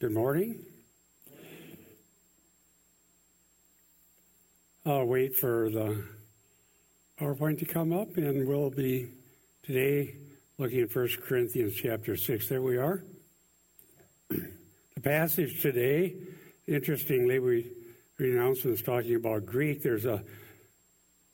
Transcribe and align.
Good 0.00 0.12
morning. 0.12 0.64
I'll 4.86 5.06
wait 5.06 5.34
for 5.34 5.70
the 5.70 6.04
PowerPoint 7.20 7.58
to 7.58 7.64
come 7.64 7.92
up, 7.92 8.16
and 8.16 8.46
we'll 8.46 8.70
be 8.70 9.10
today 9.64 10.14
looking 10.56 10.82
at 10.82 10.94
1 10.94 11.08
Corinthians 11.26 11.74
chapter 11.74 12.16
6. 12.16 12.48
There 12.48 12.62
we 12.62 12.76
are. 12.76 13.02
The 14.30 15.00
passage 15.00 15.62
today, 15.62 16.14
interestingly, 16.68 17.40
we 17.40 17.68
announcement 18.20 18.78
is 18.78 18.82
talking 18.82 19.16
about 19.16 19.46
Greek. 19.46 19.82
There's 19.82 20.06
a 20.06 20.22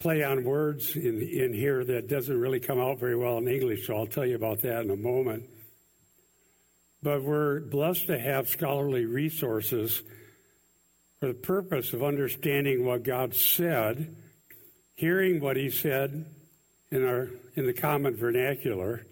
play 0.00 0.22
on 0.22 0.42
words 0.42 0.96
in, 0.96 1.20
in 1.20 1.52
here 1.52 1.84
that 1.84 2.08
doesn't 2.08 2.40
really 2.40 2.60
come 2.60 2.80
out 2.80 2.98
very 2.98 3.16
well 3.16 3.36
in 3.36 3.46
English, 3.46 3.86
so 3.86 3.96
I'll 3.96 4.06
tell 4.06 4.24
you 4.24 4.36
about 4.36 4.62
that 4.62 4.84
in 4.84 4.90
a 4.90 4.96
moment. 4.96 5.44
But 7.04 7.22
we're 7.22 7.60
blessed 7.60 8.06
to 8.06 8.18
have 8.18 8.48
scholarly 8.48 9.04
resources 9.04 10.02
for 11.20 11.26
the 11.26 11.34
purpose 11.34 11.92
of 11.92 12.02
understanding 12.02 12.86
what 12.86 13.02
God 13.02 13.34
said, 13.34 14.16
hearing 14.94 15.38
what 15.38 15.58
He 15.58 15.68
said 15.68 16.24
in, 16.90 17.04
our, 17.04 17.28
in 17.56 17.66
the 17.66 17.74
common 17.74 18.16
vernacular, 18.16 19.04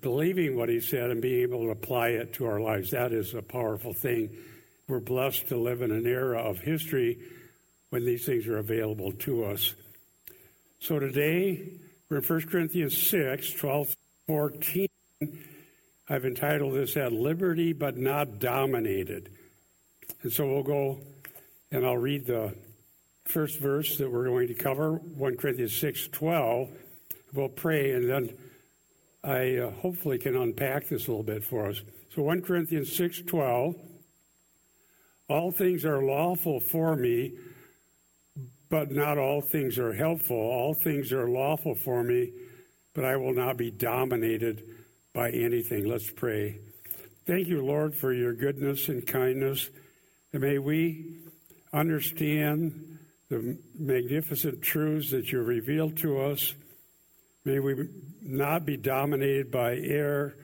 believing 0.00 0.56
what 0.56 0.68
He 0.68 0.80
said, 0.80 1.10
and 1.10 1.22
being 1.22 1.42
able 1.42 1.62
to 1.66 1.70
apply 1.70 2.08
it 2.08 2.32
to 2.34 2.46
our 2.46 2.60
lives. 2.60 2.90
That 2.90 3.12
is 3.12 3.32
a 3.32 3.42
powerful 3.42 3.94
thing. 3.94 4.30
We're 4.88 4.98
blessed 4.98 5.46
to 5.50 5.56
live 5.56 5.82
in 5.82 5.92
an 5.92 6.04
era 6.04 6.40
of 6.40 6.58
history 6.58 7.18
when 7.90 8.04
these 8.06 8.26
things 8.26 8.48
are 8.48 8.58
available 8.58 9.12
to 9.12 9.44
us. 9.44 9.72
So 10.80 10.98
today, 10.98 11.74
we're 12.10 12.16
in 12.16 12.24
1 12.24 12.40
Corinthians 12.48 13.00
6, 13.00 13.52
12, 13.52 13.94
14. 14.26 14.88
I've 16.10 16.24
entitled 16.24 16.74
this 16.74 16.96
At 16.96 17.12
Liberty 17.12 17.74
But 17.74 17.98
Not 17.98 18.38
Dominated. 18.38 19.30
And 20.22 20.32
so 20.32 20.46
we'll 20.46 20.62
go 20.62 21.00
and 21.70 21.84
I'll 21.84 21.98
read 21.98 22.24
the 22.24 22.54
first 23.26 23.58
verse 23.58 23.98
that 23.98 24.10
we're 24.10 24.24
going 24.24 24.48
to 24.48 24.54
cover, 24.54 24.92
1 24.92 25.36
Corinthians 25.36 25.76
6 25.76 26.08
12. 26.08 26.70
We'll 27.34 27.50
pray 27.50 27.92
and 27.92 28.08
then 28.08 28.32
I 29.22 29.56
uh, 29.56 29.70
hopefully 29.70 30.16
can 30.18 30.34
unpack 30.34 30.88
this 30.88 31.08
a 31.08 31.10
little 31.10 31.22
bit 31.22 31.44
for 31.44 31.66
us. 31.66 31.82
So 32.14 32.22
1 32.22 32.40
Corinthians 32.40 32.94
6 32.96 33.22
12. 33.26 33.74
All 35.28 35.52
things 35.52 35.84
are 35.84 36.02
lawful 36.02 36.58
for 36.58 36.96
me, 36.96 37.34
but 38.70 38.90
not 38.90 39.18
all 39.18 39.42
things 39.42 39.78
are 39.78 39.92
helpful. 39.92 40.38
All 40.38 40.72
things 40.72 41.12
are 41.12 41.28
lawful 41.28 41.74
for 41.74 42.02
me, 42.02 42.32
but 42.94 43.04
I 43.04 43.16
will 43.16 43.34
not 43.34 43.58
be 43.58 43.70
dominated 43.70 44.77
by 45.18 45.30
anything. 45.30 45.84
Let's 45.84 46.08
pray. 46.08 46.60
Thank 47.26 47.48
you, 47.48 47.60
Lord, 47.60 47.92
for 47.96 48.12
your 48.12 48.32
goodness 48.34 48.88
and 48.88 49.04
kindness. 49.04 49.68
And 50.32 50.40
may 50.40 50.58
we 50.58 51.16
understand 51.72 53.00
the 53.28 53.58
magnificent 53.76 54.62
truths 54.62 55.10
that 55.10 55.32
you 55.32 55.42
revealed 55.42 55.96
to 55.96 56.20
us. 56.20 56.54
May 57.44 57.58
we 57.58 57.88
not 58.22 58.64
be 58.64 58.76
dominated 58.76 59.50
by 59.50 59.78
error 59.78 60.36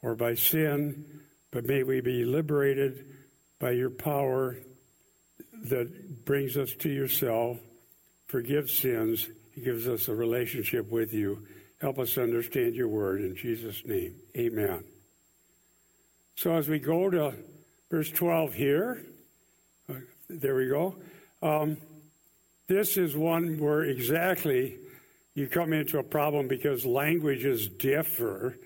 or 0.00 0.14
by 0.14 0.32
sin, 0.32 1.04
but 1.50 1.66
may 1.66 1.82
we 1.82 2.00
be 2.00 2.24
liberated 2.24 3.04
by 3.58 3.72
your 3.72 3.90
power 3.90 4.56
that 5.64 6.24
brings 6.24 6.56
us 6.56 6.72
to 6.78 6.88
yourself, 6.88 7.58
forgives 8.28 8.78
sins, 8.78 9.28
gives 9.62 9.86
us 9.86 10.08
a 10.08 10.14
relationship 10.14 10.90
with 10.90 11.12
you. 11.12 11.46
Help 11.80 11.98
us 11.98 12.18
understand 12.18 12.74
your 12.74 12.88
word 12.88 13.22
in 13.22 13.34
Jesus' 13.34 13.82
name. 13.86 14.14
Amen. 14.36 14.84
So 16.34 16.54
as 16.54 16.68
we 16.68 16.78
go 16.78 17.08
to 17.08 17.34
verse 17.90 18.10
12 18.10 18.52
here, 18.52 19.02
uh, 19.88 19.94
there 20.28 20.56
we 20.56 20.68
go. 20.68 20.96
Um, 21.42 21.78
this 22.68 22.98
is 22.98 23.16
one 23.16 23.58
where 23.58 23.82
exactly 23.82 24.76
you 25.34 25.48
come 25.48 25.72
into 25.72 25.98
a 25.98 26.02
problem 26.02 26.48
because 26.48 26.84
languages 26.84 27.68
differ 27.68 28.58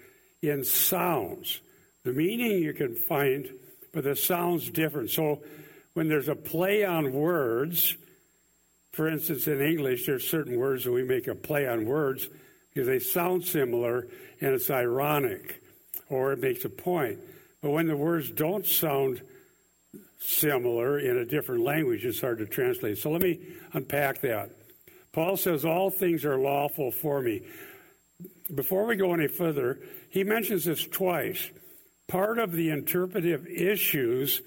in 0.43 0.65
sounds. 0.65 1.61
The 2.03 2.13
meaning 2.13 2.63
you 2.63 2.73
can 2.73 2.97
find, 2.97 3.49
but 3.93 4.03
the 4.03 4.17
sounds 4.17 4.71
different. 4.71 5.11
So 5.11 5.41
when 5.93 6.09
there's 6.09 6.29
a 6.29 6.35
play 6.35 6.85
on 6.85 7.13
words, 7.13 7.97
for 8.91 9.09
instance, 9.09 9.47
in 9.47 9.61
English, 9.61 10.07
there's 10.07 10.29
certain 10.29 10.59
words 10.59 10.83
that 10.85 10.93
we 10.93 11.05
make 11.05 11.29
a 11.29 11.35
play 11.35 11.69
on 11.69 11.87
words 11.87 12.29
because 12.75 12.89
they 12.89 12.99
sound 12.99 13.45
similar 13.45 14.09
and 14.41 14.53
it's 14.53 14.71
ironic 14.71 15.63
or 16.09 16.33
it 16.33 16.41
makes 16.41 16.65
a 16.65 16.69
point. 16.69 17.19
But 17.63 17.71
when 17.71 17.87
the 17.87 17.97
words 17.97 18.31
don't 18.31 18.67
sound 18.67 19.23
similar 20.19 20.99
in 20.99 21.17
a 21.17 21.25
different 21.25 21.63
language, 21.63 22.05
it's 22.05 22.21
hard 22.21 22.39
to 22.39 22.47
translate. 22.47 22.99
So 22.99 23.11
let 23.11 23.23
me 23.23 23.41
unpack 23.73 24.21
that. 24.23 24.51
Paul 25.13 25.37
says, 25.37 25.65
All 25.65 25.91
things 25.91 26.25
are 26.25 26.39
lawful 26.39 26.91
for 26.91 27.23
me. 27.23 27.43
Before 28.53 28.85
we 28.85 28.97
go 28.97 29.15
any 29.15 29.29
further, 29.29 29.79
he 30.11 30.25
mentions 30.25 30.65
this 30.65 30.87
twice. 30.87 31.51
Part 32.09 32.39
of 32.39 32.53
the 32.53 32.71
interpretive 32.71 33.47
issues 33.47 34.43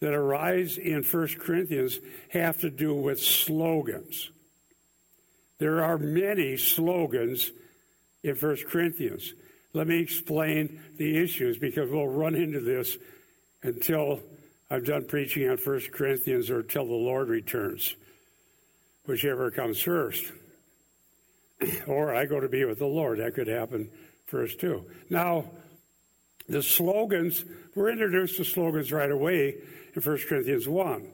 that 0.00 0.12
arise 0.12 0.78
in 0.78 1.02
1 1.02 1.28
Corinthians 1.40 1.98
have 2.30 2.60
to 2.60 2.70
do 2.70 2.94
with 2.94 3.20
slogans. 3.20 4.30
There 5.58 5.82
are 5.82 5.98
many 5.98 6.56
slogans 6.56 7.50
in 8.22 8.34
1 8.34 8.56
Corinthians. 8.68 9.34
Let 9.72 9.86
me 9.86 10.00
explain 10.00 10.80
the 10.96 11.16
issues 11.16 11.58
because 11.58 11.90
we'll 11.90 12.08
run 12.08 12.34
into 12.34 12.60
this 12.60 12.96
until 13.62 14.20
I'm 14.70 14.84
done 14.84 15.06
preaching 15.06 15.48
on 15.48 15.56
1 15.56 15.80
Corinthians 15.92 16.50
or 16.50 16.60
until 16.60 16.86
the 16.86 16.94
Lord 16.94 17.28
returns, 17.28 17.94
whichever 19.06 19.50
comes 19.50 19.80
first. 19.80 20.24
or 21.86 22.14
I 22.14 22.26
go 22.26 22.40
to 22.40 22.48
be 22.48 22.64
with 22.64 22.78
the 22.78 22.86
Lord. 22.86 23.18
That 23.18 23.34
could 23.34 23.48
happen 23.48 23.90
first, 24.26 24.60
too. 24.60 24.84
Now, 25.10 25.50
the 26.48 26.62
slogans, 26.62 27.44
we're 27.74 27.90
introduced 27.90 28.36
to 28.36 28.44
slogans 28.44 28.92
right 28.92 29.10
away 29.10 29.56
in 29.94 30.02
1 30.02 30.18
Corinthians 30.28 30.68
1. 30.68 31.06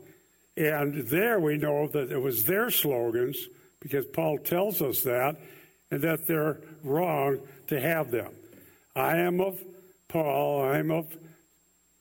And 0.57 1.07
there 1.09 1.39
we 1.39 1.57
know 1.57 1.87
that 1.89 2.11
it 2.11 2.21
was 2.21 2.45
their 2.45 2.71
slogans 2.71 3.37
because 3.81 4.07
Paul 4.07 4.39
tells 4.39 4.83
us 4.83 5.03
that 5.03 5.37
and 5.91 6.03
that 6.03 6.27
they're 6.27 6.61
wrong 6.83 7.39
to 7.69 7.81
have 7.81 8.11
them. 8.11 8.33
I 8.95 9.19
am 9.19 9.41
of 9.41 9.61
Paul, 10.09 10.63
I 10.63 10.79
am 10.79 10.91
of 10.91 11.17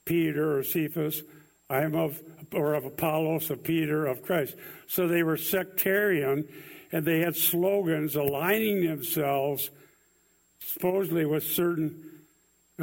Peter 0.06 0.58
or 0.58 0.64
Cephas, 0.64 1.22
I 1.70 1.81
am 1.81 1.96
of 1.96 2.22
or 2.53 2.75
of 2.75 2.86
Apollos, 2.86 3.50
of 3.50 3.64
Peter, 3.64 4.06
of 4.06 4.24
Christ. 4.24 4.56
So 4.88 5.08
they 5.08 5.24
were 5.24 5.36
sectarian 5.38 6.48
and 6.92 7.06
they 7.06 7.20
had 7.20 7.36
slogans 7.36 8.16
aligning 8.16 8.88
themselves 8.88 9.70
supposedly 10.59 11.25
with 11.25 11.44
certain 11.44 12.22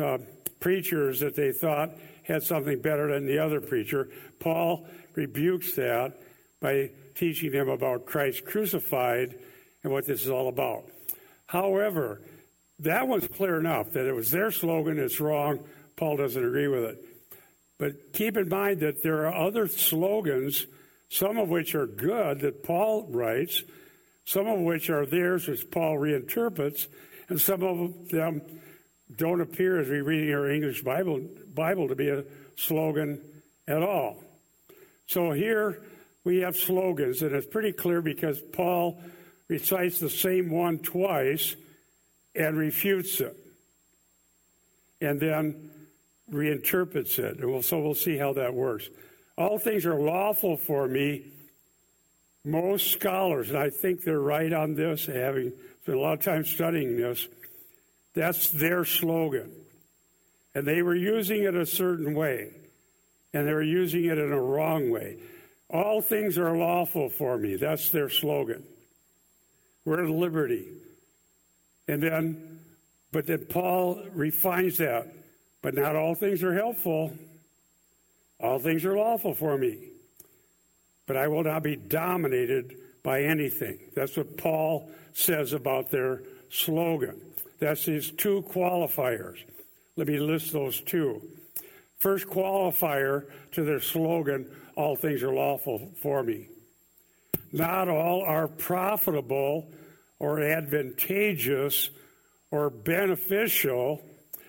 uh, 0.01 0.19
preachers 0.61 1.21
that 1.21 1.35
they 1.35 1.53
thought 1.53 1.91
had 2.25 2.43
something 2.43 2.81
better 2.81 3.13
than 3.13 3.27
the 3.27 3.39
other 3.39 3.61
preacher. 3.61 4.09
Paul 4.39 4.87
rebukes 5.15 5.75
that 5.77 6.21
by 6.61 6.91
teaching 7.15 7.53
them 7.53 7.69
about 7.69 8.07
Christ 8.07 8.45
crucified 8.45 9.39
and 9.83 9.93
what 9.93 10.07
this 10.07 10.23
is 10.23 10.31
all 10.31 10.49
about. 10.49 10.85
However, 11.55 12.21
that 12.81 13.07
one's 13.07 13.29
clear 13.29 13.61
enough 13.61 13.93
that 13.93 14.09
it 14.09 14.13
was 14.13 14.33
their 14.33 14.51
slogan, 14.51 14.99
it's 14.99 15.21
wrong. 15.21 15.61
Paul 15.95 16.17
doesn't 16.17 16.45
agree 16.45 16.67
with 16.67 16.83
it. 16.83 17.05
But 17.79 18.13
keep 18.13 18.37
in 18.37 18.49
mind 18.49 18.81
that 18.81 19.05
there 19.05 19.25
are 19.29 19.33
other 19.33 19.69
slogans, 19.69 20.67
some 21.11 21.39
of 21.39 21.51
which 21.51 21.77
are 21.77 21.87
good 21.87 22.41
that 22.41 22.65
Paul 22.65 23.07
writes, 23.09 23.63
some 24.25 24.49
of 24.49 24.59
which 24.59 24.91
are 24.91 25.07
theirs, 25.07 25.47
which 25.47 25.71
Paul 25.71 25.97
reinterprets, 25.97 26.89
and 27.29 27.41
some 27.41 27.63
of 27.63 28.09
them 28.09 28.43
don't 29.15 29.41
appear 29.41 29.79
as 29.79 29.89
we 29.89 30.01
read 30.01 30.35
our 30.35 30.51
English 30.51 30.83
Bible, 30.83 31.25
Bible 31.55 31.87
to 31.87 31.95
be 31.95 32.09
a 32.09 32.25
slogan 32.57 33.21
at 33.69 33.81
all. 33.81 34.25
So 35.07 35.31
here 35.31 35.83
we 36.25 36.39
have 36.39 36.57
slogans, 36.57 37.23
and 37.23 37.33
it's 37.33 37.47
pretty 37.47 37.71
clear 37.71 38.03
because 38.03 38.41
Paul 38.41 39.01
recites 39.49 39.99
the 39.99 40.11
same 40.11 40.51
one 40.51 40.79
twice 40.79 41.57
and 42.35 42.57
refutes 42.57 43.21
it, 43.21 43.37
and 45.01 45.21
then 45.21 45.71
reinterprets 46.33 47.19
it. 47.19 47.39
And 47.39 47.51
we'll, 47.51 47.63
so 47.63 47.79
we'll 47.81 47.95
see 47.95 48.17
how 48.17 48.33
that 48.35 48.55
works. 48.55 48.89
All 49.37 49.59
things 49.59 49.87
are 49.87 50.01
lawful 50.01 50.57
for 50.57 50.89
me. 50.89 51.27
Most 52.45 52.91
scholars, 52.91 53.49
and 53.49 53.59
I 53.59 53.71
think 53.71 54.03
they're 54.03 54.21
right 54.21 54.53
on 54.53 54.75
this, 54.75 55.07
having 55.07 55.53
spent 55.83 55.97
a 55.97 56.01
lot 56.01 56.19
of 56.19 56.25
time 56.25 56.45
studying 56.45 56.97
this, 56.97 57.27
that's 58.15 58.51
their 58.51 58.85
slogan. 58.85 59.51
And 60.55 60.67
they 60.67 60.83
were 60.83 60.95
using 60.95 61.45
it 61.45 61.55
a 61.55 61.67
certain 61.67 62.15
way, 62.15 62.51
and 63.33 63.49
they 63.49 63.53
were 63.53 63.63
using 63.63 64.05
it 64.05 64.19
in 64.19 64.31
a 64.31 64.41
wrong 64.41 64.91
way. 64.91 65.17
All 65.71 66.03
things 66.03 66.37
are 66.37 66.57
lawful 66.57 67.09
for 67.09 67.39
me. 67.39 67.57
That's 67.57 67.91
their 67.91 68.11
slogan. 68.11 68.63
We're 69.85 70.05
at 70.05 70.11
liberty. 70.11 70.69
And 71.89 72.03
then, 72.03 72.61
but 73.13 73.27
then 73.27 73.47
Paul 73.47 74.03
refines 74.13 74.79
that. 74.79 75.13
But 75.63 75.75
not 75.75 75.97
all 75.97 76.15
things 76.15 76.43
are 76.43 76.55
helpful. 76.55 77.17
All 78.41 78.59
things 78.59 78.85
are 78.85 78.97
lawful 78.97 79.35
for 79.35 79.57
me, 79.57 79.79
but 81.07 81.17
I 81.17 81.29
will 81.29 81.45
not 81.45 81.63
be 81.63 81.77
dominated 81.77 82.77
by 83.03 83.23
anything. 83.23 83.79
That's 83.95 84.17
what 84.17 84.37
Paul 84.37 84.91
says 85.15 85.53
about 85.53 85.91
their 85.91 86.23
slogan. 86.51 87.21
That's 87.59 87.85
his 87.85 88.11
two 88.11 88.43
qualifiers. 88.51 89.39
Let 89.97 90.09
me 90.09 90.19
list 90.19 90.53
those 90.53 90.81
two. 90.81 91.23
First 91.97 92.27
qualifier 92.27 93.25
to 93.53 93.65
their 93.65 93.81
slogan, 93.81 94.51
all 94.77 94.97
things 94.97 95.23
are 95.23 95.33
lawful 95.33 95.93
for 96.03 96.23
me. 96.23 96.49
Not 97.55 97.89
all 97.89 98.25
are 98.25 98.49
profitable 98.49 99.71
or 100.19 100.41
advantageous 100.41 101.89
or 102.51 102.69
beneficial. 102.69 104.03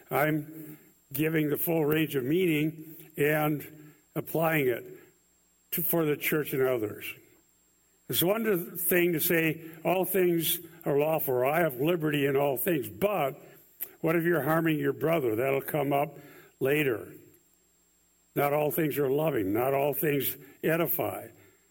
I'm 0.09 0.79
giving 1.13 1.51
the 1.51 1.57
full 1.57 1.85
range 1.85 2.15
of 2.15 2.23
meaning 2.23 2.95
and 3.15 3.63
applying 4.15 4.69
it 4.69 4.83
to, 5.73 5.83
for 5.83 6.03
the 6.03 6.15
church 6.17 6.53
and 6.53 6.63
others. 6.63 7.05
It's 8.09 8.23
one 8.23 8.75
thing 8.75 9.13
to 9.13 9.19
say 9.19 9.61
all 9.83 10.03
things 10.03 10.57
are 10.83 10.97
lawful, 10.97 11.35
or 11.35 11.45
I 11.45 11.59
have 11.59 11.79
liberty 11.79 12.25
in 12.25 12.35
all 12.35 12.57
things, 12.57 12.89
but 12.89 13.39
what 14.01 14.15
if 14.15 14.23
you're 14.23 14.41
harming 14.41 14.79
your 14.79 14.93
brother? 14.93 15.35
That'll 15.35 15.61
come 15.61 15.93
up 15.93 16.17
later. 16.59 17.07
Not 18.35 18.51
all 18.51 18.71
things 18.71 18.97
are 18.97 19.11
loving, 19.11 19.53
not 19.53 19.75
all 19.75 19.93
things 19.93 20.35
edify, 20.63 21.27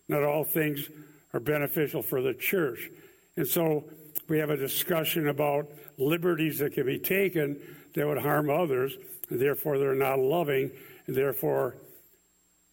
not 0.08 0.22
all 0.22 0.44
things 0.44 0.88
are 1.34 1.40
beneficial 1.40 2.00
for 2.00 2.22
the 2.22 2.32
church. 2.32 2.88
And 3.36 3.46
so 3.46 3.84
we 4.28 4.38
have 4.38 4.50
a 4.50 4.56
discussion 4.56 5.28
about 5.28 5.70
liberties 5.98 6.60
that 6.60 6.72
can 6.72 6.86
be 6.86 6.98
taken 6.98 7.60
that 7.94 8.06
would 8.06 8.18
harm 8.18 8.48
others, 8.48 8.96
and 9.28 9.40
therefore 9.40 9.78
they're 9.78 9.94
not 9.94 10.18
loving, 10.18 10.70
and 11.06 11.16
therefore 11.16 11.76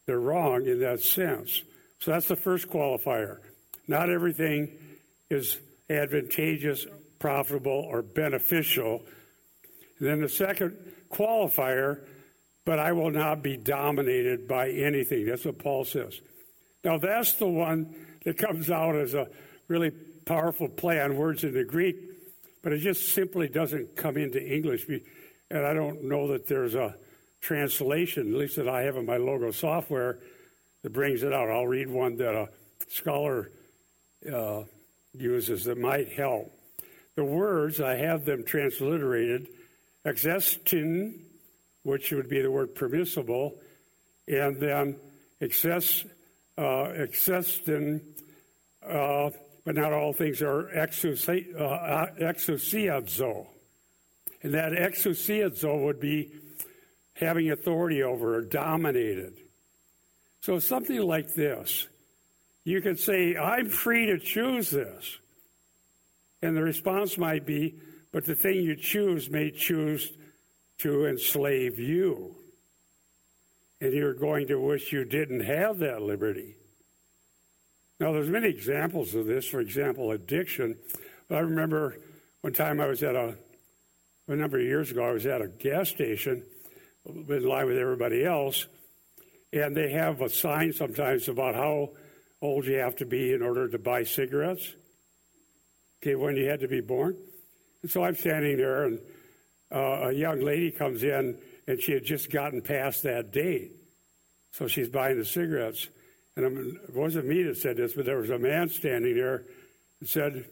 they're 0.05 0.19
wrong 0.19 0.65
in 0.65 0.79
that 0.79 1.01
sense. 1.01 1.63
So 1.99 2.11
that's 2.11 2.27
the 2.27 2.35
first 2.35 2.69
qualifier. 2.69 3.39
Not 3.87 4.09
everything 4.09 4.77
is 5.29 5.57
advantageous, 5.89 6.85
profitable, 7.19 7.87
or 7.89 8.01
beneficial. 8.01 9.03
And 9.99 10.07
then 10.07 10.21
the 10.21 10.29
second 10.29 10.77
qualifier, 11.11 12.01
but 12.65 12.79
I 12.79 12.91
will 12.91 13.11
not 13.11 13.41
be 13.41 13.57
dominated 13.57 14.47
by 14.47 14.69
anything. 14.69 15.25
That's 15.25 15.45
what 15.45 15.59
Paul 15.59 15.83
says. 15.83 16.19
Now, 16.83 16.97
that's 16.97 17.33
the 17.33 17.47
one 17.47 17.95
that 18.23 18.37
comes 18.37 18.69
out 18.69 18.95
as 18.95 19.13
a 19.13 19.27
really 19.67 19.91
powerful 20.25 20.67
play 20.67 20.99
on 21.01 21.15
words 21.15 21.43
in 21.43 21.53
the 21.53 21.63
Greek, 21.63 21.95
but 22.61 22.73
it 22.73 22.79
just 22.79 23.13
simply 23.13 23.47
doesn't 23.47 23.95
come 23.95 24.17
into 24.17 24.41
English. 24.41 24.87
And 25.49 25.65
I 25.65 25.73
don't 25.73 26.03
know 26.03 26.27
that 26.29 26.47
there's 26.47 26.75
a 26.75 26.95
translation, 27.41 28.33
at 28.33 28.39
least 28.39 28.55
that 28.57 28.69
I 28.69 28.83
have 28.83 28.97
in 28.97 29.05
my 29.05 29.17
Logos 29.17 29.57
software, 29.57 30.19
that 30.83 30.93
brings 30.93 31.23
it 31.23 31.33
out. 31.33 31.49
I'll 31.49 31.67
read 31.67 31.89
one 31.89 32.17
that 32.17 32.35
a 32.35 32.49
scholar 32.87 33.51
uh, 34.31 34.63
uses 35.13 35.65
that 35.65 35.77
might 35.77 36.11
help. 36.13 36.51
The 37.15 37.23
words, 37.23 37.81
I 37.81 37.95
have 37.95 38.25
them 38.25 38.43
transliterated, 38.43 39.47
exestin, 40.05 41.19
which 41.83 42.11
would 42.11 42.29
be 42.29 42.41
the 42.41 42.51
word 42.51 42.75
permissible, 42.75 43.59
and 44.27 44.59
then 44.59 44.97
excess, 45.41 46.05
uh, 46.57 46.93
exestin, 46.97 48.01
uh, 48.87 49.29
but 49.63 49.75
not 49.75 49.93
all 49.93 50.13
things 50.13 50.41
are. 50.41 50.69
Uh, 50.69 52.07
and 54.43 54.53
that 54.53 54.71
exousiazo 54.71 55.85
would 55.85 55.99
be 55.99 56.31
having 57.13 57.51
authority 57.51 58.01
over 58.01 58.35
or 58.35 58.41
dominated. 58.41 59.37
So 60.41 60.59
something 60.59 60.99
like 60.99 61.33
this. 61.33 61.87
You 62.63 62.81
could 62.81 62.99
say, 62.99 63.35
I'm 63.37 63.69
free 63.69 64.07
to 64.07 64.19
choose 64.19 64.69
this. 64.69 65.17
And 66.41 66.57
the 66.57 66.63
response 66.63 67.17
might 67.17 67.45
be, 67.45 67.75
but 68.11 68.25
the 68.25 68.35
thing 68.35 68.55
you 68.55 68.75
choose 68.75 69.29
may 69.29 69.51
choose 69.51 70.11
to 70.79 71.05
enslave 71.05 71.79
you. 71.79 72.35
And 73.81 73.93
you're 73.93 74.13
going 74.13 74.47
to 74.47 74.55
wish 74.57 74.93
you 74.93 75.03
didn't 75.03 75.41
have 75.41 75.79
that 75.79 76.01
liberty. 76.03 76.55
Now, 77.99 78.13
there's 78.13 78.29
many 78.29 78.47
examples 78.47 79.15
of 79.15 79.25
this. 79.25 79.45
For 79.45 79.59
example, 79.59 80.11
addiction. 80.11 80.77
I 81.29 81.39
remember 81.39 81.97
one 82.41 82.53
time 82.53 82.79
I 82.79 82.87
was 82.87 83.03
at 83.03 83.15
a, 83.15 83.35
a 84.27 84.35
number 84.35 84.59
of 84.59 84.63
years 84.63 84.91
ago, 84.91 85.03
I 85.03 85.11
was 85.11 85.25
at 85.25 85.41
a 85.41 85.47
gas 85.47 85.89
station 85.89 86.43
in 87.05 87.43
line 87.43 87.65
with 87.65 87.77
everybody 87.77 88.23
else, 88.23 88.67
and 89.51 89.75
they 89.75 89.91
have 89.91 90.21
a 90.21 90.29
sign 90.29 90.73
sometimes 90.73 91.27
about 91.27 91.55
how 91.55 91.91
old 92.41 92.65
you 92.65 92.75
have 92.75 92.95
to 92.97 93.05
be 93.05 93.33
in 93.33 93.41
order 93.41 93.67
to 93.67 93.77
buy 93.77 94.03
cigarettes. 94.03 94.73
Okay, 96.01 96.15
when 96.15 96.35
you 96.35 96.47
had 96.47 96.59
to 96.61 96.67
be 96.67 96.81
born. 96.81 97.15
And 97.81 97.91
so 97.91 98.03
I'm 98.03 98.15
standing 98.15 98.57
there, 98.57 98.85
and 98.85 98.99
uh, 99.71 100.07
a 100.09 100.11
young 100.11 100.41
lady 100.41 100.71
comes 100.71 101.03
in, 101.03 101.37
and 101.67 101.81
she 101.81 101.91
had 101.91 102.03
just 102.05 102.31
gotten 102.31 102.61
past 102.61 103.03
that 103.03 103.31
date. 103.31 103.71
So 104.51 104.67
she's 104.67 104.89
buying 104.89 105.17
the 105.17 105.25
cigarettes. 105.25 105.87
And 106.35 106.75
it 106.87 106.95
wasn't 106.95 107.27
me 107.27 107.43
that 107.43 107.57
said 107.57 107.77
this, 107.77 107.93
but 107.93 108.05
there 108.05 108.17
was 108.17 108.29
a 108.29 108.39
man 108.39 108.69
standing 108.69 109.15
there 109.15 109.43
and 109.99 110.09
said, 110.09 110.45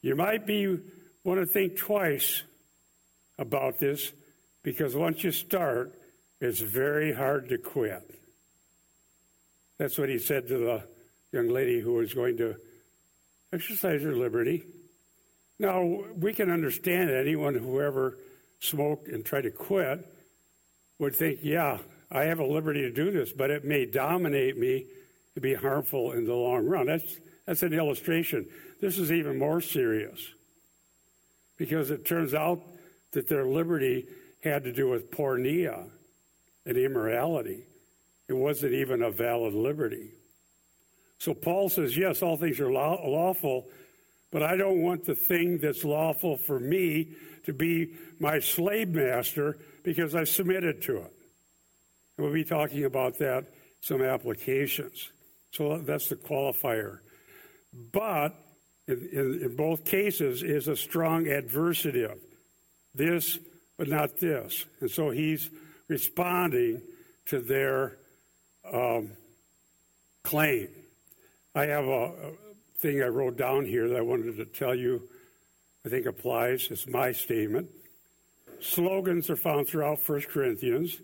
You 0.00 0.16
might 0.16 0.46
be 0.46 0.78
want 1.22 1.40
to 1.40 1.46
think 1.46 1.76
twice 1.76 2.42
about 3.38 3.78
this 3.78 4.12
because 4.62 4.94
once 4.94 5.24
you 5.24 5.32
start, 5.32 5.92
it's 6.40 6.60
very 6.60 7.12
hard 7.12 7.48
to 7.48 7.58
quit. 7.58 8.02
That's 9.78 9.98
what 9.98 10.08
he 10.08 10.18
said 10.18 10.48
to 10.48 10.58
the 10.58 10.84
young 11.32 11.48
lady 11.48 11.80
who 11.80 11.94
was 11.94 12.14
going 12.14 12.36
to 12.36 12.56
exercise 13.52 14.02
her 14.02 14.14
liberty. 14.14 14.64
Now, 15.58 15.82
we 16.16 16.32
can 16.32 16.50
understand 16.50 17.10
anyone 17.10 17.54
who 17.54 17.78
ever 18.64 18.76
smoked 18.76 19.08
and 19.08 19.24
try 19.24 19.40
to 19.40 19.50
quit 19.50 20.06
would 20.98 21.14
think, 21.14 21.40
yeah, 21.42 21.78
I 22.10 22.24
have 22.24 22.38
a 22.38 22.46
liberty 22.46 22.82
to 22.82 22.90
do 22.90 23.10
this, 23.10 23.32
but 23.32 23.50
it 23.50 23.64
may 23.64 23.86
dominate 23.86 24.56
me 24.58 24.86
to 25.34 25.40
be 25.40 25.54
harmful 25.54 26.12
in 26.12 26.24
the 26.24 26.34
long 26.34 26.66
run. 26.66 26.86
That's, 26.86 27.18
that's 27.46 27.62
an 27.62 27.72
illustration. 27.72 28.46
This 28.80 28.98
is 28.98 29.10
even 29.10 29.38
more 29.38 29.60
serious 29.60 30.20
because 31.56 31.90
it 31.90 32.04
turns 32.04 32.34
out 32.34 32.60
that 33.12 33.28
their 33.28 33.46
liberty 33.46 34.06
had 34.42 34.64
to 34.64 34.72
do 34.72 34.88
with 34.88 35.10
porneia 35.10 35.86
and 36.66 36.76
immorality. 36.76 37.64
It 38.28 38.34
wasn't 38.34 38.74
even 38.74 39.02
a 39.02 39.10
valid 39.10 39.54
liberty. 39.54 40.10
So 41.18 41.34
Paul 41.34 41.68
says, 41.68 41.96
yes, 41.96 42.22
all 42.22 42.36
things 42.36 42.60
are 42.60 42.70
lawful, 42.70 43.68
but 44.34 44.42
I 44.42 44.56
don't 44.56 44.82
want 44.82 45.04
the 45.04 45.14
thing 45.14 45.58
that's 45.58 45.84
lawful 45.84 46.36
for 46.36 46.58
me 46.58 47.10
to 47.44 47.52
be 47.52 47.94
my 48.18 48.40
slave 48.40 48.88
master 48.88 49.58
because 49.84 50.16
I 50.16 50.24
submitted 50.24 50.82
to 50.82 50.96
it. 50.96 51.12
And 52.16 52.26
we'll 52.26 52.32
be 52.32 52.42
talking 52.42 52.84
about 52.84 53.16
that, 53.20 53.44
some 53.80 54.02
applications. 54.02 55.08
So 55.52 55.78
that's 55.78 56.08
the 56.08 56.16
qualifier. 56.16 56.98
But 57.92 58.34
in, 58.88 59.08
in, 59.12 59.40
in 59.44 59.54
both 59.54 59.84
cases 59.84 60.42
is 60.42 60.66
a 60.66 60.74
strong 60.74 61.26
adversative. 61.26 62.18
This, 62.92 63.38
but 63.78 63.86
not 63.86 64.16
this. 64.16 64.64
And 64.80 64.90
so 64.90 65.10
he's 65.10 65.48
responding 65.86 66.82
to 67.26 67.38
their 67.38 67.98
um, 68.72 69.12
claim. 70.24 70.70
I 71.54 71.66
have 71.66 71.84
a, 71.84 71.88
a 71.88 72.43
thing 72.84 73.02
I 73.02 73.06
wrote 73.06 73.38
down 73.38 73.64
here 73.64 73.88
that 73.88 73.96
I 73.96 74.02
wanted 74.02 74.36
to 74.36 74.44
tell 74.44 74.74
you, 74.74 75.08
I 75.86 75.88
think 75.88 76.04
applies. 76.04 76.68
It's 76.70 76.86
my 76.86 77.12
statement. 77.12 77.70
Slogans 78.60 79.30
are 79.30 79.36
found 79.36 79.66
throughout 79.66 80.06
1 80.06 80.20
Corinthians. 80.30 80.98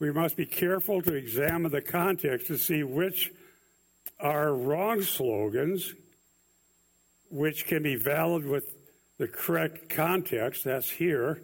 We 0.00 0.12
must 0.12 0.36
be 0.36 0.44
careful 0.44 1.00
to 1.00 1.14
examine 1.14 1.72
the 1.72 1.80
context 1.80 2.48
to 2.48 2.58
see 2.58 2.82
which 2.82 3.32
are 4.20 4.54
wrong 4.54 5.00
slogans, 5.00 5.94
which 7.30 7.66
can 7.66 7.82
be 7.82 7.96
valid 7.96 8.44
with 8.44 8.76
the 9.16 9.28
correct 9.28 9.88
context, 9.88 10.64
that's 10.64 10.90
here, 10.90 11.40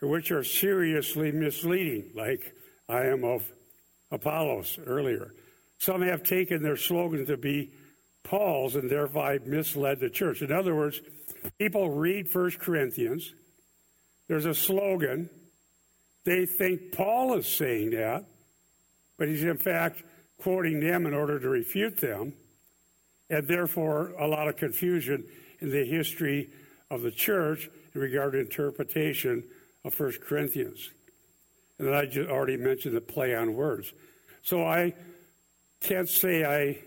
and 0.00 0.10
which 0.10 0.30
are 0.30 0.42
seriously 0.42 1.30
misleading, 1.32 2.12
like 2.14 2.54
I 2.88 3.02
am 3.08 3.24
of 3.24 3.52
Apollos 4.10 4.78
earlier. 4.86 5.34
Some 5.76 6.00
have 6.00 6.22
taken 6.22 6.62
their 6.62 6.78
slogan 6.78 7.26
to 7.26 7.36
be 7.36 7.72
Paul's 8.22 8.76
and 8.76 8.90
thereby 8.90 9.38
misled 9.44 10.00
the 10.00 10.10
church. 10.10 10.42
In 10.42 10.52
other 10.52 10.74
words, 10.74 11.00
people 11.58 11.90
read 11.90 12.32
1 12.32 12.50
Corinthians, 12.52 13.34
there's 14.28 14.46
a 14.46 14.54
slogan, 14.54 15.28
they 16.24 16.46
think 16.46 16.92
Paul 16.92 17.34
is 17.34 17.46
saying 17.46 17.90
that, 17.90 18.24
but 19.18 19.28
he's 19.28 19.42
in 19.42 19.56
fact 19.56 20.02
quoting 20.38 20.80
them 20.80 21.06
in 21.06 21.14
order 21.14 21.38
to 21.38 21.48
refute 21.48 21.96
them, 21.96 22.34
and 23.28 23.46
therefore 23.46 24.12
a 24.18 24.26
lot 24.26 24.48
of 24.48 24.56
confusion 24.56 25.24
in 25.60 25.70
the 25.70 25.84
history 25.84 26.50
of 26.90 27.02
the 27.02 27.10
church 27.10 27.68
in 27.94 28.00
regard 28.00 28.32
to 28.32 28.38
interpretation 28.38 29.44
of 29.84 29.98
1 29.98 30.12
Corinthians. 30.26 30.90
And 31.78 31.94
I 31.94 32.06
just 32.06 32.30
already 32.30 32.56
mentioned 32.56 32.96
the 32.96 33.00
play 33.00 33.34
on 33.34 33.54
words. 33.54 33.92
So 34.42 34.64
I 34.64 34.94
can't 35.80 36.08
say 36.08 36.44
I 36.44 36.78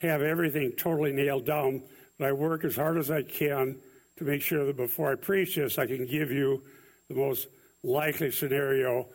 have 0.00 0.22
everything 0.22 0.72
totally 0.72 1.12
nailed 1.12 1.46
down, 1.46 1.82
but 2.18 2.28
I 2.28 2.32
work 2.32 2.64
as 2.64 2.76
hard 2.76 2.96
as 2.98 3.10
I 3.10 3.22
can 3.22 3.78
to 4.16 4.24
make 4.24 4.42
sure 4.42 4.64
that 4.66 4.76
before 4.76 5.12
I 5.12 5.14
preach 5.14 5.56
this, 5.56 5.78
I 5.78 5.86
can 5.86 6.06
give 6.06 6.30
you 6.30 6.62
the 7.08 7.14
most 7.14 7.48
likely 7.82 8.30
scenario 8.30 9.06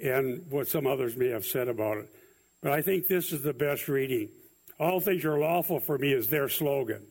and 0.00 0.44
what 0.50 0.68
some 0.68 0.86
others 0.86 1.16
may 1.16 1.28
have 1.28 1.44
said 1.44 1.68
about 1.68 1.98
it. 1.98 2.14
But 2.60 2.72
I 2.72 2.82
think 2.82 3.08
this 3.08 3.32
is 3.32 3.42
the 3.42 3.52
best 3.52 3.88
reading. 3.88 4.28
All 4.78 5.00
things 5.00 5.24
are 5.24 5.38
lawful 5.38 5.80
for 5.80 5.98
me 5.98 6.12
is 6.12 6.28
their 6.28 6.48
slogan. 6.48 7.02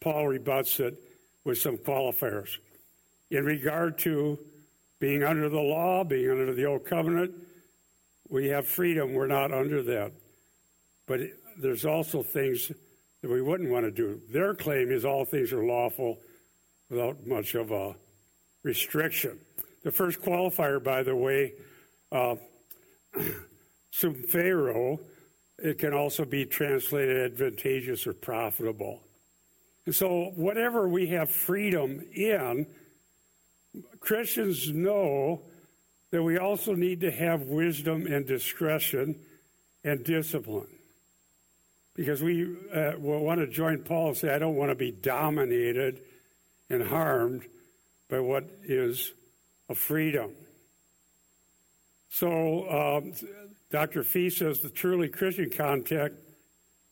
Paul 0.00 0.28
rebuts 0.28 0.80
it 0.80 1.00
with 1.44 1.58
some 1.58 1.76
qualifiers. 1.76 2.56
In 3.30 3.44
regard 3.44 3.98
to 4.00 4.38
being 4.98 5.22
under 5.22 5.48
the 5.48 5.60
law, 5.60 6.04
being 6.04 6.30
under 6.30 6.52
the 6.54 6.66
old 6.66 6.84
covenant, 6.84 7.32
we 8.28 8.48
have 8.48 8.66
freedom. 8.66 9.14
We're 9.14 9.26
not 9.26 9.52
under 9.52 9.82
that. 9.82 10.12
But 11.06 11.20
there's 11.58 11.84
also 11.84 12.22
things 12.22 12.72
that 13.22 13.30
we 13.30 13.42
wouldn't 13.42 13.70
want 13.70 13.84
to 13.84 13.90
do. 13.90 14.20
Their 14.30 14.54
claim 14.54 14.90
is 14.90 15.04
all 15.04 15.24
things 15.24 15.52
are 15.52 15.64
lawful 15.64 16.18
without 16.88 17.26
much 17.26 17.54
of 17.54 17.70
a 17.70 17.94
restriction. 18.62 19.38
The 19.82 19.90
first 19.90 20.20
qualifier, 20.20 20.82
by 20.82 21.02
the 21.02 21.16
way, 21.16 21.54
uh, 22.12 22.36
sumphero, 23.92 24.98
it 25.58 25.78
can 25.78 25.92
also 25.92 26.24
be 26.24 26.44
translated 26.44 27.32
advantageous 27.32 28.06
or 28.06 28.14
profitable. 28.14 29.00
And 29.86 29.94
so, 29.94 30.32
whatever 30.34 30.88
we 30.88 31.08
have 31.08 31.30
freedom 31.30 32.02
in, 32.14 32.66
Christians 34.00 34.70
know 34.70 35.42
that 36.10 36.22
we 36.22 36.38
also 36.38 36.74
need 36.74 37.00
to 37.00 37.10
have 37.10 37.42
wisdom 37.42 38.06
and 38.06 38.26
discretion 38.26 39.20
and 39.84 40.04
discipline. 40.04 40.79
Because 41.94 42.22
we 42.22 42.56
uh, 42.72 42.92
want 42.98 43.40
to 43.40 43.46
join 43.46 43.78
Paul 43.78 44.08
and 44.08 44.16
say, 44.16 44.34
I 44.34 44.38
don't 44.38 44.56
want 44.56 44.70
to 44.70 44.76
be 44.76 44.90
dominated 44.90 46.00
and 46.68 46.82
harmed 46.82 47.44
by 48.08 48.20
what 48.20 48.44
is 48.64 49.12
a 49.68 49.74
freedom. 49.74 50.32
So, 52.10 52.98
um, 52.98 53.12
Dr. 53.70 54.02
Fee 54.02 54.30
says 54.30 54.60
the 54.60 54.70
truly 54.70 55.08
Christian 55.08 55.50
contact, 55.50 56.14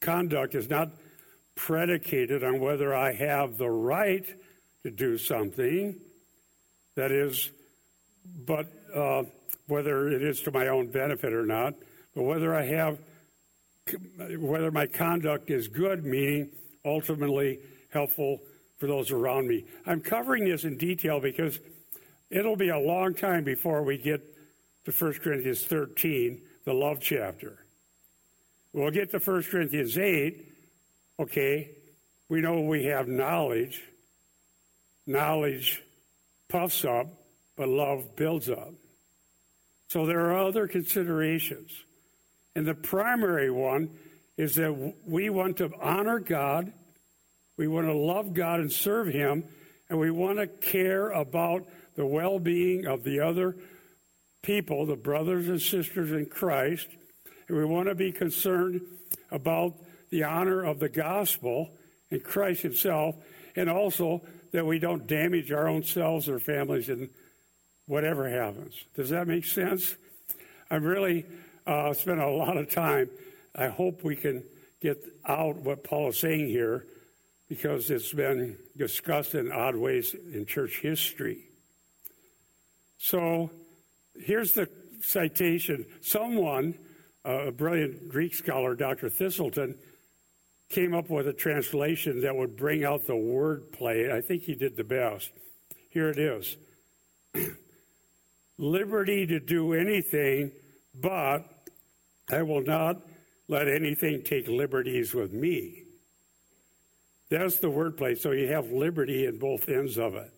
conduct 0.01 0.55
is 0.55 0.69
not 0.71 0.91
predicated 1.55 2.45
on 2.45 2.61
whether 2.61 2.95
I 2.95 3.13
have 3.15 3.59
the 3.59 3.69
right 3.69 4.25
to 4.85 4.91
do 4.91 5.19
something, 5.19 5.99
that 6.95 7.11
is, 7.11 7.51
but 8.47 8.73
uh, 8.95 9.25
whether 9.67 10.09
it 10.09 10.23
is 10.23 10.41
to 10.43 10.53
my 10.53 10.69
own 10.69 10.87
benefit 10.87 11.33
or 11.33 11.45
not, 11.45 11.75
but 12.15 12.23
whether 12.23 12.55
I 12.55 12.65
have, 12.67 12.99
whether 14.39 14.71
my 14.71 14.87
conduct 14.87 15.51
is 15.51 15.69
good, 15.69 16.05
meaning 16.05 16.51
ultimately 16.85 17.61
helpful 17.91 18.41
for 18.79 18.87
those 18.87 19.11
around 19.11 19.49
me. 19.49 19.65
I'm 19.87 20.01
covering 20.01 20.49
this 20.49 20.65
in 20.65 20.77
detail 20.77 21.21
because 21.21 21.59
it'll 22.31 22.57
be 22.57 22.69
a 22.69 22.79
long 22.79 23.15
time 23.15 23.45
before 23.45 23.83
we 23.83 23.99
get 23.99 24.23
to 24.85 24.93
1 24.93 25.15
Corinthians 25.15 25.65
13, 25.65 26.41
the 26.65 26.73
love 26.73 26.99
chapter. 27.01 27.65
We'll 28.73 28.91
get 28.91 29.11
to 29.11 29.19
1 29.19 29.43
Corinthians 29.45 29.99
8, 29.99 30.53
okay, 31.21 31.71
we 32.29 32.41
know 32.41 32.61
we 32.61 32.85
have 32.85 33.09
knowledge. 33.09 33.83
Knowledge 35.07 35.83
puffs 36.49 36.85
up, 36.85 37.07
but 37.57 37.69
love 37.69 38.15
builds 38.15 38.51
up. 38.51 38.75
So 39.89 40.05
there 40.05 40.31
are 40.31 40.47
other 40.47 40.69
considerations. 40.69 41.73
And 42.59 42.67
the 42.67 42.75
primary 42.75 43.53
one 43.53 43.91
is 44.37 44.57
that 44.57 44.95
we 45.07 45.31
want 45.31 45.59
to 45.59 45.71
honor 45.81 46.19
God, 46.19 46.73
we 47.57 47.69
want 47.69 47.87
to 47.87 47.93
love 47.93 48.35
God 48.35 48.59
and 48.59 48.73
serve 48.73 49.07
Him, 49.07 49.45
and 49.89 49.97
we 49.97 50.11
want 50.11 50.39
to 50.39 50.49
care 50.49 51.11
about 51.11 51.69
the 51.95 52.05
well 52.05 52.41
being 52.41 52.85
of 52.85 53.05
the 53.05 53.21
other 53.21 53.55
people, 54.43 54.87
the 54.87 54.97
brothers 54.97 55.47
and 55.47 55.63
sisters 55.63 56.11
in 56.11 56.27
Christ, 56.27 56.89
and 57.47 57.57
we 57.57 57.65
want 57.65 57.91
to 57.91 57.95
be 57.95 58.11
concerned 58.11 58.81
about 59.31 59.77
the 60.11 60.25
honor 60.25 60.65
of 60.65 60.81
the 60.81 60.89
gospel 60.89 61.71
and 62.11 62.25
Christ 62.25 62.63
Himself, 62.63 63.15
and 63.55 63.71
also 63.71 64.23
that 64.51 64.67
we 64.67 64.81
don't 64.81 65.07
damage 65.07 65.53
our 65.53 65.69
own 65.69 65.85
selves 65.85 66.29
or 66.29 66.41
families 66.41 66.89
and 66.89 67.09
whatever 67.87 68.29
happens. 68.29 68.75
Does 68.97 69.11
that 69.11 69.29
make 69.29 69.45
sense? 69.45 69.95
I'm 70.73 70.83
really 70.83 71.25
uh, 71.69 71.93
spent 71.93 72.21
a 72.21 72.29
lot 72.29 72.57
of 72.57 72.71
time. 72.71 73.11
I 73.55 73.69
hope 73.69 74.03
we 74.03 74.17
can 74.17 74.43
get 74.81 75.05
out 75.27 75.57
what 75.57 75.85
Paul 75.85 76.09
is 76.09 76.19
saying 76.19 76.49
here 76.49 76.87
because 77.49 77.91
it's 77.91 78.13
been 78.13 78.57
discussed 78.77 79.35
in 79.35 79.53
odd 79.53 79.77
ways 79.77 80.15
in 80.33 80.47
church 80.47 80.79
history. 80.81 81.49
So 82.99 83.51
here's 84.19 84.53
the 84.53 84.69
citation. 85.01 85.87
Someone, 86.01 86.75
a 87.25 87.51
brilliant 87.53 88.09
Greek 88.09 88.35
scholar, 88.35 88.75
Dr. 88.75 89.09
Thiselton, 89.09 89.77
came 90.69 90.95
up 90.95 91.09
with 91.09 91.29
a 91.29 91.33
translation 91.33 92.21
that 92.23 92.35
would 92.35 92.57
bring 92.57 92.85
out 92.85 93.07
the 93.07 93.15
wordplay. 93.15 94.13
I 94.13 94.21
think 94.21 94.43
he 94.43 94.55
did 94.55 94.77
the 94.77 94.85
best. 94.85 95.31
Here 95.91 96.09
it 96.09 96.19
is 96.19 96.57
Liberty 98.59 99.27
to 99.27 99.41
do 99.41 99.73
anything, 99.73 100.53
but 100.95 101.58
I 102.31 102.43
will 102.43 102.63
not 102.63 103.01
let 103.49 103.69
anything 103.69 104.23
take 104.23 104.49
liberties 104.49 105.15
with 105.15 105.33
me. 105.33 105.85
That's 107.31 107.59
the 107.59 107.71
wordplay. 107.71 108.19
So 108.19 108.33
you 108.33 108.49
have 108.49 108.71
liberty 108.71 109.27
in 109.27 109.39
both 109.39 109.69
ends 109.69 109.99
of 109.99 110.15
it. 110.15 110.33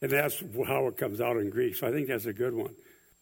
And 0.00 0.10
that's 0.10 0.42
how 0.66 0.86
it 0.88 0.96
comes 0.96 1.20
out 1.20 1.36
in 1.36 1.50
Greek. 1.50 1.76
So 1.76 1.86
I 1.86 1.92
think 1.92 2.08
that's 2.08 2.26
a 2.26 2.32
good 2.32 2.54
one. 2.54 2.74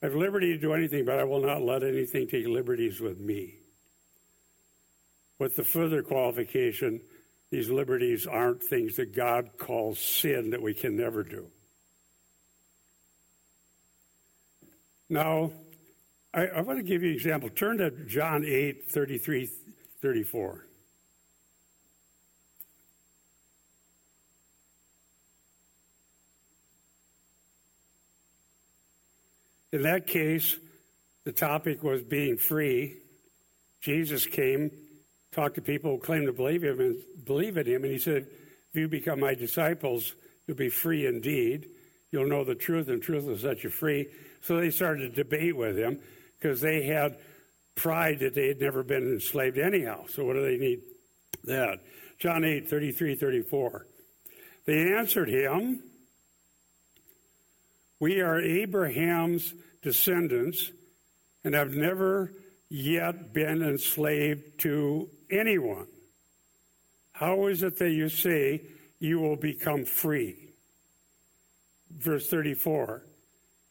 I 0.02 0.06
have 0.06 0.14
liberty 0.14 0.48
to 0.48 0.58
do 0.58 0.72
anything, 0.72 1.04
but 1.04 1.18
I 1.18 1.24
will 1.24 1.42
not 1.42 1.60
let 1.60 1.82
anything 1.82 2.26
take 2.26 2.46
liberties 2.46 3.00
with 3.00 3.20
me 3.20 3.60
with 5.40 5.56
the 5.56 5.64
further 5.64 6.02
qualification 6.02 7.00
these 7.50 7.68
liberties 7.68 8.28
aren't 8.28 8.62
things 8.62 8.94
that 8.96 9.12
God 9.16 9.50
calls 9.58 9.98
sin 9.98 10.50
that 10.50 10.62
we 10.62 10.72
can 10.72 10.96
never 10.96 11.24
do. 11.24 11.46
Now, 15.08 15.50
I, 16.32 16.46
I 16.46 16.60
want 16.60 16.78
to 16.78 16.84
give 16.84 17.02
you 17.02 17.08
an 17.08 17.14
example. 17.14 17.48
Turn 17.50 17.78
to 17.78 17.90
John 18.06 18.44
8, 18.44 18.88
33, 18.88 19.50
34. 20.00 20.66
In 29.72 29.82
that 29.82 30.06
case, 30.06 30.56
the 31.24 31.32
topic 31.32 31.82
was 31.82 32.02
being 32.02 32.36
free. 32.36 32.96
Jesus 33.80 34.26
came 34.26 34.70
talked 35.32 35.54
to 35.54 35.62
people 35.62 35.92
who 35.92 35.98
claim 35.98 36.26
to 36.26 36.32
believe 36.32 36.64
him 36.64 36.80
and 36.80 36.96
believe 37.24 37.56
in 37.56 37.64
him, 37.64 37.84
and 37.84 37.92
he 37.92 37.98
said, 38.00 38.26
"If 38.72 38.80
you 38.80 38.88
become 38.88 39.20
my 39.20 39.34
disciples, 39.34 40.14
you'll 40.46 40.56
be 40.56 40.70
free 40.70 41.06
indeed. 41.06 41.68
You'll 42.10 42.26
know 42.26 42.42
the 42.42 42.56
truth, 42.56 42.88
and 42.88 43.00
truth 43.00 43.24
will 43.26 43.38
set 43.38 43.62
you 43.62 43.70
free." 43.70 44.08
So 44.40 44.56
they 44.56 44.70
started 44.70 45.14
to 45.14 45.22
debate 45.22 45.54
with 45.54 45.78
him 45.78 46.00
because 46.40 46.60
they 46.60 46.84
had 46.84 47.18
pride 47.74 48.20
that 48.20 48.34
they 48.34 48.48
had 48.48 48.60
never 48.60 48.82
been 48.82 49.12
enslaved 49.12 49.58
anyhow. 49.58 50.04
So 50.08 50.24
what 50.24 50.34
do 50.34 50.42
they 50.42 50.58
need? 50.58 50.80
That 51.44 51.80
John 52.18 52.44
8, 52.44 52.68
33, 52.68 53.14
34. 53.14 53.86
They 54.66 54.92
answered 54.92 55.28
him, 55.28 55.82
We 57.98 58.20
are 58.20 58.40
Abraham's 58.40 59.54
descendants 59.82 60.70
and 61.44 61.54
have 61.54 61.72
never 61.72 62.32
yet 62.68 63.32
been 63.32 63.62
enslaved 63.62 64.60
to 64.60 65.08
anyone. 65.30 65.86
How 67.12 67.46
is 67.46 67.62
it 67.62 67.78
that 67.78 67.90
you 67.90 68.08
say 68.08 68.62
you 68.98 69.18
will 69.18 69.36
become 69.36 69.84
free? 69.84 70.50
Verse 71.90 72.28
34 72.28 73.02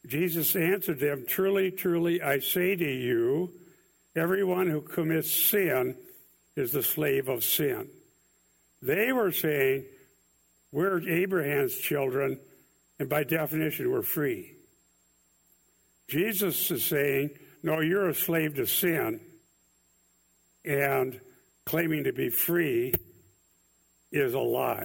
Jesus 0.06 0.56
answered 0.56 0.98
them, 0.98 1.24
Truly, 1.26 1.70
truly, 1.70 2.22
I 2.22 2.40
say 2.40 2.74
to 2.74 2.84
you, 2.84 3.52
everyone 4.16 4.68
who 4.68 4.80
commits 4.80 5.30
sin 5.30 5.96
is 6.56 6.72
the 6.72 6.82
slave 6.82 7.28
of 7.28 7.44
sin. 7.44 7.88
They 8.82 9.12
were 9.12 9.32
saying, 9.32 9.84
We're 10.72 11.06
Abraham's 11.08 11.76
children, 11.76 12.40
and 12.98 13.08
by 13.08 13.24
definition, 13.24 13.90
we're 13.90 14.02
free. 14.02 14.56
Jesus 16.08 16.70
is 16.70 16.84
saying, 16.84 17.30
No, 17.62 17.80
you're 17.80 18.08
a 18.08 18.14
slave 18.14 18.56
to 18.56 18.66
sin, 18.66 19.20
and 20.64 21.20
claiming 21.66 22.04
to 22.04 22.12
be 22.12 22.30
free 22.30 22.94
is 24.10 24.34
a 24.34 24.40
lie. 24.40 24.84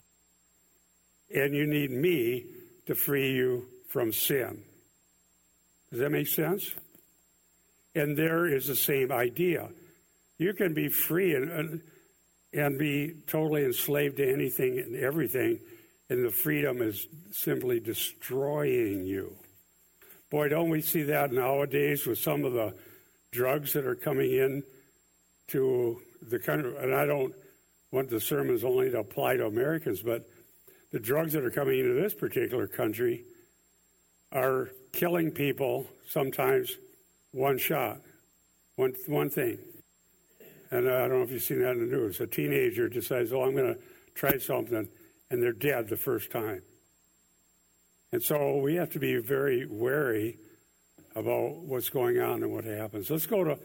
And 1.33 1.55
you 1.55 1.65
need 1.65 1.89
me 1.89 2.45
to 2.85 2.95
free 2.95 3.31
you 3.31 3.65
from 3.89 4.11
sin. 4.11 4.63
Does 5.95 6.01
that 6.01 6.11
make 6.11 6.27
sense? 6.27 6.73
And 7.95 8.17
there 8.17 8.53
is 8.53 8.67
the 8.67 8.75
same 8.75 9.13
idea. 9.13 9.69
You 10.37 10.53
can 10.53 10.73
be 10.73 10.89
free 10.89 11.35
and, 11.35 11.79
and 12.51 12.77
be 12.77 13.13
totally 13.27 13.63
enslaved 13.63 14.17
to 14.17 14.29
anything 14.29 14.77
and 14.77 14.97
everything, 14.97 15.57
and 16.09 16.25
the 16.25 16.31
freedom 16.31 16.81
is 16.81 17.07
simply 17.31 17.79
destroying 17.79 19.05
you. 19.05 19.37
Boy, 20.29 20.49
don't 20.49 20.67
we 20.67 20.81
see 20.81 21.03
that 21.03 21.31
nowadays 21.31 22.05
with 22.05 22.19
some 22.19 22.43
of 22.43 22.51
the 22.51 22.73
drugs 23.31 23.71
that 23.71 23.85
are 23.85 23.95
coming 23.95 24.33
in 24.33 24.63
to 25.51 26.01
the 26.29 26.39
country? 26.39 26.75
And 26.77 26.93
I 26.93 27.05
don't 27.05 27.33
want 27.91 28.09
the 28.09 28.19
sermons 28.19 28.65
only 28.65 28.89
to 28.89 28.99
apply 28.99 29.37
to 29.37 29.45
Americans, 29.45 30.01
but 30.01 30.27
the 30.91 30.99
drugs 30.99 31.31
that 31.31 31.45
are 31.45 31.51
coming 31.51 31.79
into 31.79 31.93
this 31.93 32.13
particular 32.13 32.67
country 32.67 33.23
are 34.31 34.69
killing 34.91 35.31
people 35.31 35.87
sometimes 36.07 36.77
one 37.31 37.57
shot, 37.57 38.01
one, 38.75 38.93
one 39.07 39.29
thing. 39.29 39.59
And 40.71 40.89
I 40.89 41.07
don't 41.07 41.17
know 41.17 41.21
if 41.21 41.31
you've 41.31 41.43
seen 41.43 41.61
that 41.61 41.71
in 41.71 41.89
the 41.89 41.95
news. 41.95 42.19
A 42.19 42.27
teenager 42.27 42.89
decides, 42.89 43.31
oh, 43.31 43.43
I'm 43.43 43.55
going 43.55 43.73
to 43.73 43.79
try 44.15 44.37
something, 44.37 44.87
and 45.29 45.43
they're 45.43 45.53
dead 45.53 45.89
the 45.89 45.97
first 45.97 46.31
time. 46.31 46.61
And 48.11 48.23
so 48.23 48.57
we 48.57 48.75
have 48.75 48.91
to 48.91 48.99
be 48.99 49.17
very 49.17 49.65
wary 49.65 50.37
about 51.15 51.57
what's 51.57 51.89
going 51.89 52.19
on 52.19 52.43
and 52.43 52.51
what 52.51 52.63
happens. 52.63 53.09
Let's 53.09 53.25
go 53.25 53.43
to 53.43 53.59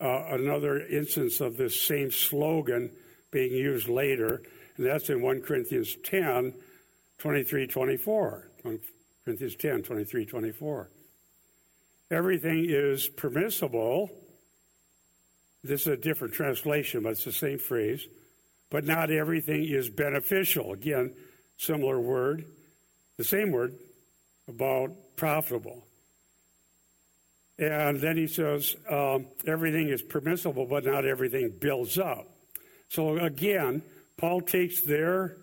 uh, 0.00 0.24
another 0.30 0.86
instance 0.86 1.40
of 1.40 1.56
this 1.56 1.80
same 1.80 2.10
slogan 2.10 2.90
being 3.30 3.52
used 3.52 3.88
later, 3.88 4.42
and 4.76 4.86
that's 4.86 5.08
in 5.08 5.22
1 5.22 5.40
Corinthians 5.42 5.96
10 6.04 6.54
23 7.18 7.66
24. 7.66 8.48
1 9.24 9.36
Corinthians 9.36 9.56
10 9.56 9.82
23 9.82 10.26
24. 10.26 10.90
Everything 12.10 12.66
is 12.68 13.08
permissible. 13.08 14.10
This 15.62 15.82
is 15.82 15.86
a 15.86 15.96
different 15.96 16.34
translation, 16.34 17.04
but 17.04 17.10
it's 17.10 17.24
the 17.24 17.32
same 17.32 17.58
phrase. 17.58 18.04
But 18.68 18.84
not 18.84 19.10
everything 19.10 19.64
is 19.64 19.88
beneficial. 19.88 20.72
Again, 20.72 21.14
similar 21.56 22.00
word, 22.00 22.46
the 23.16 23.24
same 23.24 23.52
word 23.52 23.76
about 24.48 24.90
profitable. 25.14 25.84
And 27.58 28.00
then 28.00 28.16
he 28.16 28.26
says, 28.26 28.74
um, 28.90 29.26
everything 29.46 29.88
is 29.88 30.02
permissible, 30.02 30.66
but 30.66 30.84
not 30.84 31.04
everything 31.04 31.52
builds 31.60 31.96
up. 31.96 32.26
So 32.88 33.18
again, 33.18 33.82
Paul 34.16 34.40
takes 34.40 34.80
their 34.84 35.36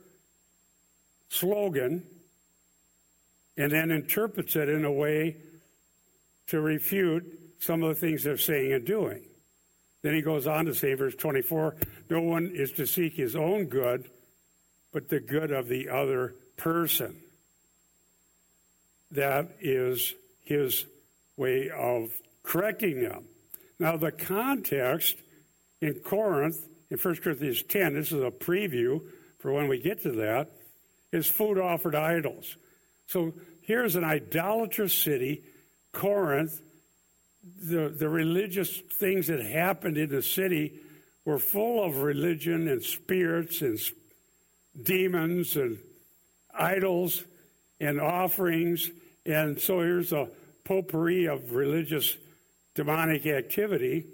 slogan 1.29 2.03
and 3.59 3.73
then 3.73 3.91
interprets 3.91 4.55
it 4.55 4.69
in 4.69 4.85
a 4.85 4.91
way 4.91 5.35
to 6.47 6.61
refute 6.61 7.25
some 7.59 7.83
of 7.83 7.89
the 7.89 7.99
things 7.99 8.23
they're 8.23 8.37
saying 8.37 8.71
and 8.71 8.85
doing. 8.85 9.21
Then 10.01 10.15
he 10.15 10.21
goes 10.21 10.47
on 10.47 10.65
to 10.65 10.73
say, 10.73 10.93
verse 10.93 11.13
24, 11.13 11.75
no 12.09 12.21
one 12.21 12.53
is 12.55 12.71
to 12.73 12.87
seek 12.87 13.15
his 13.15 13.35
own 13.35 13.65
good, 13.65 14.09
but 14.93 15.09
the 15.09 15.19
good 15.19 15.51
of 15.51 15.67
the 15.67 15.89
other 15.89 16.35
person. 16.55 17.17
That 19.11 19.57
is 19.59 20.13
his 20.45 20.85
way 21.35 21.69
of 21.69 22.11
correcting 22.43 23.01
them. 23.01 23.25
Now, 23.77 23.97
the 23.97 24.13
context 24.13 25.17
in 25.81 25.95
Corinth, 25.95 26.65
in 26.89 26.97
1 26.97 27.15
Corinthians 27.17 27.61
10, 27.63 27.93
this 27.93 28.13
is 28.13 28.23
a 28.23 28.31
preview 28.31 29.01
for 29.39 29.51
when 29.51 29.67
we 29.67 29.79
get 29.79 30.01
to 30.03 30.11
that, 30.13 30.49
is 31.11 31.27
food 31.27 31.57
offered 31.57 31.95
idols. 31.95 32.55
So 33.07 33.33
here's 33.69 33.95
an 33.95 34.03
idolatrous 34.03 34.95
city 34.95 35.43
Corinth, 35.91 36.59
the, 37.61 37.89
the 37.89 38.09
religious 38.09 38.79
things 38.99 39.27
that 39.27 39.43
happened 39.45 39.95
in 39.95 40.09
the 40.09 40.23
city 40.23 40.73
were 41.23 41.37
full 41.37 41.83
of 41.83 41.99
religion 41.99 42.67
and 42.67 42.83
spirits 42.83 43.61
and 43.61 43.79
demons 44.81 45.55
and 45.55 45.77
idols 46.53 47.23
and 47.79 48.01
offerings. 48.01 48.89
And 49.25 49.59
so 49.59 49.81
here's 49.81 50.13
a 50.13 50.29
potpourri 50.63 51.27
of 51.27 51.53
religious 51.53 52.17
demonic 52.73 53.27
activity. 53.27 54.07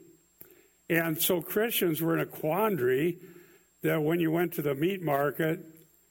And 0.90 1.22
so 1.22 1.42
Christians 1.42 2.02
were 2.02 2.16
in 2.16 2.22
a 2.22 2.26
quandary 2.26 3.20
that 3.84 4.02
when 4.02 4.20
you 4.20 4.32
went 4.32 4.54
to 4.54 4.62
the 4.62 4.76
meat 4.76 5.02
market 5.02 5.60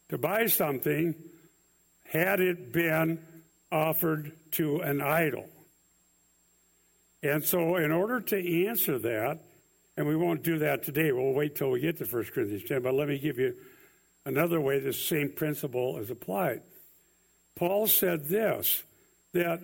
to 0.09 0.17
buy 0.17 0.47
something, 0.47 1.15
had 2.07 2.41
it 2.41 2.73
been 2.73 3.19
offered 3.75 4.33
to 4.53 4.79
an 4.81 5.01
idol? 5.01 5.49
And 7.23 7.43
so, 7.45 7.77
in 7.77 7.91
order 7.91 8.21
to 8.21 8.67
answer 8.67 8.99
that, 9.01 9.41
and 9.97 10.07
we 10.07 10.17
won't 10.17 10.43
do 10.43 10.59
that 10.61 10.83
today, 10.83 11.11
we'll 11.11 11.33
wait 11.33 11.57
till 11.57 11.71
we 11.71 11.81
get 11.81 11.99
to 11.99 12.05
1 12.05 12.25
Corinthians 12.35 12.65
10, 12.69 12.83
but 12.83 12.95
let 12.95 13.09
me 13.09 13.19
give 13.19 13.39
you 13.39 13.55
another 14.25 14.61
way 14.61 14.79
this 14.79 15.05
same 15.05 15.31
principle 15.31 15.99
is 15.99 16.11
applied. 16.11 16.63
Paul 17.57 17.87
said 17.87 18.27
this 18.27 18.83
that 19.33 19.61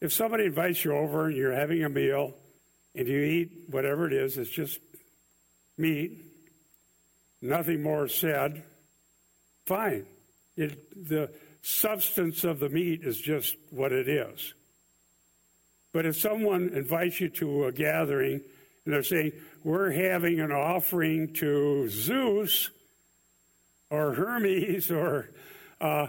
if 0.00 0.12
somebody 0.12 0.46
invites 0.46 0.84
you 0.84 0.92
over 0.92 1.26
and 1.26 1.36
you're 1.36 1.52
having 1.52 1.84
a 1.84 1.88
meal 1.88 2.34
and 2.94 3.06
you 3.06 3.20
eat 3.20 3.52
whatever 3.68 4.06
it 4.06 4.12
is, 4.12 4.36
it's 4.38 4.50
just 4.50 4.78
meat, 5.78 6.24
nothing 7.40 7.82
more 7.82 8.08
said, 8.08 8.62
fine. 9.66 10.06
It, 10.56 11.08
the 11.08 11.30
substance 11.64 12.44
of 12.44 12.60
the 12.60 12.68
meat 12.68 13.00
is 13.02 13.18
just 13.18 13.56
what 13.70 13.90
it 13.90 14.06
is. 14.06 14.52
But 15.94 16.04
if 16.04 16.18
someone 16.18 16.68
invites 16.74 17.20
you 17.20 17.30
to 17.30 17.64
a 17.64 17.72
gathering 17.72 18.42
and 18.84 18.94
they're 18.94 19.02
saying, 19.02 19.32
we're 19.62 19.90
having 19.90 20.40
an 20.40 20.52
offering 20.52 21.32
to 21.34 21.88
Zeus 21.88 22.68
or 23.88 24.12
Hermes 24.12 24.90
or 24.90 25.30
uh, 25.80 26.08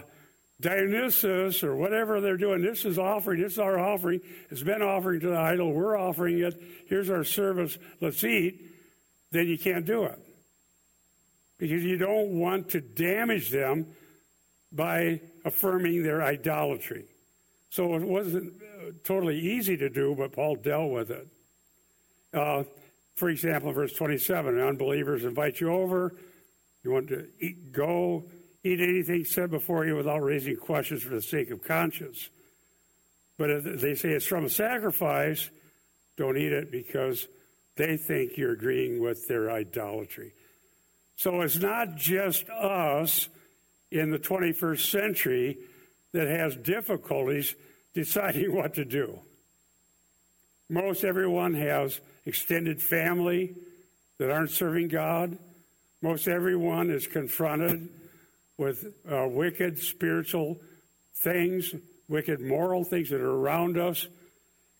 Dionysus 0.60 1.62
or 1.62 1.74
whatever 1.74 2.20
they're 2.20 2.36
doing, 2.36 2.60
this 2.60 2.84
is 2.84 2.98
offering, 2.98 3.40
this 3.40 3.54
is 3.54 3.58
our 3.58 3.78
offering. 3.78 4.20
It's 4.50 4.62
been 4.62 4.82
offering 4.82 5.20
to 5.20 5.28
the 5.28 5.38
idol, 5.38 5.72
we're 5.72 5.98
offering 5.98 6.38
it. 6.40 6.60
Here's 6.86 7.08
our 7.08 7.24
service, 7.24 7.78
let's 8.02 8.22
eat. 8.24 8.60
Then 9.30 9.46
you 9.46 9.56
can't 9.56 9.86
do 9.86 10.04
it. 10.04 10.18
Because 11.56 11.82
you 11.82 11.96
don't 11.96 12.38
want 12.38 12.70
to 12.70 12.82
damage 12.82 13.48
them 13.48 13.86
by 14.70 15.20
affirming 15.46 16.02
their 16.02 16.22
idolatry. 16.22 17.04
So 17.70 17.94
it 17.94 18.02
wasn't 18.02 18.60
uh, 18.60 18.90
totally 19.04 19.38
easy 19.38 19.76
to 19.76 19.88
do, 19.88 20.14
but 20.18 20.32
Paul 20.32 20.56
dealt 20.56 20.90
with 20.90 21.10
it. 21.10 21.28
Uh, 22.34 22.64
for 23.14 23.30
example, 23.30 23.72
verse 23.72 23.92
27, 23.92 24.60
unbelievers 24.60 25.24
invite 25.24 25.60
you 25.60 25.72
over. 25.72 26.14
You 26.82 26.90
want 26.90 27.08
to 27.08 27.28
eat, 27.40 27.72
go, 27.72 28.24
eat 28.62 28.80
anything 28.80 29.24
said 29.24 29.50
before 29.50 29.86
you 29.86 29.96
without 29.96 30.22
raising 30.22 30.56
questions 30.56 31.02
for 31.02 31.14
the 31.14 31.22
sake 31.22 31.50
of 31.50 31.62
conscience. 31.62 32.28
But 33.38 33.50
if 33.50 33.80
they 33.80 33.94
say 33.94 34.10
it's 34.10 34.26
from 34.26 34.44
a 34.44 34.50
sacrifice, 34.50 35.48
don't 36.16 36.36
eat 36.36 36.52
it 36.52 36.72
because 36.72 37.26
they 37.76 37.96
think 37.96 38.36
you're 38.36 38.52
agreeing 38.52 39.00
with 39.00 39.28
their 39.28 39.50
idolatry. 39.50 40.32
So 41.16 41.40
it's 41.42 41.58
not 41.58 41.96
just 41.96 42.48
us 42.50 43.28
in 43.90 44.10
the 44.10 44.18
21st 44.18 44.90
century 44.90 45.58
that 46.12 46.28
has 46.28 46.56
difficulties 46.56 47.54
deciding 47.94 48.52
what 48.54 48.74
to 48.74 48.84
do. 48.84 49.18
Most 50.68 51.04
everyone 51.04 51.54
has 51.54 52.00
extended 52.24 52.82
family 52.82 53.54
that 54.18 54.30
aren't 54.30 54.50
serving 54.50 54.88
God. 54.88 55.38
Most 56.02 56.26
everyone 56.26 56.90
is 56.90 57.06
confronted 57.06 57.88
with 58.58 58.92
uh, 59.10 59.28
wicked 59.28 59.78
spiritual 59.78 60.58
things, 61.14 61.74
wicked 62.08 62.40
moral 62.40 62.84
things 62.84 63.10
that 63.10 63.20
are 63.20 63.34
around 63.34 63.78
us. 63.78 64.08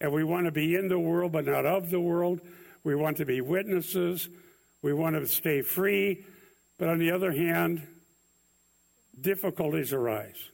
And 0.00 0.12
we 0.12 0.24
want 0.24 0.46
to 0.46 0.52
be 0.52 0.74
in 0.74 0.88
the 0.88 0.98
world, 0.98 1.32
but 1.32 1.46
not 1.46 1.66
of 1.66 1.90
the 1.90 2.00
world. 2.00 2.40
We 2.84 2.94
want 2.94 3.18
to 3.18 3.24
be 3.24 3.40
witnesses. 3.40 4.28
We 4.82 4.92
want 4.92 5.16
to 5.16 5.26
stay 5.26 5.62
free. 5.62 6.24
But 6.78 6.88
on 6.88 6.98
the 6.98 7.10
other 7.10 7.32
hand, 7.32 7.86
difficulties 9.20 9.92
arise. 9.92 10.50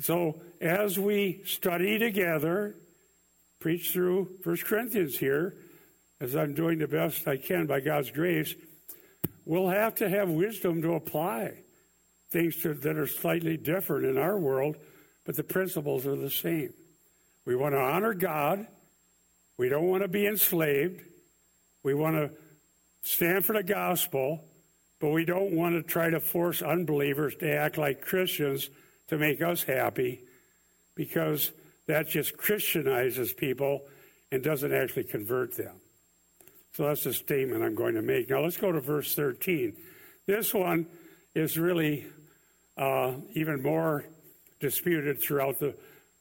So 0.00 0.40
as 0.60 0.98
we 0.98 1.42
study 1.44 1.98
together, 1.98 2.76
preach 3.60 3.90
through 3.90 4.38
First 4.42 4.64
Corinthians 4.64 5.18
here, 5.18 5.56
as 6.20 6.34
I'm 6.34 6.54
doing 6.54 6.78
the 6.78 6.88
best 6.88 7.26
I 7.28 7.36
can 7.36 7.66
by 7.66 7.80
God's 7.80 8.10
grace, 8.10 8.54
we'll 9.44 9.68
have 9.68 9.94
to 9.96 10.08
have 10.08 10.28
wisdom 10.28 10.82
to 10.82 10.94
apply 10.94 11.62
things 12.30 12.56
to, 12.62 12.74
that 12.74 12.96
are 12.96 13.06
slightly 13.06 13.56
different 13.56 14.06
in 14.06 14.18
our 14.18 14.38
world, 14.38 14.76
but 15.24 15.36
the 15.36 15.44
principles 15.44 16.06
are 16.06 16.16
the 16.16 16.30
same. 16.30 16.72
We 17.44 17.56
want 17.56 17.74
to 17.74 17.80
honor 17.80 18.14
God. 18.14 18.66
We 19.56 19.68
don't 19.68 19.88
want 19.88 20.02
to 20.02 20.08
be 20.08 20.26
enslaved. 20.26 21.02
We 21.82 21.94
want 21.94 22.16
to 22.16 22.30
stand 23.02 23.46
for 23.46 23.54
the 23.54 23.62
gospel, 23.62 24.44
but 25.00 25.10
we 25.10 25.24
don't 25.24 25.52
want 25.52 25.74
to 25.74 25.82
try 25.82 26.10
to 26.10 26.20
force 26.20 26.62
unbelievers 26.62 27.34
to 27.36 27.52
act 27.52 27.78
like 27.78 28.00
Christians 28.00 28.70
to 29.08 29.18
make 29.18 29.40
us 29.40 29.62
happy 29.62 30.20
because 30.94 31.52
that 31.86 32.08
just 32.08 32.36
Christianizes 32.36 33.32
people 33.32 33.82
and 34.30 34.42
doesn't 34.42 34.72
actually 34.72 35.04
convert 35.04 35.56
them. 35.56 35.76
So 36.72 36.84
that's 36.84 37.04
the 37.04 37.12
statement 37.12 37.64
I'm 37.64 37.74
going 37.74 37.94
to 37.94 38.02
make. 38.02 38.30
Now 38.30 38.40
let's 38.40 38.56
go 38.56 38.70
to 38.72 38.80
verse 38.80 39.14
13. 39.14 39.74
This 40.26 40.52
one 40.52 40.86
is 41.34 41.56
really 41.56 42.06
uh, 42.76 43.14
even 43.32 43.62
more 43.62 44.04
disputed 44.60 45.20
throughout 45.20 45.58
the 45.58 45.74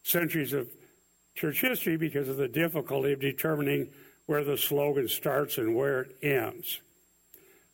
centuries 0.04 0.54
of 0.54 0.68
church 1.36 1.62
history 1.62 1.98
because 1.98 2.30
of 2.30 2.38
the 2.38 2.48
difficulty 2.48 3.14
of 3.14 3.20
determining 3.20 3.90
where 4.26 4.44
the 4.44 4.58
slogan 4.58 5.08
starts 5.08 5.58
and 5.58 5.76
where 5.76 6.02
it 6.02 6.18
ends. 6.24 6.80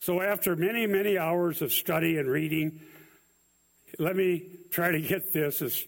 So, 0.03 0.21
after 0.21 0.57
many, 0.57 0.85
many 0.85 1.17
hours 1.17 1.61
of 1.61 1.71
study 1.71 2.17
and 2.17 2.29
reading, 2.29 2.81
let 3.97 4.17
me 4.17 4.47
try 4.69 4.91
to 4.91 4.99
get 4.99 5.31
this 5.31 5.61
as 5.61 5.85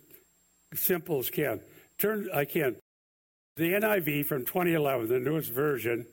simple 0.73 1.19
as 1.19 1.29
can. 1.29 1.59
Turn, 1.97 2.29
I 2.33 2.45
can. 2.45 2.77
The 3.57 3.73
NIV 3.73 4.25
from 4.25 4.45
2011, 4.45 5.09
the 5.09 5.19
newest 5.19 5.51
version, 5.51 6.07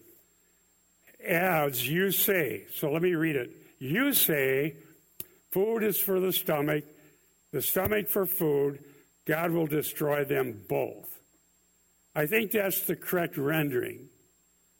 adds, 1.24 1.88
You 1.88 2.10
say. 2.10 2.66
So 2.74 2.90
let 2.90 3.02
me 3.02 3.14
read 3.14 3.36
it. 3.36 3.52
You 3.78 4.12
say, 4.12 4.74
Food 5.52 5.84
is 5.84 6.00
for 6.00 6.18
the 6.18 6.32
stomach, 6.32 6.82
the 7.52 7.62
stomach 7.62 8.08
for 8.08 8.26
food. 8.26 8.80
God 9.26 9.52
will 9.52 9.68
destroy 9.68 10.24
them 10.24 10.60
both. 10.68 11.20
I 12.16 12.26
think 12.26 12.50
that's 12.50 12.80
the 12.80 12.96
correct 12.96 13.36
rendering, 13.36 14.08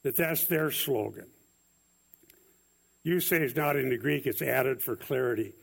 that 0.03 0.17
that's 0.17 0.47
their 0.47 0.73
slogan. 0.73 1.29
You 3.05 3.21
say 3.21 3.43
is 3.43 3.57
not 3.57 3.77
in 3.77 3.89
the 3.89 3.99
Greek, 3.99 4.27
it's 4.27 4.43
added 4.43 4.83
for 4.83 4.97
clarity. 4.97 5.55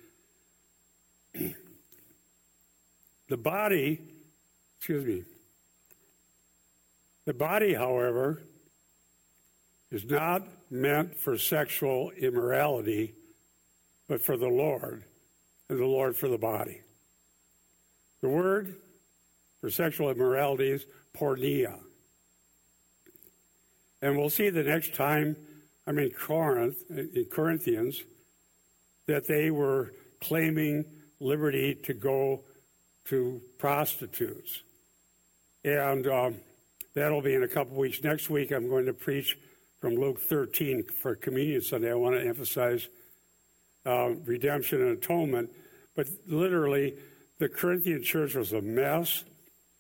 the 1.34 1.56
body, 3.38 4.02
excuse 4.78 5.06
me, 5.06 5.24
the 7.26 7.34
body, 7.34 7.74
however, 7.74 8.42
is 9.92 10.06
not 10.06 10.44
meant 10.70 11.18
for 11.18 11.38
sexual 11.38 12.12
immorality, 12.12 13.14
but 14.08 14.22
for 14.22 14.36
the 14.36 14.48
Lord, 14.48 15.04
and 15.70 15.80
the 15.80 15.86
Lord 15.86 16.16
for 16.16 16.28
the 16.28 16.38
body. 16.38 16.82
The 18.22 18.30
word 18.30 18.76
for 19.62 19.70
sexual 19.70 20.10
immorality 20.10 20.72
is 20.72 20.86
porneia. 21.16 21.80
And 24.02 24.18
we'll 24.18 24.30
see 24.30 24.50
the 24.50 24.64
next 24.64 24.94
time 24.94 25.36
I'm 25.90 25.98
in 25.98 26.12
Corinth, 26.12 26.78
in 26.92 27.26
Corinthians, 27.32 28.04
that 29.08 29.28
they 29.28 29.50
were 29.50 29.92
claiming 30.22 30.86
liberty 31.20 31.74
to 31.86 31.96
go 31.96 32.44
to 33.06 33.42
prostitutes. 33.58 34.62
And 35.66 36.06
um, 36.06 36.36
that'll 36.94 37.24
be 37.24 37.34
in 37.34 37.42
a 37.42 37.48
couple 37.48 37.76
weeks. 37.76 38.04
Next 38.04 38.30
week, 38.30 38.52
I'm 38.52 38.70
going 38.70 38.86
to 38.86 38.94
preach 38.94 39.36
from 39.82 39.96
Luke 39.96 40.22
13 40.22 40.84
for 41.02 41.16
Communion 41.16 41.64
Sunday. 41.64 41.90
I 41.90 41.96
want 41.96 42.14
to 42.18 42.24
emphasize 42.24 42.88
uh, 43.84 44.10
redemption 44.26 44.84
and 44.84 44.96
atonement. 44.96 45.50
But 45.96 46.08
literally, 46.28 46.98
the 47.40 47.50
Corinthian 47.50 48.04
church 48.04 48.36
was 48.36 48.54
a 48.54 48.62
mess, 48.62 49.24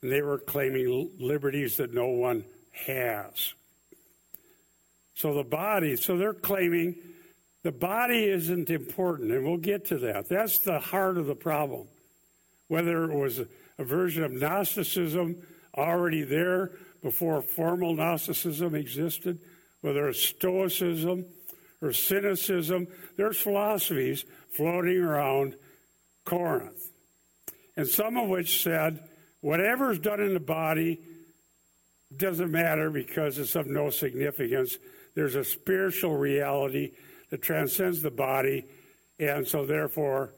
and 0.01 0.11
they 0.11 0.23
were 0.23 0.39
claiming 0.39 1.11
liberties 1.19 1.77
that 1.77 1.93
no 1.93 2.07
one 2.07 2.45
has. 2.71 3.53
So 5.19 5.33
the 5.33 5.43
body, 5.43 5.97
so 5.97 6.17
they're 6.17 6.33
claiming 6.33 6.95
the 7.63 7.73
body 7.73 8.29
isn't 8.29 8.69
important, 8.69 9.33
and 9.33 9.45
we'll 9.45 9.57
get 9.57 9.83
to 9.87 9.97
that. 9.97 10.29
That's 10.29 10.59
the 10.59 10.79
heart 10.79 11.17
of 11.17 11.25
the 11.25 11.35
problem. 11.35 11.89
Whether 12.69 13.03
it 13.11 13.13
was 13.13 13.39
a, 13.39 13.83
version 13.83 14.23
of 14.23 14.31
Gnosticism 14.31 15.35
already 15.77 16.23
there 16.23 16.71
before 17.03 17.41
formal 17.41 17.95
Gnosticism 17.95 18.75
existed, 18.75 19.39
whether 19.81 20.07
it's 20.07 20.23
Stoicism 20.23 21.25
or 21.81 21.91
Cynicism, 21.91 22.87
there's 23.17 23.41
philosophies 23.41 24.23
floating 24.55 24.99
around 24.99 25.57
Corinth. 26.23 26.91
And 27.75 27.87
some 27.87 28.15
of 28.15 28.29
which 28.29 28.63
said, 28.63 29.03
whatever's 29.41 29.99
done 29.99 30.21
in 30.21 30.33
the 30.33 30.39
body 30.39 31.01
doesn't 32.15 32.51
matter 32.51 32.89
because 32.89 33.37
it's 33.37 33.55
of 33.55 33.67
no 33.67 33.89
significance. 33.89 34.77
There's 35.15 35.35
a 35.35 35.43
spiritual 35.43 36.17
reality 36.17 36.91
that 37.29 37.41
transcends 37.41 38.01
the 38.01 38.11
body, 38.11 38.65
and 39.19 39.47
so 39.47 39.65
therefore, 39.65 40.33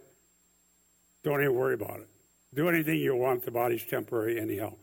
don't 1.23 1.41
even 1.41 1.55
worry 1.55 1.75
about 1.75 1.99
it. 1.99 2.07
Do 2.53 2.67
anything 2.67 2.99
you 2.99 3.15
want, 3.15 3.43
the 3.43 3.51
body's 3.51 3.85
temporary 3.85 4.39
anyhow. 4.39 4.73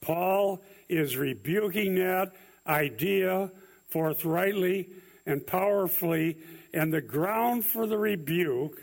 Paul 0.00 0.62
is 0.88 1.16
rebuking 1.16 1.94
that 1.96 2.32
idea 2.66 3.50
forthrightly 3.88 4.88
and 5.26 5.46
powerfully, 5.46 6.38
and 6.74 6.92
the 6.92 7.00
ground 7.00 7.64
for 7.64 7.86
the 7.86 7.98
rebuke 7.98 8.82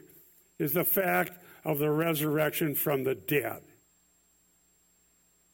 is 0.60 0.74
the 0.74 0.84
fact 0.84 1.34
of 1.64 1.80
the 1.80 1.92
resurrection 1.92 2.76
from 2.76 3.04
the 3.04 3.16
dead. 3.16 3.62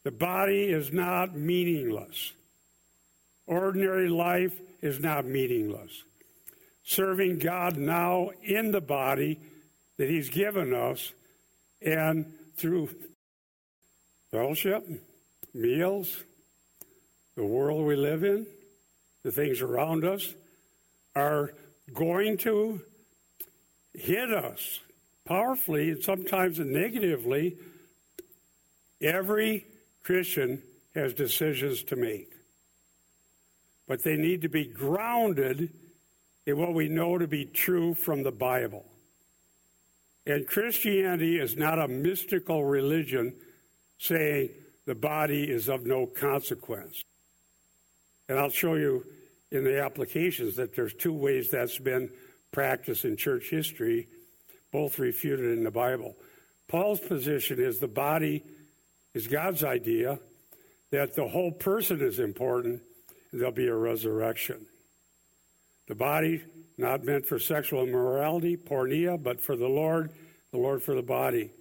The 0.04 0.12
body 0.12 0.66
is 0.66 0.92
not 0.92 1.36
meaningless. 1.36 2.34
Ordinary 3.46 4.10
life 4.10 4.60
is 4.82 5.00
not 5.00 5.26
meaningless. 5.26 6.04
Serving 6.84 7.40
God 7.40 7.78
now 7.78 8.32
in 8.42 8.72
the 8.72 8.82
body 8.82 9.40
that 9.98 10.10
He's 10.10 10.30
given 10.30 10.74
us 10.74 11.12
and 11.82 12.34
through 12.56 12.90
fellowship, 14.32 14.88
meals, 15.54 16.24
the 17.36 17.46
world 17.46 17.86
we 17.86 17.96
live 17.96 18.24
in, 18.24 18.46
the 19.24 19.32
things 19.32 19.62
around 19.62 20.06
us 20.06 20.34
are 21.16 21.54
going 21.94 22.38
to 22.38 22.82
hit 23.94 24.34
us 24.34 24.80
powerfully 25.26 25.92
and 25.92 26.04
sometimes 26.04 26.60
negatively. 26.60 27.58
Every 29.02 29.66
Christian 30.04 30.62
has 30.96 31.14
decisions 31.14 31.84
to 31.84 31.96
make, 31.96 32.33
but 33.88 34.04
they 34.04 34.16
need 34.16 34.42
to 34.42 34.50
be 34.50 34.66
grounded 34.66 35.74
in 36.46 36.58
what 36.58 36.74
we 36.74 36.88
know 36.88 37.18
to 37.18 37.28
be 37.28 37.46
true 37.46 37.94
from 37.94 38.24
the 38.24 38.32
Bible. 38.32 38.86
And 40.26 40.48
Christianity 40.48 41.40
is 41.40 41.58
not 41.58 41.80
a 41.80 41.88
mystical 41.88 42.64
religion 42.64 43.36
saying 43.98 44.50
the 44.86 44.96
body 44.96 45.44
is 45.44 45.70
of 45.70 45.86
no 45.86 46.06
consequence. 46.06 47.02
And 48.30 48.40
I'll 48.40 48.50
show 48.50 48.76
you 48.76 49.06
in 49.52 49.64
the 49.64 49.82
applications 49.82 50.56
that 50.56 50.76
there's 50.76 50.94
two 50.94 51.14
ways 51.14 51.50
that's 51.52 51.78
been 51.78 52.10
practiced 52.52 53.06
in 53.06 53.18
church 53.18 53.50
history, 53.50 54.08
both 54.72 55.00
refuted 55.00 55.58
in 55.58 55.64
the 55.64 55.72
Bible. 55.72 56.16
Paul's 56.68 57.00
position 57.00 57.60
is 57.60 57.80
the 57.80 57.88
body 57.88 58.44
is 59.14 59.28
God's 59.28 59.64
idea 59.64 60.20
that 60.92 61.16
the 61.16 61.28
whole 61.28 61.52
person 61.52 62.02
is 62.02 62.20
important 62.20 62.82
there'll 63.34 63.52
be 63.52 63.68
a 63.68 63.76
resurrection. 63.76 64.66
The 65.88 65.96
body, 65.96 66.44
not 66.78 67.04
meant 67.04 67.26
for 67.26 67.40
sexual 67.40 67.84
immorality, 67.84 68.56
porneia, 68.56 69.22
but 69.22 69.42
for 69.42 69.56
the 69.56 69.68
Lord, 69.68 70.12
the 70.52 70.58
Lord 70.58 70.82
for 70.82 70.96
the 70.96 71.02
body. 71.02 71.52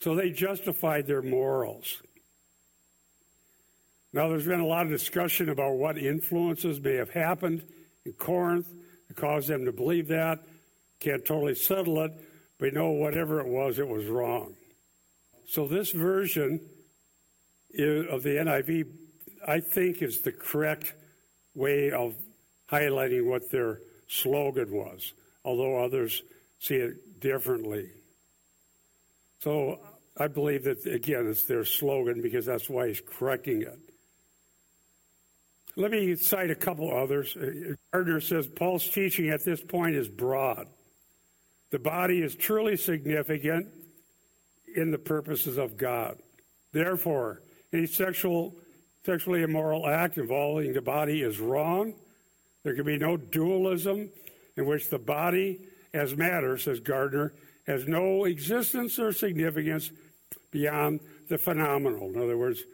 So 0.00 0.14
they 0.14 0.30
justified 0.30 1.06
their 1.06 1.22
morals. 1.22 2.02
Now, 4.12 4.28
there's 4.28 4.46
been 4.46 4.60
a 4.60 4.66
lot 4.66 4.86
of 4.86 4.92
discussion 4.92 5.48
about 5.48 5.74
what 5.74 5.98
influences 5.98 6.80
may 6.80 6.94
have 6.94 7.10
happened 7.10 7.64
in 8.04 8.12
Corinth 8.12 8.68
to 9.08 9.14
cause 9.14 9.46
them 9.46 9.64
to 9.64 9.72
believe 9.72 10.08
that. 10.08 10.42
Can't 11.00 11.24
totally 11.24 11.54
settle 11.54 12.00
it, 12.02 12.12
but 12.58 12.72
know 12.72 12.90
whatever 12.90 13.40
it 13.40 13.46
was, 13.46 13.78
it 13.78 13.88
was 13.88 14.06
wrong. 14.06 14.54
So, 15.48 15.66
this 15.66 15.90
version 15.90 16.60
of 17.78 18.22
the 18.22 18.36
NIV, 18.38 18.86
I 19.46 19.60
think, 19.60 20.02
is 20.02 20.20
the 20.20 20.32
correct 20.32 20.94
way 21.56 21.90
of 21.90 22.14
highlighting 22.70 23.26
what 23.26 23.50
their 23.50 23.80
slogan 24.08 24.70
was, 24.70 25.12
although 25.44 25.82
others 25.82 26.22
see 26.60 26.76
it 26.76 27.20
differently. 27.20 27.90
So, 29.40 29.80
I 30.18 30.28
believe 30.28 30.64
that, 30.64 30.86
again, 30.86 31.26
it's 31.26 31.44
their 31.44 31.64
slogan 31.64 32.22
because 32.22 32.46
that's 32.46 32.70
why 32.70 32.88
he's 32.88 33.02
correcting 33.04 33.62
it. 33.62 33.78
Let 35.76 35.90
me 35.90 36.16
cite 36.16 36.50
a 36.50 36.54
couple 36.54 36.90
others. 36.90 37.36
Uh, 37.36 37.74
Gardner 37.92 38.20
says 38.20 38.46
Paul's 38.46 38.88
teaching 38.88 39.28
at 39.28 39.44
this 39.44 39.60
point 39.60 39.94
is 39.94 40.08
broad. 40.08 40.68
The 41.70 41.78
body 41.78 42.22
is 42.22 42.34
truly 42.34 42.78
significant 42.78 43.68
in 44.74 44.90
the 44.90 44.98
purposes 44.98 45.58
of 45.58 45.76
God. 45.76 46.18
Therefore, 46.72 47.42
any 47.72 47.86
sexual, 47.86 48.54
sexually 49.06 49.42
immoral 49.42 49.86
act 49.86 50.18
involving 50.18 50.72
the 50.72 50.82
body 50.82 51.22
is 51.22 51.38
wrong. 51.38 51.94
There 52.64 52.74
can 52.74 52.84
be 52.84 52.98
no 52.98 53.16
dualism 53.16 54.10
in 54.56 54.66
which 54.66 54.90
the 54.90 54.98
body, 54.98 55.60
as 55.94 56.16
matter, 56.16 56.58
says 56.58 56.80
Gardner, 56.80 57.32
has 57.66 57.86
no 57.86 58.24
existence 58.24 58.98
or 58.98 59.12
significance 59.12 59.90
beyond 60.50 61.00
the 61.28 61.38
phenomenal. 61.38 62.10
In 62.12 62.20
other 62.20 62.36
words, 62.36 62.64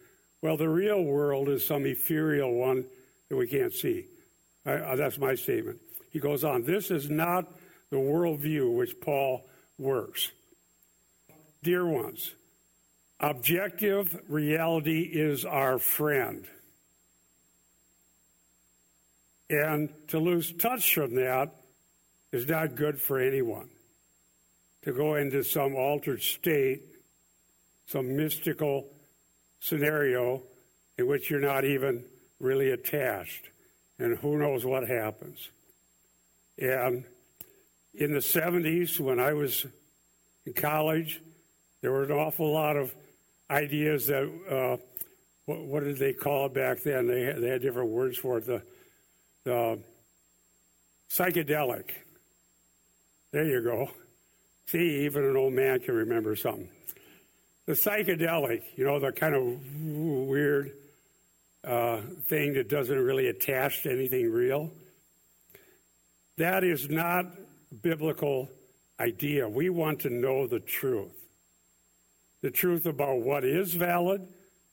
Well, 0.42 0.56
the 0.56 0.68
real 0.68 1.02
world 1.04 1.48
is 1.48 1.64
some 1.64 1.86
ethereal 1.86 2.52
one 2.52 2.84
that 3.28 3.36
we 3.36 3.46
can't 3.46 3.72
see. 3.72 4.06
I, 4.66 4.96
that's 4.96 5.18
my 5.18 5.36
statement. 5.36 5.78
He 6.10 6.18
goes 6.18 6.42
on, 6.44 6.64
this 6.64 6.90
is 6.90 7.08
not 7.08 7.46
the 7.90 7.96
worldview 7.96 8.76
which 8.76 9.00
Paul 9.00 9.48
works. 9.78 10.32
Dear 11.62 11.86
ones, 11.86 12.32
objective 13.22 14.20
reality 14.28 15.02
is 15.02 15.44
our 15.44 15.78
friend. 15.78 16.44
And 19.48 19.90
to 20.08 20.18
lose 20.18 20.52
touch 20.52 20.94
from 20.94 21.14
that 21.14 21.54
is 22.32 22.48
not 22.48 22.74
good 22.74 23.00
for 23.00 23.18
anyone. 23.18 23.68
To 24.82 24.92
go 24.92 25.14
into 25.14 25.44
some 25.44 25.76
altered 25.76 26.22
state, 26.22 26.82
some 27.86 28.16
mystical 28.16 28.88
scenario 29.60 30.42
in 30.98 31.06
which 31.06 31.30
you're 31.30 31.40
not 31.40 31.64
even 31.64 32.04
really 32.40 32.70
attached, 32.70 33.48
and 33.98 34.18
who 34.18 34.38
knows 34.38 34.64
what 34.64 34.88
happens. 34.88 35.50
And 36.58 37.04
in 37.94 38.12
the 38.12 38.18
70s, 38.18 38.98
when 38.98 39.20
I 39.20 39.34
was 39.34 39.66
in 40.44 40.54
college, 40.54 41.20
there 41.82 41.92
were 41.92 42.04
an 42.04 42.12
awful 42.12 42.52
lot 42.52 42.76
of 42.76 42.92
ideas 43.52 44.06
that, 44.06 44.24
uh, 44.50 44.76
what, 45.44 45.60
what, 45.60 45.84
did 45.84 45.98
they 45.98 46.12
call 46.12 46.46
it 46.46 46.54
back 46.54 46.82
then? 46.82 47.06
They 47.06 47.22
had, 47.22 47.40
they 47.40 47.48
had 47.48 47.62
different 47.62 47.90
words 47.90 48.16
for 48.16 48.38
it. 48.38 48.46
The, 48.46 48.62
the 49.44 49.78
psychedelic. 51.10 51.90
There 53.32 53.44
you 53.44 53.62
go. 53.62 53.90
See, 54.66 55.04
even 55.04 55.24
an 55.24 55.36
old 55.36 55.52
man 55.52 55.80
can 55.80 55.94
remember 55.94 56.34
something. 56.36 56.68
The 57.66 57.74
psychedelic, 57.74 58.62
you 58.76 58.84
know, 58.84 58.98
the 58.98 59.12
kind 59.12 59.34
of 59.34 59.44
weird 59.80 60.72
uh, 61.64 62.00
thing 62.28 62.54
that 62.54 62.68
doesn't 62.68 62.98
really 62.98 63.28
attach 63.28 63.82
to 63.82 63.92
anything 63.92 64.30
real. 64.30 64.70
That 66.38 66.64
is 66.64 66.88
not 66.88 67.26
biblical 67.82 68.48
idea. 68.98 69.48
We 69.48 69.68
want 69.68 70.00
to 70.00 70.10
know 70.10 70.46
the 70.46 70.60
truth 70.60 71.21
the 72.42 72.50
truth 72.50 72.86
about 72.86 73.20
what 73.20 73.44
is 73.44 73.72
valid 73.74 74.26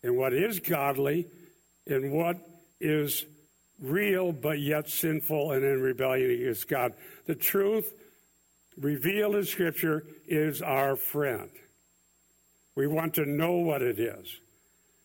and 0.04 0.18
what 0.18 0.34
is 0.34 0.60
godly 0.60 1.28
and 1.88 2.12
what 2.12 2.38
is 2.80 3.26
real 3.80 4.32
but 4.32 4.60
yet 4.60 4.90
sinful 4.90 5.52
and 5.52 5.64
in 5.64 5.82
rebellion 5.82 6.32
against 6.32 6.68
God. 6.68 6.94
The 7.26 7.36
truth 7.36 7.94
revealed 8.78 9.36
in 9.36 9.46
Scripture 9.46 10.06
is 10.28 10.62
our 10.62 10.96
friend. 10.96 11.50
We 12.76 12.88
want 12.88 13.14
to 13.16 13.26
know 13.26 13.54
what 13.54 13.82
it 13.82 14.00
is. 14.00 14.40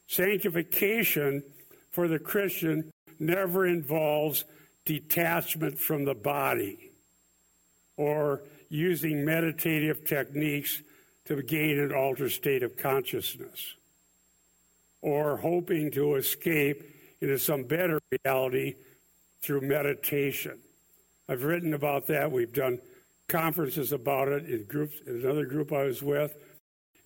Sanctification 0.07 1.43
for 1.91 2.09
the 2.09 2.19
Christian 2.19 2.91
never 3.19 3.67
involves 3.67 4.45
detachment 4.85 5.79
from 5.79 6.05
the 6.05 6.15
body 6.15 6.91
or 7.97 8.43
using 8.69 9.25
meditative 9.25 10.05
techniques 10.05 10.83
to 11.27 11.43
gain 11.43 11.79
an 11.79 11.93
altered 11.93 12.31
state 12.31 12.63
of 12.63 12.77
consciousness 12.77 13.75
or 15.03 15.37
hoping 15.37 15.91
to 15.91 16.15
escape 16.15 16.83
into 17.21 17.39
some 17.39 17.63
better 17.65 18.01
reality 18.11 18.75
through 19.41 19.61
meditation. 19.61 20.59
I've 21.29 21.45
written 21.45 21.75
about 21.75 22.07
that. 22.09 22.31
We've 22.31 22.53
done 22.53 22.79
conferences 23.29 23.93
about 23.93 24.29
it 24.29 24.47
in 24.47 24.65
groups, 24.65 24.97
in 25.07 25.17
another 25.17 25.47
group 25.47 25.73
I 25.73 25.85
was 25.85 26.03
with, 26.03 26.35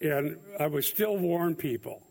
and 0.01 0.37
I 0.59 0.67
would 0.67 0.85
still 0.85 1.17
warn 1.17 1.55
people 1.55 2.03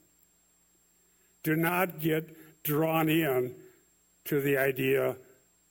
do 1.44 1.56
not 1.56 2.02
get 2.02 2.64
drawn 2.64 3.08
in 3.08 3.56
to 4.26 4.42
the 4.42 4.58
idea 4.58 5.16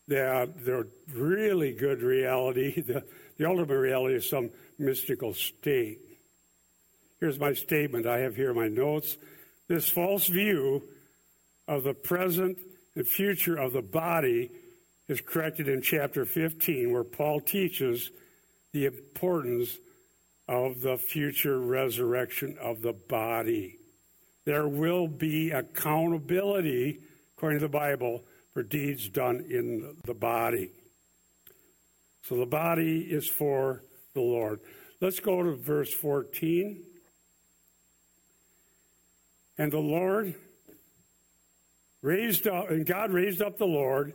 that 0.09 0.65
the 0.65 0.87
really 1.13 1.75
good 1.75 2.01
reality, 2.01 2.81
the, 2.81 3.05
the 3.37 3.47
ultimate 3.47 3.77
reality, 3.77 4.15
is 4.15 4.27
some 4.27 4.49
mystical 4.79 5.35
state. 5.35 6.01
Here's 7.21 7.39
my 7.39 7.55
statement. 7.55 8.07
I 8.07 8.19
have 8.19 8.37
here 8.37 8.53
my 8.53 8.69
notes. 8.69 9.17
This 9.69 9.89
false 9.89 10.27
view 10.27 10.83
of 11.67 11.83
the 11.83 11.95
present 11.95 12.59
and 12.95 13.07
future 13.07 13.57
of 13.57 13.73
the 13.73 13.83
body 13.83 14.51
is 15.09 15.21
corrected 15.21 15.69
in 15.69 15.81
chapter 15.81 16.25
15, 16.25 16.93
where 16.93 17.05
Paul 17.05 17.41
teaches 17.41 18.11
the 18.73 18.87
importance 18.87 19.79
of 20.49 20.81
the 20.81 20.99
future 20.99 21.59
resurrection 21.59 22.57
of 22.61 22.83
the 22.83 22.93
body. 22.93 23.79
There 24.45 24.69
will 24.69 25.09
be 25.09 25.51
accountability, 25.51 27.01
according 27.37 27.61
to 27.61 27.65
the 27.65 27.71
Bible, 27.71 28.25
for 28.53 28.63
deeds 28.63 29.09
done 29.09 29.45
in 29.51 29.97
the 30.05 30.15
body. 30.15 30.71
So 32.25 32.37
the 32.37 32.47
body 32.47 33.01
is 33.01 33.29
for 33.29 33.83
the 34.15 34.21
Lord. 34.21 34.61
Let's 35.01 35.21
go 35.21 35.43
to 35.43 35.55
verse 35.57 35.93
14. 35.93 36.83
And 39.59 39.73
the 39.73 39.79
Lord 39.79 40.35
raised 42.03 42.47
up, 42.47 42.71
and 42.71 42.87
God 42.87 43.11
raised 43.11 43.43
up 43.43 43.59
the 43.59 43.67
Lord, 43.67 44.15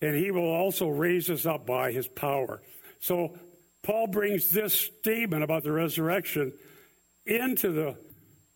and 0.00 0.14
he 0.14 0.30
will 0.30 0.50
also 0.50 0.88
raise 0.88 1.30
us 1.30 1.46
up 1.46 1.66
by 1.66 1.92
his 1.92 2.06
power. 2.06 2.62
So 3.00 3.38
Paul 3.82 4.08
brings 4.08 4.50
this 4.50 4.74
statement 4.74 5.42
about 5.42 5.62
the 5.62 5.72
resurrection 5.72 6.52
into 7.24 7.72
the 7.72 7.96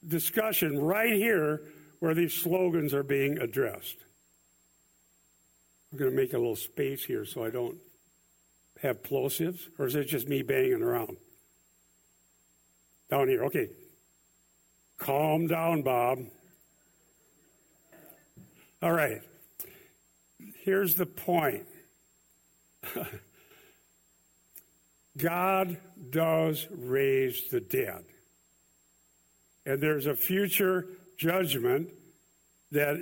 discussion 0.07 0.79
right 0.79 1.13
here 1.13 1.63
where 2.01 2.15
these 2.15 2.35
slogans 2.35 2.95
are 2.95 3.03
being 3.03 3.39
addressed. 3.39 3.97
I'm 5.93 5.99
going 5.99 6.11
to 6.11 6.17
make 6.17 6.33
a 6.33 6.39
little 6.39 6.57
space 6.57 7.05
here 7.05 7.25
so 7.25 7.45
I 7.45 7.51
don't 7.51 7.79
have 8.83 9.03
plosives, 9.03 9.61
or 9.79 9.87
is 9.87 9.95
it 9.95 10.05
just 10.05 10.29
me 10.29 10.43
banging 10.43 10.83
around? 10.83 11.17
Down 13.11 13.29
here, 13.29 13.45
okay. 13.45 13.69
Calm 15.01 15.47
down, 15.47 15.81
Bob. 15.81 16.27
All 18.83 18.93
right. 18.93 19.23
Here's 20.63 20.95
the 20.95 21.07
point 21.07 21.67
God 25.17 25.79
does 26.11 26.67
raise 26.71 27.49
the 27.49 27.61
dead. 27.61 28.05
And 29.65 29.81
there's 29.81 30.07
a 30.07 30.15
future 30.15 30.87
judgment 31.17 31.89
that 32.71 32.97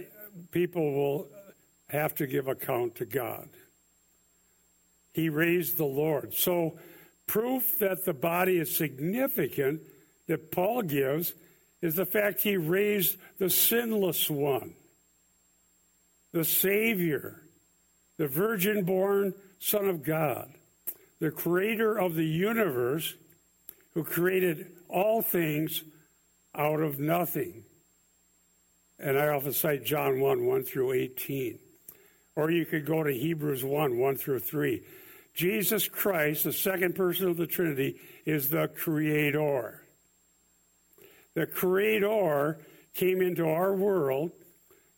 people 0.52 0.92
will 0.92 1.28
have 1.88 2.14
to 2.16 2.28
give 2.28 2.46
account 2.46 2.94
to 2.96 3.06
God. 3.06 3.48
He 5.12 5.28
raised 5.28 5.78
the 5.78 5.84
Lord. 5.84 6.32
So, 6.32 6.78
proof 7.26 7.78
that 7.80 8.04
the 8.04 8.14
body 8.14 8.58
is 8.58 8.76
significant 8.76 9.82
that 10.28 10.52
Paul 10.52 10.82
gives 10.82 11.34
is 11.80 11.94
the 11.94 12.06
fact 12.06 12.42
he 12.42 12.56
raised 12.56 13.16
the 13.38 13.50
sinless 13.50 14.28
one, 14.28 14.74
the 16.32 16.44
Savior, 16.44 17.42
the 18.16 18.26
virgin 18.26 18.84
born 18.84 19.34
Son 19.58 19.88
of 19.88 20.02
God, 20.02 20.52
the 21.20 21.30
creator 21.30 21.98
of 21.98 22.14
the 22.14 22.26
universe, 22.26 23.14
who 23.94 24.04
created 24.04 24.72
all 24.88 25.22
things 25.22 25.82
out 26.54 26.80
of 26.80 26.98
nothing. 26.98 27.64
And 28.98 29.18
I 29.18 29.28
often 29.28 29.52
cite 29.52 29.84
John 29.84 30.20
1 30.20 30.46
1 30.46 30.62
through 30.64 30.92
18. 30.92 31.58
Or 32.36 32.50
you 32.50 32.66
could 32.66 32.86
go 32.86 33.02
to 33.02 33.12
Hebrews 33.12 33.64
1 33.64 33.98
1 33.98 34.16
through 34.16 34.40
3. 34.40 34.82
Jesus 35.34 35.88
Christ, 35.88 36.44
the 36.44 36.52
second 36.52 36.96
person 36.96 37.28
of 37.28 37.36
the 37.36 37.46
Trinity, 37.46 38.00
is 38.26 38.48
the 38.48 38.68
creator 38.68 39.87
the 41.38 41.46
Creator 41.46 42.58
came 42.94 43.22
into 43.22 43.46
our 43.46 43.74
world, 43.74 44.32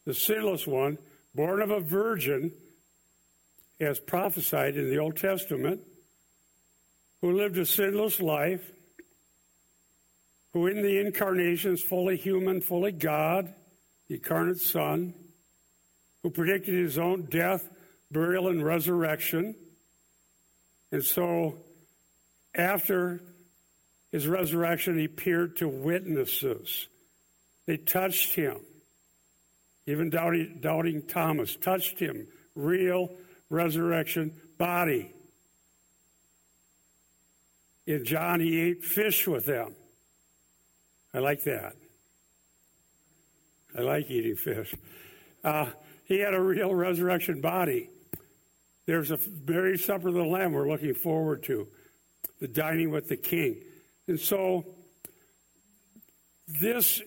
the 0.07 0.15
sinless 0.15 0.67
one, 0.67 0.99
born 1.35 1.61
of 1.61 1.71
a 1.71 1.81
virgin, 1.81 2.53
as 3.81 3.99
prophesied 3.99 4.77
in 4.77 4.91
the 4.91 4.99
Old 4.99 5.17
Testament, 5.17 5.81
who 7.21 7.37
lived 7.37 7.59
a 7.59 7.67
sinless 7.67 8.21
life, 8.21 8.71
who 10.53 10.67
in 10.67 10.83
the 10.83 10.99
incarnation 11.01 11.75
is 11.75 11.83
fully 11.83 12.17
human, 12.17 12.61
fully 12.61 12.93
God, 12.93 13.53
the 14.09 14.17
incarnate 14.17 14.59
Son, 14.59 15.15
who 16.23 16.31
predicted 16.31 16.75
his 16.75 16.99
own 16.99 17.23
death, 17.31 17.69
burial, 18.11 18.49
and 18.49 18.65
resurrection. 18.65 19.55
And 20.91 21.05
so, 21.05 21.57
after 22.55 23.21
his 24.13 24.27
resurrection, 24.27 24.99
he 24.99 25.05
appeared 25.05 25.57
to 25.57 25.69
witnesses. 25.69 26.89
They 27.67 27.77
touched 27.77 28.35
him. 28.35 28.59
Even 29.87 30.11
doubting, 30.11 30.59
doubting 30.61 31.03
Thomas 31.07 31.57
touched 31.57 31.99
him. 31.99 32.27
Real 32.55 33.11
resurrection 33.49 34.35
body. 34.59 35.13
In 37.87 38.05
John, 38.05 38.41
he 38.41 38.61
ate 38.61 38.85
fish 38.85 39.27
with 39.27 39.47
them. 39.47 39.75
I 41.13 41.19
like 41.19 41.45
that. 41.45 41.75
I 43.77 43.83
like 43.83 44.11
eating 44.11 44.37
fish. 44.37 44.75
Uh, 45.43 45.67
he 46.05 46.19
had 46.19 46.35
a 46.35 46.41
real 46.41 46.75
resurrection 46.75 47.41
body. 47.41 47.89
There's 48.87 49.11
a 49.11 49.17
very 49.17 49.79
supper 49.79 50.09
of 50.09 50.15
the 50.15 50.25
Lamb 50.25 50.53
we're 50.53 50.69
looking 50.69 50.95
forward 50.95 51.45
to, 51.45 51.69
the 52.41 52.49
dining 52.49 52.91
with 52.91 53.09
the 53.09 53.17
King. 53.17 53.63
And 54.11 54.19
so, 54.19 54.67
this 56.49 57.01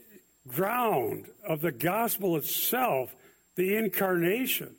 ground 0.48 1.26
of 1.46 1.60
the 1.60 1.74
gospel 1.74 2.38
itself, 2.38 3.14
the 3.58 3.76
incarnation 3.76 4.74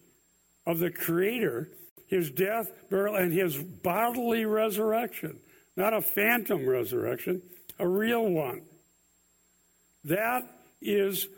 of 0.67 0.79
the 0.79 0.91
Creator, 0.91 1.69
his 2.07 2.31
death, 2.31 2.73
burial, 2.89 3.17
and 3.17 3.31
his 3.31 3.59
bodily 3.59 4.47
resurrection, 4.47 5.39
not 5.77 5.93
a 5.93 6.01
phantom 6.01 6.67
resurrection, 6.67 7.43
a 7.79 7.87
real 7.87 8.27
one. 8.27 8.63
That 10.05 10.51
is 10.81 11.29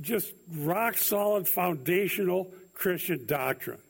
just 0.00 0.32
rock 0.48 0.96
solid 0.96 1.48
foundational 1.48 2.52
Christian 2.72 3.26
doctrine. 3.26 3.82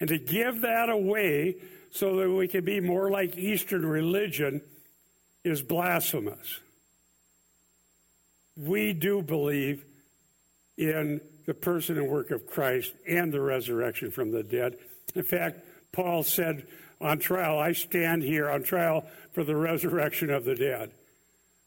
And 0.00 0.08
to 0.08 0.18
give 0.18 0.62
that 0.62 0.88
away 0.88 1.58
so 1.92 2.16
that 2.16 2.30
we 2.30 2.48
can 2.48 2.64
be 2.64 2.80
more 2.80 3.10
like 3.10 3.36
Eastern 3.36 3.86
religion 3.86 4.62
is 5.44 5.62
blasphemous. 5.62 6.60
We 8.56 8.92
do 8.92 9.22
believe 9.22 9.84
in 10.76 11.20
the 11.46 11.54
person 11.54 11.98
and 11.98 12.08
work 12.08 12.30
of 12.30 12.46
Christ 12.46 12.94
and 13.08 13.32
the 13.32 13.40
resurrection 13.40 14.10
from 14.10 14.30
the 14.30 14.42
dead. 14.42 14.76
In 15.14 15.22
fact, 15.22 15.60
Paul 15.92 16.22
said 16.22 16.66
on 17.00 17.18
trial, 17.18 17.58
I 17.58 17.72
stand 17.72 18.22
here 18.22 18.48
on 18.48 18.62
trial 18.62 19.04
for 19.32 19.42
the 19.42 19.56
resurrection 19.56 20.30
of 20.30 20.44
the 20.44 20.54
dead. 20.54 20.92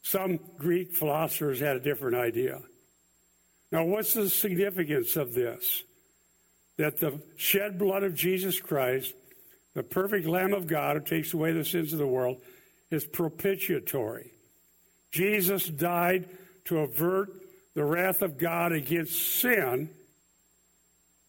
Some 0.01 0.39
Greek 0.57 0.93
philosophers 0.93 1.59
had 1.59 1.75
a 1.75 1.79
different 1.79 2.15
idea. 2.15 2.61
Now, 3.71 3.83
what's 3.83 4.13
the 4.13 4.29
significance 4.29 5.15
of 5.15 5.33
this? 5.33 5.83
that 6.77 6.97
the 6.97 7.21
shed 7.37 7.77
blood 7.77 8.03
of 8.03 8.15
Jesus 8.15 8.59
Christ, 8.59 9.13
the 9.73 9.83
perfect 9.83 10.27
Lamb 10.27 10.53
of 10.53 10.67
God 10.67 10.97
who 10.97 11.03
takes 11.03 11.33
away 11.33 11.51
the 11.53 11.65
sins 11.65 11.93
of 11.93 11.99
the 11.99 12.07
world, 12.07 12.37
is 12.91 13.05
propitiatory. 13.05 14.31
Jesus 15.11 15.67
died 15.67 16.27
to 16.65 16.79
avert 16.79 17.29
the 17.73 17.83
wrath 17.83 18.21
of 18.21 18.37
God 18.37 18.71
against 18.71 19.39
sin. 19.39 19.89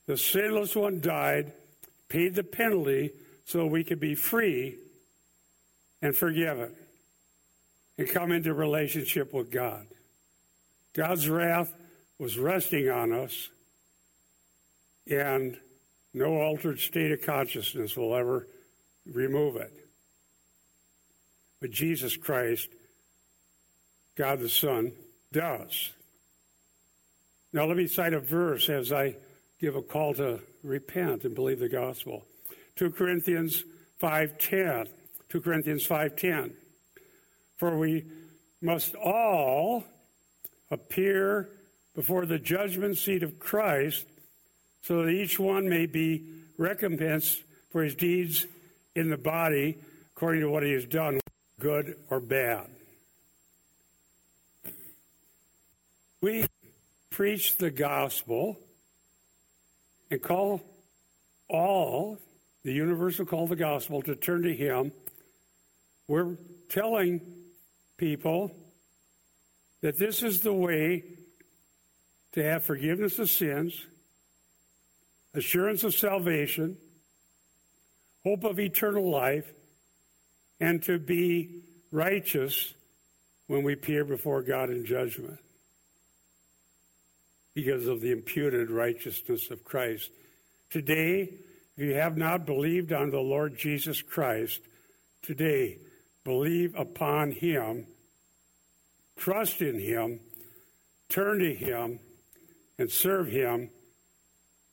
The 0.07 0.16
sinless 0.16 0.75
one 0.77 1.01
died, 1.01 1.53
paid 2.09 2.35
the 2.35 2.45
penalty 2.45 3.11
so 3.45 3.66
we 3.66 3.85
could 3.85 4.01
be 4.01 4.14
free 4.14 4.77
and 6.03 6.14
forgiven 6.14 6.73
and 7.99 8.09
come 8.09 8.33
into 8.33 8.53
relationship 8.55 9.33
with 9.33 9.51
God. 9.51 9.87
God's 10.95 11.29
wrath 11.29 11.75
was 12.19 12.38
resting 12.38 12.88
on 12.88 13.12
us 13.12 13.49
and 15.09 15.57
no 16.14 16.35
altered 16.35 16.79
state 16.79 17.12
of 17.12 17.23
consciousness 17.23 17.97
will 17.97 18.14
ever 18.14 18.47
remove 19.12 19.57
it. 19.57 19.86
But 21.61 21.71
Jesus 21.71 22.16
Christ, 22.16 22.69
God 24.16 24.40
the 24.40 24.49
Son, 24.49 24.92
does. 25.33 25.90
Now, 27.53 27.64
let 27.64 27.77
me 27.77 27.87
cite 27.87 28.12
a 28.12 28.21
verse 28.21 28.69
as 28.69 28.92
I 28.92 29.16
give 29.61 29.77
a 29.77 29.83
call 29.83 30.14
to 30.14 30.40
repent 30.62 31.25
and 31.25 31.35
believe 31.35 31.61
the 31.61 31.69
gospel. 31.69 32.25
2 32.77 32.90
Corinthians 32.90 33.64
5.10. 34.03 34.88
2 35.29 35.40
Corinthians 35.40 35.87
5.10. 35.87 36.53
For 37.57 37.79
we 37.79 38.05
must 38.61 38.95
all 38.95 39.85
appear 40.71 41.49
before 41.95 42.27
the 42.27 42.38
judgment 42.38 42.99
seat 42.99 43.23
of 43.23 43.38
Christ 43.38 44.05
so 44.83 45.03
that 45.03 45.11
each 45.11 45.38
one 45.38 45.69
may 45.69 45.87
be 45.87 46.25
recompensed 46.59 47.42
for 47.71 47.83
his 47.83 47.95
deeds 47.95 48.47
in 48.95 49.09
the 49.09 49.16
body 49.16 49.79
according 50.14 50.42
to 50.42 50.51
what 50.51 50.62
he 50.62 50.73
has 50.73 50.85
done, 50.85 51.21
good 51.59 51.97
or 52.11 52.21
bad. 52.21 52.66
We 56.21 56.47
preach 57.11 57.59
the 57.59 57.71
gospel 57.71 58.59
and 60.11 60.21
call 60.23 60.61
all, 61.49 62.19
the 62.64 62.73
universal 62.73 63.25
call 63.25 63.47
the 63.47 63.57
gospel, 63.57 64.03
to 64.03 64.14
turn 64.14 64.42
to 64.42 64.55
him. 64.55 64.92
We're 66.09 66.37
telling 66.69 67.21
people 67.97 68.51
that 69.83 69.99
this 69.99 70.23
is 70.23 70.40
the 70.40 70.53
way 70.53 71.05
to 72.33 72.42
have 72.42 72.64
forgiveness 72.64 73.19
of 73.19 73.31
sins 73.31 73.87
assurance 75.35 75.85
of 75.85 75.95
salvation, 75.95 76.79
hope 78.25 78.42
of 78.42 78.59
eternal 78.59 79.11
life, 79.11 79.53
and 80.61 80.83
to 80.85 80.99
be 80.99 81.62
righteous 81.90 82.75
when 83.47 83.62
we 83.62 83.73
appear 83.73 84.05
before 84.05 84.42
God 84.42 84.71
in 84.71 84.85
judgment 84.85 85.38
because 87.55 87.87
of 87.87 88.01
the 88.01 88.12
imputed 88.12 88.71
righteousness 88.71 89.51
of 89.51 89.64
Christ. 89.64 90.11
Today, 90.71 91.31
if 91.77 91.85
you 91.85 91.95
have 91.95 92.16
not 92.16 92.45
believed 92.45 92.92
on 92.92 93.11
the 93.11 93.21
Lord 93.21 93.57
Jesus 93.57 94.03
Christ, 94.03 94.61
today, 95.23 95.79
believe 96.25 96.75
upon 96.75 97.31
him, 97.31 97.87
trust 99.16 99.62
in 99.62 99.79
him, 99.79 100.21
turn 101.09 101.38
to 101.38 101.55
him, 101.55 101.99
and 102.79 102.90
serve 102.90 103.29
him 103.29 103.71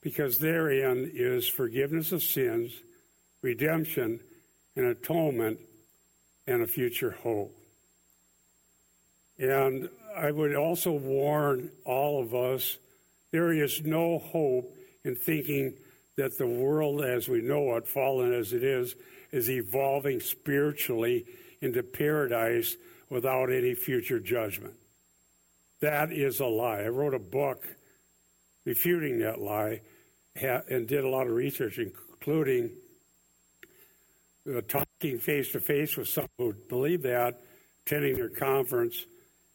because 0.02 0.38
therein 0.38 1.10
is 1.13 1.48
forgiveness 1.48 2.12
of 2.12 2.22
sins, 2.22 2.74
redemption, 3.41 4.19
and 4.76 4.86
atonement, 4.86 5.60
and 6.47 6.62
a 6.62 6.67
future 6.67 7.12
hope. 7.12 7.56
And 9.38 9.89
I 10.15 10.32
would 10.32 10.56
also 10.56 10.91
warn 10.91 11.71
all 11.86 12.21
of 12.21 12.36
us 12.36 12.77
there 13.32 13.51
is 13.51 13.82
no 13.84 14.19
hope 14.19 14.75
in 15.03 15.15
thinking 15.15 15.73
that 16.17 16.38
the 16.38 16.47
world 16.47 17.03
as 17.03 17.27
we 17.27 17.41
know 17.41 17.75
it, 17.75 17.88
fallen 17.88 18.34
as 18.34 18.53
it 18.53 18.63
is, 18.63 18.95
is 19.32 19.49
evolving 19.49 20.19
spiritually 20.19 21.25
into 21.62 21.82
paradise 21.82 22.77
without 23.10 23.51
any 23.51 23.73
future 23.73 24.19
judgment. 24.19 24.75
That 25.82 26.12
is 26.12 26.39
a 26.39 26.45
lie. 26.45 26.82
I 26.82 26.89
wrote 26.89 27.15
a 27.15 27.19
book 27.19 27.65
refuting 28.65 29.19
that 29.19 29.41
lie 29.41 29.82
and 30.36 30.88
did 30.88 31.03
a 31.03 31.10
lot 31.10 31.27
of 31.27 31.34
research, 31.34 31.79
including 31.79 32.71
uh, 34.49 34.62
talking 34.67 35.19
face 35.19 35.51
to 35.51 35.60
face 35.60 35.95
with 35.97 36.08
some 36.08 36.27
who 36.38 36.53
believe 36.69 37.03
that, 37.03 37.41
attending 37.86 38.15
their 38.15 38.29
conference, 38.29 39.06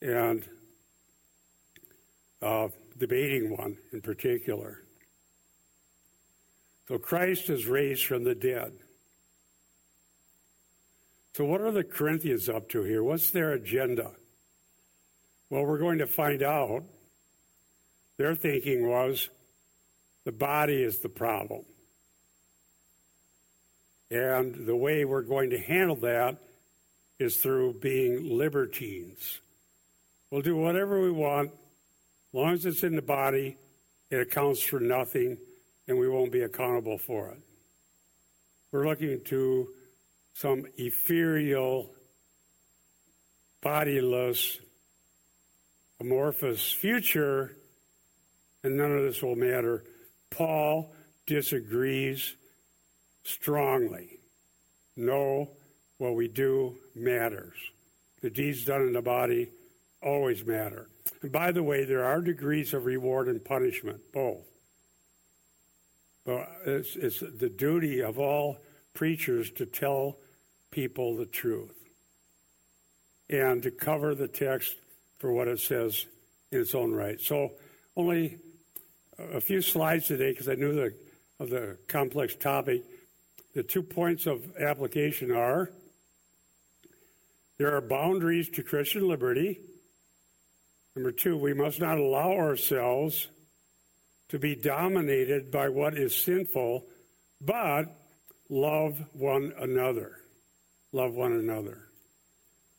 and 0.01 0.45
uh, 2.43 2.69
debating 2.99 3.57
one 3.57 3.77
in 3.93 4.01
particular. 4.01 4.83
So 6.89 6.99
Christ 6.99 7.51
is 7.51 7.67
raised 7.67 8.07
from 8.07 8.25
the 8.25 8.35
dead. 8.35 8.73
So, 11.35 11.45
what 11.45 11.61
are 11.61 11.71
the 11.71 11.85
Corinthians 11.85 12.49
up 12.49 12.69
to 12.71 12.83
here? 12.83 13.05
What's 13.05 13.31
their 13.31 13.53
agenda? 13.53 14.11
Well, 15.51 15.65
we're 15.65 15.79
going 15.79 15.99
to 15.99 16.07
find 16.07 16.43
out. 16.43 16.83
Their 18.17 18.35
thinking 18.35 18.89
was 18.89 19.29
the 20.25 20.33
body 20.33 20.83
is 20.83 20.99
the 20.99 21.09
problem. 21.09 21.65
And 24.11 24.67
the 24.67 24.77
way 24.77 25.05
we're 25.05 25.23
going 25.23 25.51
to 25.51 25.59
handle 25.59 25.97
that 25.97 26.39
is 27.19 27.37
through 27.37 27.75
being 27.75 28.37
libertines. 28.37 29.41
We'll 30.31 30.43
do 30.43 30.57
whatever 30.57 31.01
we 31.01 31.11
want, 31.11 31.51
as 31.51 32.35
long 32.35 32.53
as 32.53 32.67
it's 32.67 32.85
in 32.85 32.97
the 32.97 33.03
body, 33.03 33.57
it 34.11 34.21
accounts 34.21 34.63
for 34.63 34.81
nothing, 34.81 35.39
and 35.87 35.99
we 35.99 36.09
won't 36.09 36.33
be 36.33 36.43
accountable 36.43 36.99
for 36.99 37.31
it. 37.31 37.39
We're 38.73 38.87
looking 38.87 39.21
to 39.27 39.69
some 40.35 40.67
ethereal, 40.77 41.91
bodiless, 43.63 44.59
amorphous 46.01 46.71
future, 46.71 47.57
and 48.63 48.77
none 48.77 48.93
of 48.93 49.03
this 49.03 49.23
will 49.23 49.37
matter 49.37 49.85
Paul 50.31 50.93
disagrees 51.27 52.35
strongly. 53.23 54.21
No, 54.97 55.51
what 55.99 56.15
we 56.15 56.29
do 56.29 56.77
matters. 56.95 57.57
The 58.23 58.31
deeds 58.31 58.65
done 58.65 58.83
in 58.83 58.93
the 58.93 59.03
body 59.03 59.51
always 60.03 60.45
matter. 60.45 60.89
And 61.23 61.33
by 61.33 61.53
the 61.53 61.63
way, 61.63 61.85
there 61.85 62.05
are 62.05 62.21
degrees 62.21 62.75
of 62.75 62.85
reward 62.85 63.29
and 63.29 63.45
punishment, 63.45 64.01
both. 64.13 64.47
But 66.25 66.49
it's, 66.67 66.97
it's 66.97 67.21
the 67.21 67.49
duty 67.49 68.03
of 68.03 68.19
all 68.19 68.59
preachers 68.93 69.51
to 69.53 69.67
tell 69.67 70.19
people 70.71 71.17
the 71.17 71.27
truth 71.27 71.75
and 73.31 73.63
to 73.63 73.71
cover 73.71 74.15
the 74.15 74.29
text 74.29 74.77
for 75.19 75.33
what 75.33 75.49
it 75.49 75.61
says 75.61 76.07
in 76.51 76.61
its 76.61 76.75
own 76.75 76.93
right. 76.93 77.21
So 77.21 77.53
only 77.97 78.39
a 79.19 79.41
few 79.41 79.63
slides 79.63 80.07
today 80.07 80.31
because 80.33 80.49
I 80.49 80.55
knew 80.55 80.75
the 80.75 80.95
of 81.41 81.51
the 81.51 81.77
complex 81.87 82.35
topic. 82.35 82.83
The 83.59 83.65
two 83.65 83.83
points 83.83 84.27
of 84.27 84.57
application 84.57 85.33
are 85.33 85.73
there 87.59 87.75
are 87.75 87.81
boundaries 87.81 88.49
to 88.51 88.63
Christian 88.63 89.09
liberty. 89.09 89.59
Number 90.95 91.11
two, 91.11 91.37
we 91.37 91.55
must 91.55 91.81
not 91.81 91.99
allow 91.99 92.31
ourselves 92.35 93.27
to 94.29 94.39
be 94.39 94.55
dominated 94.55 95.51
by 95.51 95.71
what 95.71 95.99
is 95.99 96.15
sinful, 96.15 96.87
but 97.41 97.87
love 98.49 99.03
one 99.13 99.53
another. 99.59 100.21
Love 100.93 101.15
one 101.15 101.33
another. 101.33 101.81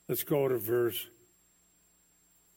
Let's 0.08 0.24
go 0.24 0.48
to 0.48 0.58
verse, 0.58 1.08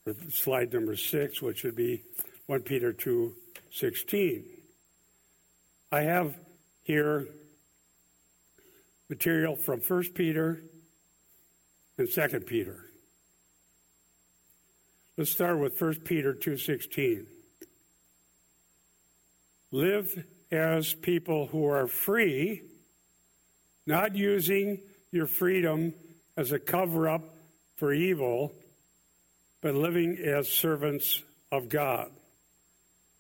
or 0.07 0.15
slide 0.31 0.73
number 0.73 0.95
six, 0.95 1.43
which 1.43 1.65
would 1.65 1.75
be 1.75 2.05
1 2.47 2.61
Peter 2.61 2.93
2 2.93 3.35
16. 3.73 4.45
I 5.91 6.03
have 6.03 6.37
here 6.85 7.27
material 9.13 9.57
from 9.57 9.79
1 9.79 10.15
Peter 10.15 10.63
and 11.99 12.11
2 12.11 12.41
Peter. 12.41 12.87
Let's 15.19 15.31
start 15.31 15.59
with 15.59 15.79
1 15.79 16.07
Peter 16.07 16.33
2:16. 16.33 17.27
Live 19.71 20.25
as 20.51 20.95
people 20.95 21.49
who 21.49 21.67
are 21.67 21.87
free, 21.87 22.63
not 23.87 24.17
using 24.17 24.81
your 25.11 25.27
freedom 25.27 25.93
as 26.39 26.51
a 26.51 26.59
cover 26.59 27.07
up 27.07 27.37
for 27.77 27.93
evil, 27.93 28.55
but 29.61 29.75
living 29.75 30.17
as 30.17 30.49
servants 30.49 31.23
of 31.51 31.69
God. 31.69 32.11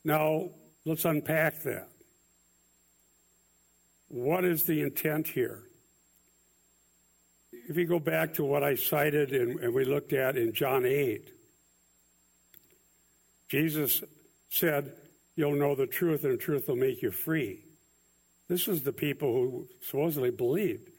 Now, 0.04 0.52
let's 0.86 1.04
unpack 1.04 1.62
that. 1.64 1.90
What 4.08 4.46
is 4.46 4.64
the 4.64 4.80
intent 4.80 5.28
here? 5.28 5.64
If 7.68 7.76
you 7.76 7.86
go 7.86 7.98
back 7.98 8.34
to 8.34 8.44
what 8.44 8.64
I 8.64 8.74
cited 8.74 9.32
and, 9.32 9.60
and 9.60 9.74
we 9.74 9.84
looked 9.84 10.12
at 10.12 10.36
in 10.36 10.52
John 10.52 10.84
8, 10.84 11.30
Jesus 13.48 14.02
said, 14.50 14.92
You'll 15.36 15.56
know 15.56 15.74
the 15.74 15.86
truth, 15.86 16.24
and 16.24 16.34
the 16.34 16.38
truth 16.38 16.68
will 16.68 16.76
make 16.76 17.02
you 17.02 17.10
free. 17.10 17.64
This 18.48 18.68
is 18.68 18.82
the 18.82 18.92
people 18.92 19.32
who 19.32 19.68
supposedly 19.80 20.30
believed. 20.30 20.90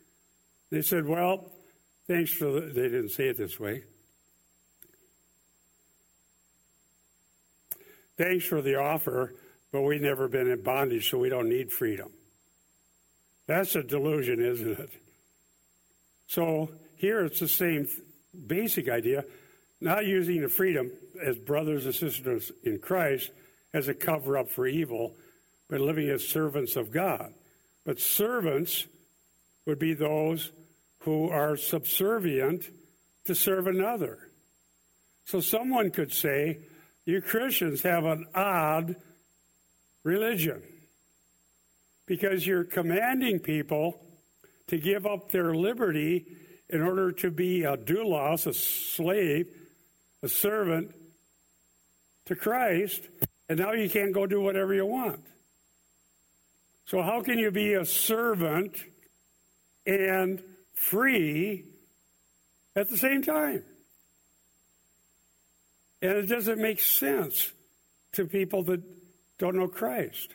They 0.71 0.81
said, 0.81 1.05
Well, 1.05 1.51
thanks 2.07 2.31
for 2.33 2.45
the, 2.45 2.61
they 2.61 2.83
didn't 2.83 3.09
say 3.09 3.27
it 3.27 3.37
this 3.37 3.59
way. 3.59 3.83
Thanks 8.17 8.45
for 8.45 8.61
the 8.61 8.75
offer, 8.75 9.33
but 9.71 9.81
we've 9.81 10.01
never 10.01 10.27
been 10.27 10.49
in 10.49 10.61
bondage, 10.61 11.09
so 11.09 11.17
we 11.17 11.29
don't 11.29 11.49
need 11.49 11.71
freedom. 11.71 12.11
That's 13.47 13.75
a 13.75 13.83
delusion, 13.83 14.39
isn't 14.39 14.79
it? 14.79 15.02
So 16.27 16.69
here 16.95 17.25
it's 17.25 17.39
the 17.39 17.47
same 17.47 17.87
basic 18.47 18.89
idea, 18.89 19.25
not 19.81 20.05
using 20.05 20.41
the 20.41 20.49
freedom 20.49 20.91
as 21.23 21.37
brothers 21.37 21.85
and 21.85 21.93
sisters 21.93 22.51
in 22.63 22.79
Christ 22.79 23.31
as 23.73 23.87
a 23.87 23.93
cover 23.93 24.37
up 24.37 24.49
for 24.49 24.67
evil, 24.67 25.15
but 25.69 25.81
living 25.81 26.09
as 26.09 26.27
servants 26.27 26.75
of 26.75 26.91
God. 26.91 27.33
But 27.85 27.99
servants 27.99 28.85
would 29.65 29.79
be 29.79 29.93
those 29.93 30.51
who 30.99 31.29
are 31.29 31.57
subservient 31.57 32.69
to 33.25 33.35
serve 33.35 33.67
another. 33.67 34.19
So 35.25 35.39
someone 35.39 35.91
could 35.91 36.13
say, 36.13 36.59
you 37.05 37.21
Christians 37.21 37.81
have 37.81 38.05
an 38.05 38.25
odd 38.33 38.95
religion 40.03 40.61
because 42.05 42.45
you're 42.45 42.63
commanding 42.63 43.39
people 43.39 43.99
to 44.67 44.77
give 44.77 45.05
up 45.05 45.31
their 45.31 45.53
liberty 45.53 46.25
in 46.69 46.81
order 46.81 47.11
to 47.11 47.29
be 47.29 47.63
a 47.63 47.77
doulos, 47.77 48.47
a 48.47 48.53
slave, 48.53 49.47
a 50.21 50.29
servant 50.29 50.93
to 52.25 52.35
Christ, 52.35 53.01
and 53.49 53.59
now 53.59 53.73
you 53.73 53.89
can't 53.89 54.13
go 54.13 54.25
do 54.25 54.41
whatever 54.41 54.73
you 54.73 54.85
want. 54.85 55.21
So, 56.85 57.01
how 57.01 57.21
can 57.21 57.39
you 57.39 57.51
be 57.51 57.73
a 57.73 57.85
servant 57.85 58.75
and 59.85 60.41
free 60.73 61.65
at 62.75 62.89
the 62.89 62.97
same 62.97 63.21
time? 63.21 63.63
And 66.01 66.11
it 66.17 66.25
doesn't 66.27 66.59
make 66.59 66.81
sense 66.81 67.51
to 68.13 68.25
people 68.25 68.63
that 68.63 68.81
don't 69.37 69.55
know 69.55 69.67
Christ. 69.67 70.33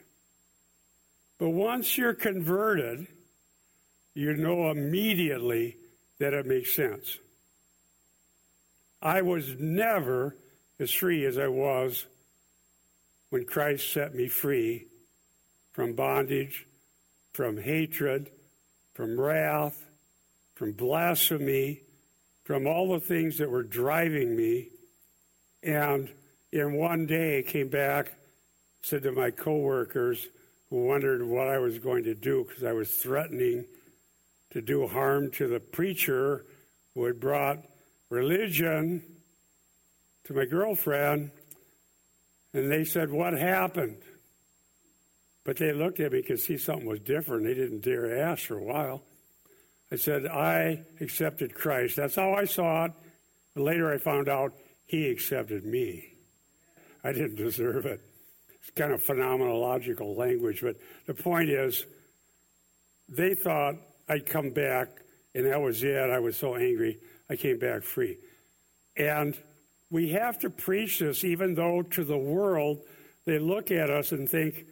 But 1.39 1.51
once 1.51 1.97
you're 1.97 2.15
converted, 2.15 3.07
you 4.19 4.35
know 4.35 4.69
immediately 4.73 5.77
that 6.19 6.35
it 6.35 6.45
makes 6.45 6.75
sense. 6.75 7.19
I 9.01 9.23
was 9.23 9.55
never 9.61 10.35
as 10.81 10.91
free 10.91 11.25
as 11.25 11.39
I 11.39 11.47
was 11.47 12.05
when 13.31 13.45
Christ 13.45 13.93
set 13.93 14.17
me 14.17 14.27
free 14.27 14.87
from 15.71 15.93
bondage, 15.93 16.67
from 17.33 17.59
hatred, 17.59 18.29
from 18.93 19.21
wrath, 19.21 19.87
from 20.57 20.73
blasphemy, 20.73 21.83
from 22.43 22.67
all 22.67 22.89
the 22.89 22.99
things 22.99 23.39
that 23.39 23.49
were 23.49 23.63
driving 23.63 24.35
me. 24.35 24.71
And 25.63 26.11
in 26.51 26.73
one 26.73 27.07
day 27.07 27.39
I 27.39 27.43
came 27.43 27.69
back, 27.69 28.13
said 28.83 29.05
to 29.05 29.13
my 29.13 29.31
coworkers 29.31 30.27
who 30.71 30.87
wondered 30.87 31.23
what 31.23 31.47
I 31.47 31.59
was 31.59 31.79
going 31.79 32.03
to 32.03 32.17
do 32.17 32.45
because 32.49 32.65
I 32.65 32.73
was 32.73 32.91
threatening 32.91 33.65
to 34.59 34.63
do 34.63 34.89
harm 34.89 35.31
to 35.31 35.47
the 35.47 35.61
preacher 35.61 36.45
who 36.93 37.05
had 37.05 37.21
brought 37.21 37.59
religion 38.11 39.01
to 40.25 40.33
my 40.33 40.45
girlfriend. 40.47 41.31
And 42.53 42.69
they 42.69 42.85
said, 42.85 43.09
What 43.09 43.35
happened? 43.35 43.99
But 45.45 45.59
they 45.59 45.73
looked 45.73 46.01
at 46.01 46.11
me 46.11 46.23
because 46.23 46.45
see 46.45 46.59
something 46.59 46.87
was 46.87 46.99
different. 47.01 47.45
They 47.45 47.55
didn't 47.55 47.83
dare 47.83 48.21
ask 48.21 48.47
for 48.47 48.59
a 48.59 48.65
while. 48.65 49.05
I 49.93 49.97
said, 49.97 50.27
I 50.27 50.83
accepted 51.01 51.55
Christ. 51.55 51.95
That's 51.95 52.17
how 52.17 52.35
I 52.35 52.45
saw 52.45 52.87
it. 52.87 52.93
But 53.55 53.63
later 53.63 53.93
I 53.93 53.99
found 53.99 54.29
out 54.29 54.55
he 54.87 55.09
accepted 55.09 55.65
me. 55.65 56.15
I 57.05 57.13
didn't 57.13 57.37
deserve 57.47 57.87
it. 57.87 58.01
It's 58.61 58.71
kind 58.71 58.93
of 58.93 59.05
phenomenological 59.05 60.17
language, 60.17 60.63
but 60.63 60.77
the 61.07 61.15
point 61.15 61.49
is, 61.49 61.87
they 63.09 63.35
thought 63.35 63.77
I'd 64.09 64.27
come 64.27 64.51
back, 64.51 64.89
and 65.35 65.47
that 65.47 65.61
was 65.61 65.83
it. 65.83 66.11
I 66.11 66.19
was 66.19 66.37
so 66.37 66.57
angry, 66.57 66.99
I 67.29 67.37
came 67.37 67.59
back 67.59 67.83
free. 67.83 68.19
And 68.97 69.37
we 69.91 70.11
have 70.11 70.39
to 70.41 70.51
preach 70.51 70.99
this, 70.99 71.25
even 71.25 71.55
though 71.55 71.83
to 71.83 72.05
the 72.05 72.19
world, 72.19 72.81
they 73.27 73.39
look 73.39 73.71
at 73.71 73.91
us 73.91 74.13
and 74.13 74.29
think, 74.29 74.67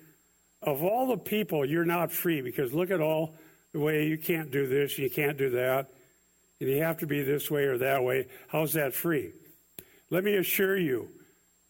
of 0.62 0.82
all 0.82 1.08
the 1.08 1.18
people, 1.18 1.64
you're 1.64 1.84
not 1.84 2.10
free 2.10 2.40
because 2.40 2.72
look 2.72 2.90
at 2.90 3.00
all 3.00 3.34
the 3.72 3.78
way 3.78 4.06
you 4.06 4.18
can't 4.18 4.50
do 4.50 4.66
this, 4.66 4.98
you 4.98 5.10
can't 5.10 5.36
do 5.36 5.50
that, 5.50 5.88
and 6.60 6.68
you 6.70 6.82
have 6.82 6.98
to 6.98 7.06
be 7.06 7.22
this 7.22 7.50
way 7.50 7.64
or 7.64 7.78
that 7.78 8.02
way. 8.02 8.26
How's 8.48 8.72
that 8.72 8.94
free? 8.94 9.32
Let 10.10 10.24
me 10.24 10.36
assure 10.36 10.76
you, 10.76 11.10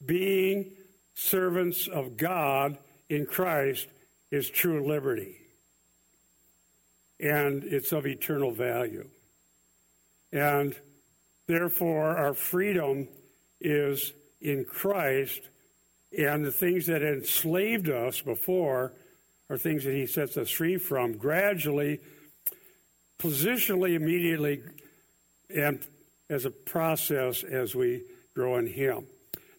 being 0.04 0.70
servants 1.14 1.88
of 1.88 2.16
God 2.16 2.78
in 3.08 3.26
Christ 3.26 3.88
is 4.30 4.48
true 4.48 4.86
liberty 4.86 5.45
and 7.20 7.64
it's 7.64 7.92
of 7.92 8.06
eternal 8.06 8.52
value. 8.52 9.08
And 10.32 10.74
therefore, 11.46 12.16
our 12.16 12.34
freedom 12.34 13.08
is 13.60 14.12
in 14.40 14.64
Christ, 14.64 15.40
and 16.16 16.44
the 16.44 16.52
things 16.52 16.86
that 16.86 17.02
enslaved 17.02 17.88
us 17.88 18.20
before 18.20 18.92
are 19.48 19.56
things 19.56 19.84
that 19.84 19.94
He 19.94 20.06
sets 20.06 20.36
us 20.36 20.50
free 20.50 20.76
from 20.76 21.16
gradually, 21.16 22.00
positionally, 23.18 23.94
immediately, 23.94 24.62
and 25.54 25.80
as 26.28 26.44
a 26.44 26.50
process 26.50 27.44
as 27.44 27.74
we 27.74 28.02
grow 28.34 28.58
in 28.58 28.66
Him. 28.66 29.06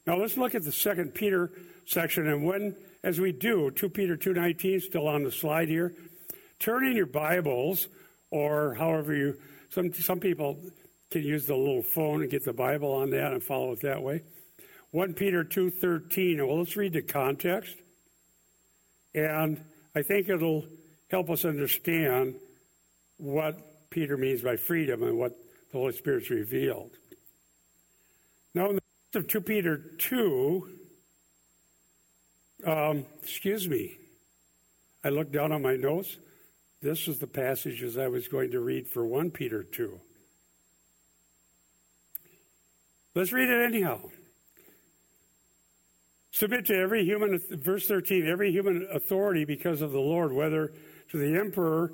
Now 0.05 0.17
let's 0.17 0.37
look 0.37 0.55
at 0.55 0.63
the 0.63 0.71
Second 0.71 1.13
Peter 1.13 1.51
section, 1.85 2.27
and 2.27 2.45
when, 2.45 2.75
as 3.03 3.19
we 3.19 3.31
do, 3.31 3.71
2 3.71 3.89
Peter 3.89 4.15
2.19, 4.15 4.81
still 4.81 5.07
on 5.07 5.23
the 5.23 5.31
slide 5.31 5.69
here, 5.69 5.93
turn 6.59 6.85
in 6.85 6.95
your 6.95 7.05
Bibles, 7.05 7.87
or 8.31 8.73
however 8.75 9.15
you, 9.15 9.37
some, 9.69 9.93
some 9.93 10.19
people 10.19 10.59
can 11.11 11.23
use 11.23 11.45
the 11.45 11.55
little 11.55 11.83
phone 11.83 12.21
and 12.21 12.31
get 12.31 12.43
the 12.43 12.53
Bible 12.53 12.91
on 12.93 13.09
that 13.11 13.31
and 13.33 13.43
follow 13.43 13.71
it 13.71 13.81
that 13.81 14.01
way. 14.01 14.23
1 14.91 15.13
Peter 15.13 15.43
2.13, 15.43 16.45
well, 16.45 16.59
let's 16.59 16.75
read 16.75 16.93
the 16.93 17.01
context. 17.01 17.75
And 19.13 19.63
I 19.95 20.01
think 20.01 20.29
it'll 20.29 20.65
help 21.09 21.29
us 21.29 21.45
understand 21.45 22.35
what 23.17 23.89
Peter 23.89 24.17
means 24.17 24.41
by 24.41 24.55
freedom 24.55 25.03
and 25.03 25.17
what 25.17 25.37
the 25.71 25.77
Holy 25.77 25.93
Spirit's 25.93 26.29
revealed. 26.29 26.91
Now, 28.53 28.69
in 28.69 28.75
the 28.75 28.81
book 29.13 29.23
of 29.23 29.27
2 29.27 29.41
Peter 29.41 29.77
2, 29.97 30.69
um, 32.65 33.05
excuse 33.21 33.67
me, 33.67 33.97
I 35.03 35.09
looked 35.09 35.31
down 35.31 35.51
on 35.51 35.61
my 35.61 35.75
notes. 35.75 36.17
This 36.87 37.09
is 37.09 37.19
the 37.19 37.27
passages 37.27 37.97
I 37.97 38.07
was 38.07 38.29
going 38.29 38.51
to 38.51 38.61
read 38.61 38.87
for 38.87 39.05
1 39.05 39.31
Peter 39.31 39.61
2. 39.61 39.99
Let's 43.13 43.33
read 43.33 43.49
it 43.49 43.65
anyhow. 43.65 43.99
Submit 46.31 46.67
to 46.67 46.77
every 46.77 47.03
human, 47.03 47.41
verse 47.51 47.89
13, 47.89 48.25
every 48.25 48.51
human 48.51 48.87
authority 48.89 49.43
because 49.43 49.81
of 49.81 49.91
the 49.91 49.99
Lord, 49.99 50.31
whether 50.31 50.71
to 51.11 51.17
the 51.17 51.37
emperor 51.37 51.91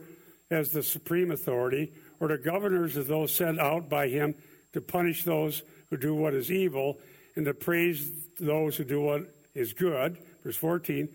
as 0.51 0.69
the 0.69 0.83
supreme 0.83 1.31
authority 1.31 1.91
or 2.19 2.27
to 2.27 2.37
governors 2.37 2.95
as 2.95 3.07
those 3.07 3.33
sent 3.33 3.59
out 3.59 3.89
by 3.89 4.09
him 4.09 4.35
to 4.73 4.81
punish 4.81 5.23
those 5.23 5.63
who 5.89 5.97
do 5.97 6.13
what 6.13 6.35
is 6.35 6.51
evil 6.51 6.99
and 7.35 7.45
to 7.45 7.55
praise 7.55 8.11
those 8.39 8.77
who 8.77 8.83
do 8.83 9.01
what 9.01 9.23
is 9.55 9.73
good. 9.73 10.19
Verse 10.43 10.57
14. 10.57 11.09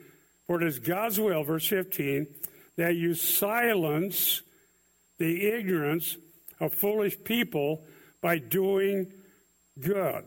For 0.49 0.61
it 0.61 0.67
is 0.67 0.81
God's 0.81 1.21
will, 1.21 1.45
verse 1.45 1.69
15, 1.69 2.27
that 2.79 2.95
you 2.95 3.13
silence 3.13 4.41
the 5.19 5.49
ignorance 5.49 6.17
of 6.61 6.73
foolish 6.73 7.17
people 7.25 7.85
by 8.23 8.39
doing 8.39 9.13
good. 9.81 10.25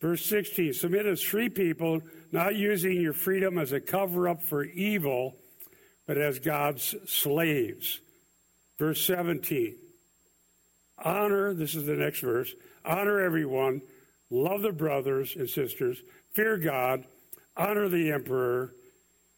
Verse 0.00 0.24
16 0.26 0.74
Submit 0.74 1.06
as 1.06 1.22
free 1.22 1.48
people, 1.48 2.02
not 2.30 2.54
using 2.54 3.00
your 3.00 3.14
freedom 3.14 3.58
as 3.58 3.72
a 3.72 3.80
cover 3.80 4.28
up 4.28 4.42
for 4.42 4.62
evil, 4.62 5.36
but 6.06 6.18
as 6.18 6.38
God's 6.38 6.94
slaves. 7.06 7.98
Verse 8.78 9.04
17 9.06 9.74
Honor, 11.02 11.54
this 11.54 11.74
is 11.74 11.86
the 11.86 11.94
next 11.94 12.20
verse, 12.20 12.52
honor 12.84 13.20
everyone, 13.20 13.80
love 14.30 14.60
the 14.60 14.72
brothers 14.72 15.34
and 15.34 15.48
sisters, 15.48 15.96
fear 16.34 16.58
God, 16.58 17.06
honor 17.56 17.88
the 17.88 18.12
emperor, 18.12 18.74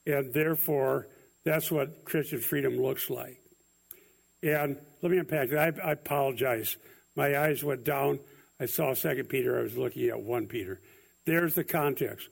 and 0.05 0.35
therefore 0.35 1.07
that's 1.47 1.70
what 1.70 2.05
Christian 2.05 2.40
freedom 2.40 2.76
looks 2.76 3.09
like. 3.09 3.40
And 4.42 4.76
let 5.01 5.12
me 5.12 5.18
unpack 5.18 5.51
that. 5.51 5.80
I, 5.80 5.90
I 5.90 5.92
apologize. 5.92 6.76
My 7.14 7.38
eyes 7.38 7.62
went 7.62 7.84
down. 7.84 8.18
I 8.59 8.66
saw 8.66 8.94
Second 8.94 9.28
Peter. 9.28 9.57
I 9.57 9.62
was 9.62 9.76
looking 9.76 10.09
at 10.09 10.20
One 10.20 10.49
Peter. 10.49 10.80
There's 11.24 11.55
the 11.55 11.62
context. 11.62 12.28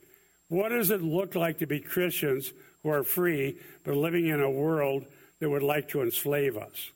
What 0.48 0.70
does 0.70 0.90
it 0.90 1.00
look 1.00 1.36
like 1.36 1.58
to 1.58 1.66
be 1.66 1.78
Christians 1.78 2.52
who 2.82 2.88
are 2.88 3.04
free 3.04 3.56
but 3.84 3.94
living 3.96 4.26
in 4.26 4.40
a 4.40 4.50
world 4.50 5.04
that 5.38 5.48
would 5.48 5.62
like 5.62 5.90
to 5.90 6.02
enslave 6.02 6.56
us? 6.56 6.90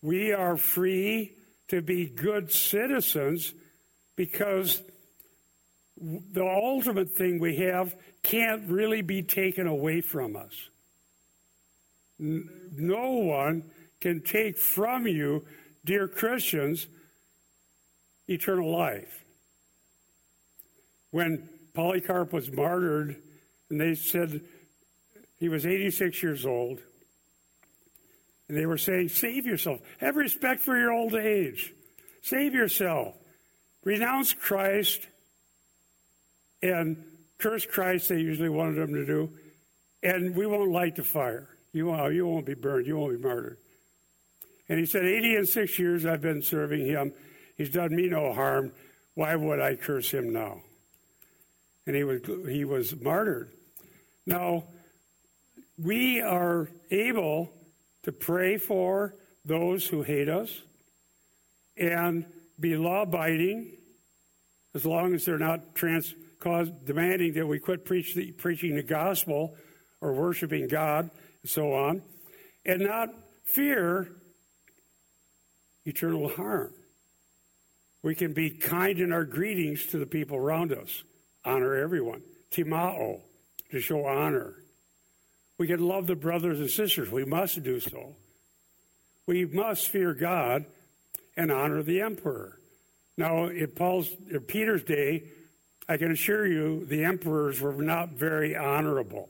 We 0.00 0.32
are 0.32 0.56
free 0.56 1.32
to 1.68 1.82
be 1.82 2.06
good 2.06 2.50
citizens 2.50 3.52
because 4.16 4.80
the 5.98 6.44
ultimate 6.44 7.10
thing 7.10 7.38
we 7.38 7.56
have 7.56 7.94
can't 8.22 8.68
really 8.68 9.02
be 9.02 9.22
taken 9.22 9.66
away 9.66 10.00
from 10.00 10.36
us. 10.36 10.52
No 12.18 13.12
one 13.12 13.64
can 14.00 14.20
take 14.20 14.58
from 14.58 15.06
you, 15.06 15.44
dear 15.84 16.08
Christians, 16.08 16.86
eternal 18.28 18.70
life. 18.70 19.24
When 21.10 21.48
Polycarp 21.74 22.32
was 22.32 22.50
martyred, 22.50 23.16
and 23.70 23.80
they 23.80 23.94
said 23.94 24.40
he 25.38 25.48
was 25.48 25.66
86 25.66 26.22
years 26.22 26.44
old, 26.44 26.80
and 28.48 28.56
they 28.56 28.66
were 28.66 28.78
saying, 28.78 29.08
Save 29.08 29.46
yourself. 29.46 29.80
Have 29.98 30.16
respect 30.16 30.60
for 30.60 30.78
your 30.78 30.92
old 30.92 31.14
age. 31.14 31.72
Save 32.22 32.54
yourself. 32.54 33.14
Renounce 33.82 34.32
Christ 34.34 35.06
and 36.72 37.04
curse 37.38 37.66
Christ, 37.66 38.08
they 38.08 38.18
usually 38.18 38.48
wanted 38.48 38.76
them 38.76 38.94
to 38.94 39.06
do. 39.06 39.30
And 40.02 40.34
we 40.34 40.46
won't 40.46 40.70
light 40.70 40.96
the 40.96 41.04
fire. 41.04 41.48
You 41.72 41.86
won't, 41.86 42.14
you 42.14 42.26
won't 42.26 42.46
be 42.46 42.54
burned. 42.54 42.86
You 42.86 42.96
won't 42.96 43.20
be 43.20 43.22
martyred. 43.22 43.58
And 44.68 44.78
he 44.78 44.86
said, 44.86 45.04
80 45.04 45.36
and 45.36 45.48
six 45.48 45.78
years 45.78 46.06
I've 46.06 46.22
been 46.22 46.42
serving 46.42 46.86
him. 46.86 47.12
He's 47.56 47.70
done 47.70 47.94
me 47.94 48.08
no 48.08 48.32
harm. 48.32 48.72
Why 49.14 49.34
would 49.34 49.60
I 49.60 49.76
curse 49.76 50.10
him 50.10 50.32
now? 50.32 50.60
And 51.86 51.94
he 51.94 52.04
was, 52.04 52.20
he 52.48 52.64
was 52.64 52.94
martyred. 53.00 53.50
Now, 54.26 54.64
we 55.78 56.20
are 56.20 56.68
able 56.90 57.52
to 58.02 58.12
pray 58.12 58.56
for 58.56 59.14
those 59.44 59.86
who 59.86 60.02
hate 60.02 60.28
us 60.28 60.60
and 61.76 62.24
be 62.58 62.76
law 62.76 63.02
abiding 63.02 63.72
as 64.74 64.84
long 64.84 65.14
as 65.14 65.24
they're 65.24 65.38
not 65.38 65.74
trans, 65.74 66.14
cause, 66.40 66.70
demanding 66.84 67.34
that 67.34 67.46
we 67.46 67.58
quit 67.58 67.84
preach 67.84 68.14
the, 68.14 68.32
preaching 68.32 68.76
the 68.76 68.82
gospel 68.82 69.54
or 70.00 70.12
worshiping 70.12 70.68
God 70.68 71.10
and 71.42 71.50
so 71.50 71.72
on, 71.72 72.02
and 72.64 72.82
not 72.82 73.08
fear 73.44 74.10
eternal 75.84 76.28
harm. 76.28 76.72
We 78.02 78.14
can 78.14 78.32
be 78.32 78.50
kind 78.50 78.98
in 78.98 79.12
our 79.12 79.24
greetings 79.24 79.86
to 79.86 79.98
the 79.98 80.06
people 80.06 80.36
around 80.36 80.72
us, 80.72 81.02
honor 81.44 81.74
everyone. 81.74 82.22
Timao, 82.50 83.20
to 83.70 83.80
show 83.80 84.06
honor. 84.06 84.54
We 85.58 85.66
can 85.66 85.80
love 85.80 86.06
the 86.06 86.14
brothers 86.14 86.60
and 86.60 86.70
sisters. 86.70 87.10
We 87.10 87.24
must 87.24 87.62
do 87.62 87.80
so. 87.80 88.14
We 89.26 89.44
must 89.44 89.88
fear 89.88 90.14
God 90.14 90.66
and 91.36 91.50
honor 91.50 91.82
the 91.82 92.00
emperor. 92.00 92.60
Now, 93.16 93.46
in 93.46 93.68
Paul's, 93.68 94.10
in 94.30 94.40
Peter's 94.40 94.84
day, 94.84 95.24
I 95.88 95.96
can 95.96 96.10
assure 96.10 96.46
you 96.46 96.84
the 96.84 97.04
emperors 97.04 97.60
were 97.60 97.72
not 97.74 98.10
very 98.10 98.56
honorable. 98.56 99.28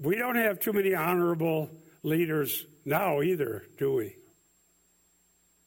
We 0.00 0.16
don't 0.16 0.36
have 0.36 0.60
too 0.60 0.72
many 0.72 0.94
honorable 0.94 1.70
leaders 2.02 2.66
now 2.84 3.22
either, 3.22 3.64
do 3.78 3.94
we? 3.94 4.16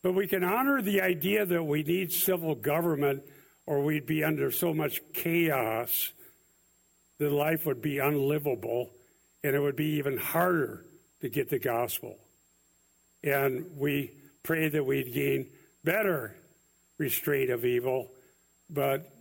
But 0.03 0.13
we 0.13 0.27
can 0.27 0.43
honor 0.43 0.81
the 0.81 1.01
idea 1.01 1.45
that 1.45 1.63
we 1.63 1.83
need 1.83 2.11
civil 2.11 2.55
government 2.55 3.23
or 3.65 3.81
we'd 3.81 4.05
be 4.05 4.23
under 4.23 4.51
so 4.51 4.73
much 4.73 5.01
chaos 5.13 6.11
that 7.17 7.31
life 7.31 7.65
would 7.65 7.81
be 7.81 7.99
unlivable 7.99 8.91
and 9.43 9.55
it 9.55 9.59
would 9.59 9.75
be 9.75 9.97
even 9.97 10.17
harder 10.17 10.85
to 11.21 11.29
get 11.29 11.49
the 11.49 11.59
gospel. 11.59 12.17
And 13.23 13.77
we 13.77 14.11
pray 14.43 14.69
that 14.69 14.83
we'd 14.83 15.13
gain 15.13 15.47
better 15.83 16.35
restraint 17.01 17.49
of 17.49 17.65
evil, 17.65 18.11
but 18.69 19.11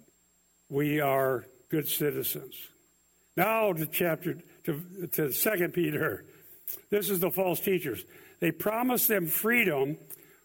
we 0.68 1.00
are 1.00 1.46
good 1.70 1.88
citizens. 1.88 2.54
Now 3.38 3.72
to 3.72 3.86
chapter 3.86 4.36
to, 4.64 5.08
to 5.12 5.32
Second 5.32 5.72
Peter. 5.72 6.26
This 6.90 7.08
is 7.08 7.20
the 7.20 7.30
false 7.30 7.58
teachers. 7.58 8.04
They 8.38 8.52
promise 8.52 9.06
them 9.06 9.26
freedom, 9.26 9.96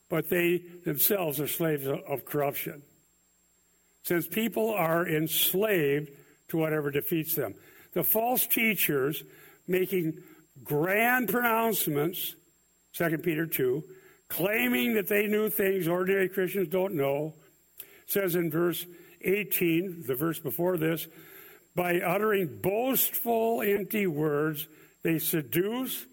but 0.09 0.29
they 0.29 0.63
themselves 0.86 1.41
are 1.41 1.47
slaves 1.47 1.86
of 1.86 2.23
corruption. 2.23 2.81
Since 4.03 4.27
people 4.27 4.69
are 4.71 5.05
enslaved 5.05 6.11
to 6.49 6.57
whatever 6.57 6.89
defeats 6.89 7.36
them. 7.36 7.55
The 7.93 8.03
false 8.03 8.47
teachers 8.47 9.23
making 9.67 10.23
grand 10.63 11.27
pronouncements, 11.27 12.36
2 12.93 13.17
Peter 13.17 13.45
2, 13.45 13.83
claiming 14.30 14.95
that 14.95 15.07
they 15.07 15.28
knew 15.28 15.49
things 15.49 15.88
ordinary 15.88 16.30
Christians 16.30 16.67
don't 16.67 16.95
know, 16.95 17.34
says 18.07 18.36
in 18.36 18.49
verse 18.49 18.86
18, 19.21 20.03
the 20.07 20.15
verse 20.15 20.39
before 20.39 20.78
this, 20.78 21.07
by 21.76 21.99
uttering 21.99 22.59
boastful, 22.61 23.61
empty 23.61 24.07
words, 24.07 24.67
they 25.03 25.19
seduce 25.19 26.05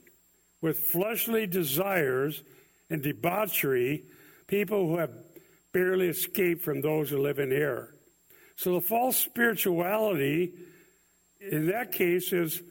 with 0.61 0.79
fleshly 0.79 1.47
desires 1.47 2.43
and 2.91 3.03
debauchery 3.03 4.05
people 4.47 4.87
who 4.89 4.99
have 4.99 5.13
barely 5.73 6.09
escaped 6.09 6.63
from 6.63 6.81
those 6.81 7.11
who 7.11 7.19
live 7.19 7.39
in 7.39 7.53
error. 7.53 7.95
So 8.57 8.75
the 8.75 8.81
false 8.81 9.17
spirituality 9.17 10.53
in 11.41 11.67
that 11.69 11.93
case 11.93 12.33
is 12.33 12.63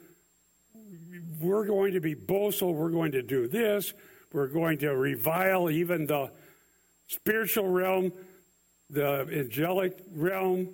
we're 1.39 1.65
going 1.65 1.93
to 1.93 2.01
be 2.01 2.13
boastful, 2.13 2.73
we're 2.73 2.91
going 2.91 3.13
to 3.13 3.23
do 3.23 3.47
this, 3.47 3.93
we're 4.33 4.47
going 4.47 4.77
to 4.79 4.95
revile 4.95 5.69
even 5.69 6.05
the 6.05 6.31
spiritual 7.07 7.67
realm, 7.67 8.13
the 8.89 9.27
angelic 9.31 9.97
realm, 10.13 10.69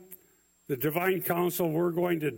the 0.67 0.77
divine 0.77 1.21
council. 1.21 1.71
We're 1.71 1.91
going 1.91 2.19
to 2.21 2.33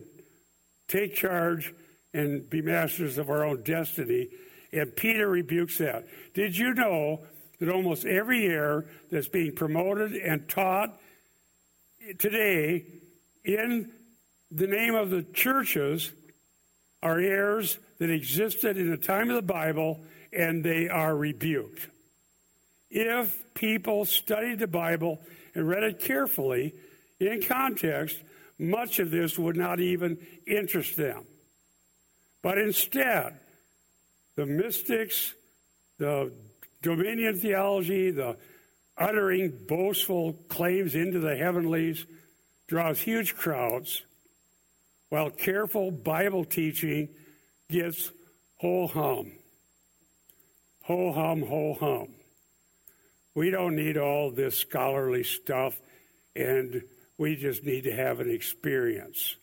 take 0.88 1.16
charge 1.16 1.74
and 2.14 2.50
be 2.50 2.62
masters 2.62 3.18
of 3.18 3.30
our 3.30 3.44
own 3.44 3.64
destiny. 3.64 4.30
And 4.72 4.96
Peter 4.96 5.28
rebukes 5.28 5.78
that. 5.80 6.08
Did 6.34 6.58
you 6.58 6.74
know 6.74 7.22
that 7.60 7.70
almost 7.70 8.06
every 8.06 8.46
error 8.46 8.86
that's 9.12 9.28
being 9.28 9.54
promoted 9.54 10.14
and 10.14 10.48
taught 10.48 10.98
today 12.18 12.86
in 13.44 13.92
the 14.52 14.68
name 14.68 14.96
of 14.96 15.10
the 15.10 15.24
churches 15.34 16.12
are 17.04 17.20
errors 17.20 17.78
that 18.00 18.10
existed 18.10 18.78
in 18.78 18.90
the 18.90 18.98
time 18.98 19.30
of 19.30 19.36
the 19.36 19.42
Bible 19.42 20.00
and 20.32 20.64
they 20.64 20.90
are 20.90 21.16
rebuked. 21.16 21.88
if 22.92 23.54
people 23.54 24.06
studied 24.06 24.60
the 24.60 24.68
Bible 24.68 25.20
and 25.54 25.68
read 25.68 25.84
it 25.84 26.00
carefully 26.00 26.74
in 27.20 27.42
context, 27.42 28.18
much 28.58 29.00
of 29.00 29.12
this 29.12 29.38
would 29.38 29.56
not 29.56 29.80
even 29.80 30.18
interest 30.48 30.98
them. 30.98 31.26
But 32.42 32.58
instead, 32.58 33.40
the 34.36 34.46
mystics, 34.46 35.34
the 35.98 36.32
dominion 36.82 37.38
theology, 37.38 38.12
the 38.12 38.38
uttering 38.98 39.52
boastful 39.68 40.34
claims 40.48 40.96
into 40.96 41.20
the 41.20 41.36
heavenlies 41.36 42.06
draws 42.68 43.00
huge 43.00 43.36
crowds, 43.36 44.04
while 45.10 45.30
careful 45.30 45.92
Bible 45.92 46.46
teaching 46.46 47.10
gets 47.70 48.12
whole 48.58 48.88
hum. 48.88 49.32
Ho 50.90 51.12
hum, 51.12 51.44
ho 51.44 51.78
hum. 51.80 52.08
We 53.36 53.52
don't 53.52 53.76
need 53.76 53.96
all 53.96 54.32
this 54.32 54.58
scholarly 54.58 55.24
stuff, 55.24 55.80
and 56.36 56.82
we 57.16 57.36
just 57.36 57.64
need 57.64 57.84
to 57.84 57.96
have 57.96 58.20
an 58.20 58.32
experience. 58.32 59.36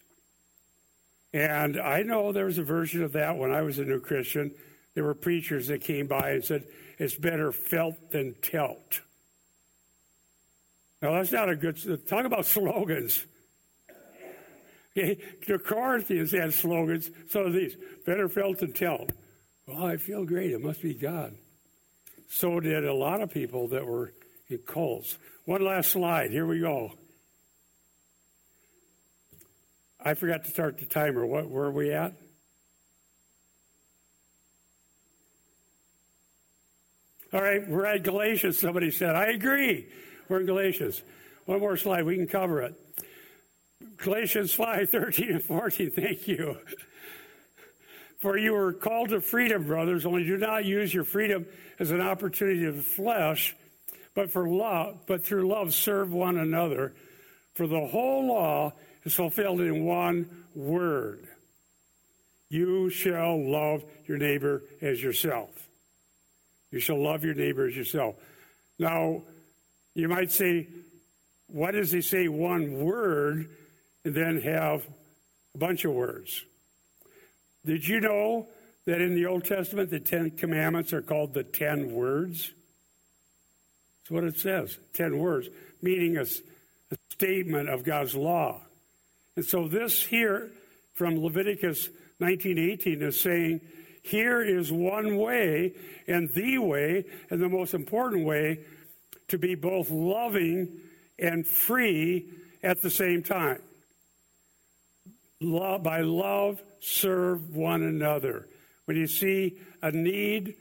And 1.33 1.79
I 1.79 2.03
know 2.03 2.33
there 2.33 2.47
was 2.47 2.59
a 2.59 2.65
version 2.65 3.05
of 3.05 3.13
that 3.13 3.37
when 3.37 3.53
I 3.53 3.63
was 3.63 3.79
a 3.79 3.85
new 3.85 4.01
Christian. 4.01 4.51
There 4.95 5.05
were 5.05 5.15
preachers 5.15 5.69
that 5.69 5.83
came 5.83 6.09
by 6.09 6.31
and 6.31 6.45
said, 6.45 6.65
It's 6.99 7.15
better 7.15 7.53
felt 7.53 8.11
than 8.11 8.35
telt. 8.43 9.01
Now, 11.01 11.13
that's 11.13 11.31
not 11.31 11.49
a 11.49 11.55
good, 11.55 12.09
talk 12.09 12.25
about 12.25 12.47
slogans. 12.47 13.25
Okay, 14.99 15.21
the 15.47 15.59
Corinthians 15.59 16.33
had 16.33 16.55
slogans, 16.55 17.11
so 17.29 17.51
these, 17.51 17.77
better 18.07 18.31
felt 18.31 18.61
than 18.61 18.73
telt. 18.73 19.13
Well, 19.67 19.85
I 19.85 19.97
feel 19.97 20.25
great. 20.25 20.53
It 20.53 20.63
must 20.63 20.81
be 20.81 20.95
God. 20.95 21.37
So 22.29 22.61
did 22.61 22.85
a 22.85 22.95
lot 22.95 23.21
of 23.21 23.31
people 23.31 23.69
that 23.69 23.85
were 23.85 24.13
in 24.49 24.59
cults. 24.59 25.19
One 25.45 25.65
last 25.65 25.91
slide. 25.91 26.31
Here 26.31 26.47
we 26.47 26.61
go. 26.61 26.93
I 30.01 30.15
forgot 30.15 30.45
to 30.45 30.51
start 30.51 30.79
the 30.79 30.87
timer. 30.87 31.27
What 31.27 31.51
where 31.51 31.65
are 31.65 31.73
we 31.73 31.93
at? 31.93 32.13
All 37.33 37.43
right, 37.43 37.67
we're 37.69 37.87
at 37.87 38.05
Galatians. 38.05 38.59
Somebody 38.59 38.93
said, 38.93 39.17
I 39.17 39.27
agree. 39.27 39.89
We're 40.29 40.41
in 40.41 40.47
Galatians. 40.47 41.03
One 41.45 41.59
more 41.59 41.77
slide. 41.77 42.05
We 42.05 42.17
can 42.17 42.29
cover 42.29 42.63
it. 42.63 42.75
Galatians 43.99 44.53
5 44.53 44.91
13 44.91 45.31
and 45.33 45.43
14. 45.43 45.91
Thank 45.91 46.29
you. 46.29 46.57
For 48.19 48.39
you 48.39 48.55
are 48.55 48.73
called 48.73 49.11
to 49.11 49.21
freedom, 49.21 49.65
brothers, 49.65 50.07
only 50.07 50.25
do 50.25 50.37
not 50.37 50.65
use 50.65 50.93
your 50.93 51.05
freedom 51.05 51.47
as 51.79 51.91
an 51.91 52.01
opportunity 52.01 52.65
of 52.65 52.85
flesh, 52.85 53.55
but 54.15 54.31
for 54.31 54.49
love, 54.49 55.01
but 55.07 55.25
through 55.25 55.49
love 55.49 55.75
serve 55.75 56.13
one 56.13 56.39
another. 56.39 56.95
For 57.55 57.67
the 57.67 57.87
whole 57.87 58.27
law 58.27 58.73
is 59.05 59.15
fulfilled 59.15 59.61
in 59.61 59.85
one 59.85 60.45
word. 60.55 61.27
You 62.49 62.91
shall 62.91 63.43
love 63.51 63.85
your 64.07 64.19
neighbor 64.19 64.63
as 64.81 65.03
yourself. 65.03 65.51
You 66.71 66.81
shall 66.81 67.03
love 67.03 67.25
your 67.25 67.35
neighbor 67.35 67.67
as 67.67 67.77
yourself. 67.77 68.17
Now, 68.79 69.23
you 69.95 70.09
might 70.09 70.31
say, 70.31 70.69
why 71.49 71.71
does 71.71 71.91
he 71.91 72.03
say 72.03 72.29
one 72.29 72.85
word 72.85 73.49
and 74.05 74.15
then 74.15 74.41
have 74.41 74.87
a 75.55 75.59
bunch 75.59 75.85
of 75.85 75.93
words? 75.93 76.45
Did 77.67 77.87
you 77.87 78.01
know 78.01 78.47
that 78.87 79.01
in 79.01 79.15
the 79.15 79.27
Old 79.27 79.45
Testament 79.45 79.91
the 79.91 80.01
Ten 80.01 80.31
Commandments 80.31 80.93
are 80.93 81.03
called 81.03 81.35
the 81.35 81.43
Ten 81.43 81.93
Words? 81.93 82.53
That's 83.99 84.11
what 84.11 84.25
it 84.25 84.39
says, 84.39 84.79
ten 84.95 85.19
words, 85.19 85.49
meaning 85.83 86.17
a, 86.17 86.23
a 86.23 86.97
statement 87.11 87.69
of 87.69 87.83
God's 87.83 88.15
law. 88.15 88.61
And 89.35 89.45
so 89.45 89.67
this 89.67 90.01
here 90.01 90.53
from 90.95 91.19
Leviticus 91.19 91.89
19:18 92.21 93.03
is 93.03 93.21
saying, 93.21 93.61
here 94.05 94.41
is 94.41 94.71
one 94.71 95.17
way 95.17 95.73
and 96.07 96.33
the 96.33 96.59
way 96.59 97.05
and 97.31 97.43
the 97.43 97.49
most 97.49 97.75
important 97.75 98.25
way 98.25 98.61
to 99.27 99.39
be 99.39 99.57
both 99.57 99.91
loving 99.91 100.69
and 101.19 101.45
free 101.45 102.27
at 102.63 102.81
the 102.81 102.91
same 102.91 103.25
time. 103.25 103.59
Love, 105.41 105.83
by 105.83 106.01
love, 106.01 106.63
serve 106.81 107.55
one 107.55 107.83
another. 107.83 108.49
When 108.87 108.97
you 108.97 109.07
see 109.07 109.59
a 109.83 109.91
need 109.91 110.55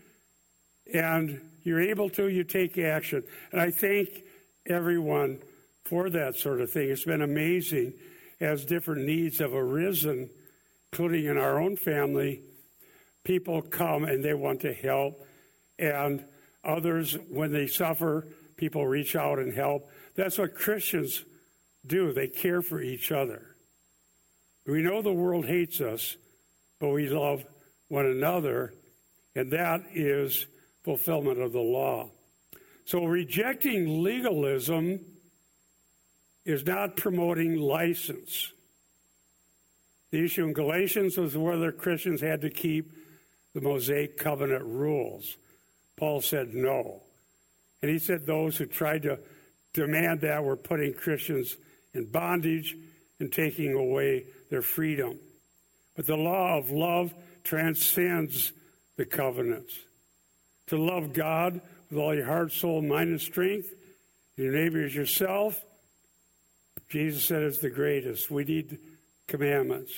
and 0.93 1.41
you're 1.63 1.81
able 1.81 2.09
to, 2.11 2.27
you 2.27 2.43
take 2.43 2.77
action. 2.77 3.23
And 3.51 3.61
I 3.61 3.71
thank 3.71 4.23
everyone 4.67 5.39
for 5.85 6.09
that 6.09 6.35
sort 6.35 6.61
of 6.61 6.71
thing. 6.71 6.89
It's 6.89 7.05
been 7.05 7.21
amazing 7.21 7.93
as 8.41 8.65
different 8.65 9.05
needs 9.05 9.39
have 9.39 9.53
arisen, 9.53 10.29
including 10.91 11.25
in 11.25 11.37
our 11.37 11.59
own 11.59 11.77
family. 11.77 12.41
People 13.23 13.61
come 13.61 14.03
and 14.03 14.23
they 14.23 14.33
want 14.33 14.61
to 14.61 14.73
help, 14.73 15.25
and 15.79 16.23
others, 16.63 17.17
when 17.29 17.51
they 17.51 17.67
suffer, 17.67 18.27
people 18.57 18.85
reach 18.85 19.15
out 19.15 19.39
and 19.39 19.53
help. 19.53 19.89
That's 20.15 20.37
what 20.37 20.55
Christians 20.55 21.23
do, 21.85 22.13
they 22.13 22.27
care 22.27 22.61
for 22.61 22.81
each 22.81 23.11
other. 23.11 23.54
We 24.65 24.81
know 24.81 25.01
the 25.01 25.13
world 25.13 25.45
hates 25.45 25.79
us, 25.79 26.17
but 26.79 26.89
we 26.89 27.07
love 27.07 27.45
one 27.87 28.05
another, 28.05 28.73
and 29.35 29.51
that 29.51 29.83
is 29.93 30.47
fulfillment 30.83 31.39
of 31.39 31.51
the 31.51 31.59
law. 31.59 32.09
So 32.85 33.05
rejecting 33.05 34.03
legalism 34.03 34.99
is 36.45 36.65
not 36.65 36.95
promoting 36.95 37.57
license. 37.57 38.51
The 40.11 40.23
issue 40.23 40.45
in 40.45 40.53
Galatians 40.53 41.17
was 41.17 41.35
whether 41.35 41.71
Christians 41.71 42.21
had 42.21 42.41
to 42.41 42.49
keep 42.49 42.91
the 43.53 43.61
Mosaic 43.61 44.17
covenant 44.17 44.63
rules. 44.63 45.37
Paul 45.97 46.21
said 46.21 46.53
no. 46.53 47.01
And 47.81 47.91
he 47.91 47.99
said 47.99 48.25
those 48.25 48.57
who 48.57 48.65
tried 48.65 49.03
to 49.03 49.19
demand 49.73 50.21
that 50.21 50.43
were 50.43 50.55
putting 50.55 50.93
Christians 50.93 51.57
in 51.93 52.05
bondage 52.05 52.75
and 53.19 53.31
taking 53.31 53.73
away 53.73 54.25
their 54.49 54.61
freedom. 54.61 55.19
But 55.95 56.07
the 56.07 56.17
law 56.17 56.57
of 56.57 56.71
love 56.71 57.13
transcends 57.43 58.51
the 58.97 59.05
covenants. 59.05 59.73
To 60.67 60.77
love 60.77 61.13
God 61.13 61.61
with 61.89 61.99
all 61.99 62.15
your 62.15 62.25
heart, 62.25 62.51
soul, 62.51 62.81
mind, 62.81 63.09
and 63.09 63.21
strength, 63.21 63.73
your 64.35 64.51
neighbor 64.51 64.83
as 64.83 64.95
yourself, 64.95 65.63
Jesus 66.89 67.25
said 67.25 67.43
is 67.43 67.59
the 67.59 67.69
greatest. 67.69 68.29
We 68.29 68.43
need 68.43 68.77
commandments. 69.27 69.93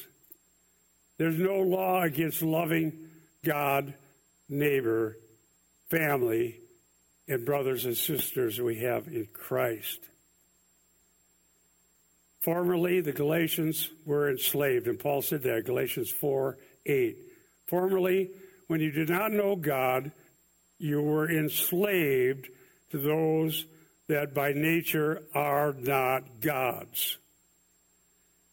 There's 1.17 1.37
no 1.37 1.59
law 1.59 2.03
against 2.03 2.41
loving 2.41 3.09
God, 3.43 3.93
neighbor, 4.47 5.17
family, 5.89 6.59
and 7.27 7.45
brothers 7.45 7.85
and 7.85 7.97
sisters 7.97 8.61
we 8.61 8.79
have 8.79 9.07
in 9.07 9.27
Christ. 9.33 9.99
Formerly, 12.41 13.01
the 13.01 13.11
Galatians 13.11 13.89
were 14.05 14.29
enslaved, 14.29 14.87
and 14.87 14.99
Paul 14.99 15.21
said 15.21 15.43
that, 15.43 15.65
Galatians 15.65 16.11
4 16.11 16.57
8. 16.85 17.17
Formerly, 17.67 18.29
when 18.67 18.79
you 18.79 18.91
did 18.91 19.09
not 19.09 19.31
know 19.31 19.55
God, 19.55 20.11
you 20.79 21.01
were 21.01 21.29
enslaved 21.29 22.47
to 22.91 22.97
those 22.97 23.65
that 24.07 24.33
by 24.33 24.53
nature 24.53 25.23
are 25.33 25.73
not 25.73 26.39
God's. 26.39 27.17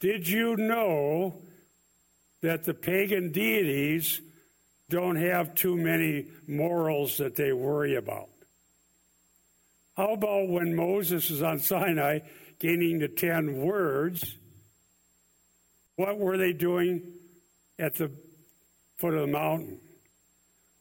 Did 0.00 0.28
you 0.28 0.56
know 0.56 1.34
that 2.42 2.64
the 2.64 2.74
pagan 2.74 3.30
deities 3.30 4.20
don't 4.90 5.16
have 5.16 5.54
too 5.54 5.76
many 5.76 6.26
morals 6.46 7.18
that 7.18 7.36
they 7.36 7.52
worry 7.52 7.94
about? 7.94 8.28
How 9.96 10.12
about 10.12 10.48
when 10.48 10.74
Moses 10.74 11.30
is 11.30 11.42
on 11.42 11.60
Sinai 11.60 12.20
gaining 12.58 12.98
the 12.98 13.08
ten 13.08 13.56
words, 13.56 14.36
what 15.96 16.18
were 16.18 16.36
they 16.36 16.52
doing 16.52 17.02
at 17.78 17.94
the 17.94 18.10
foot 18.98 19.14
of 19.14 19.20
the 19.20 19.26
mountain? 19.26 19.80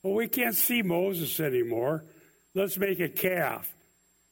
Well, 0.01 0.13
we 0.13 0.27
can't 0.27 0.55
see 0.55 0.81
Moses 0.81 1.39
anymore. 1.39 2.03
Let's 2.55 2.77
make 2.77 2.99
a 2.99 3.09
calf. 3.09 3.71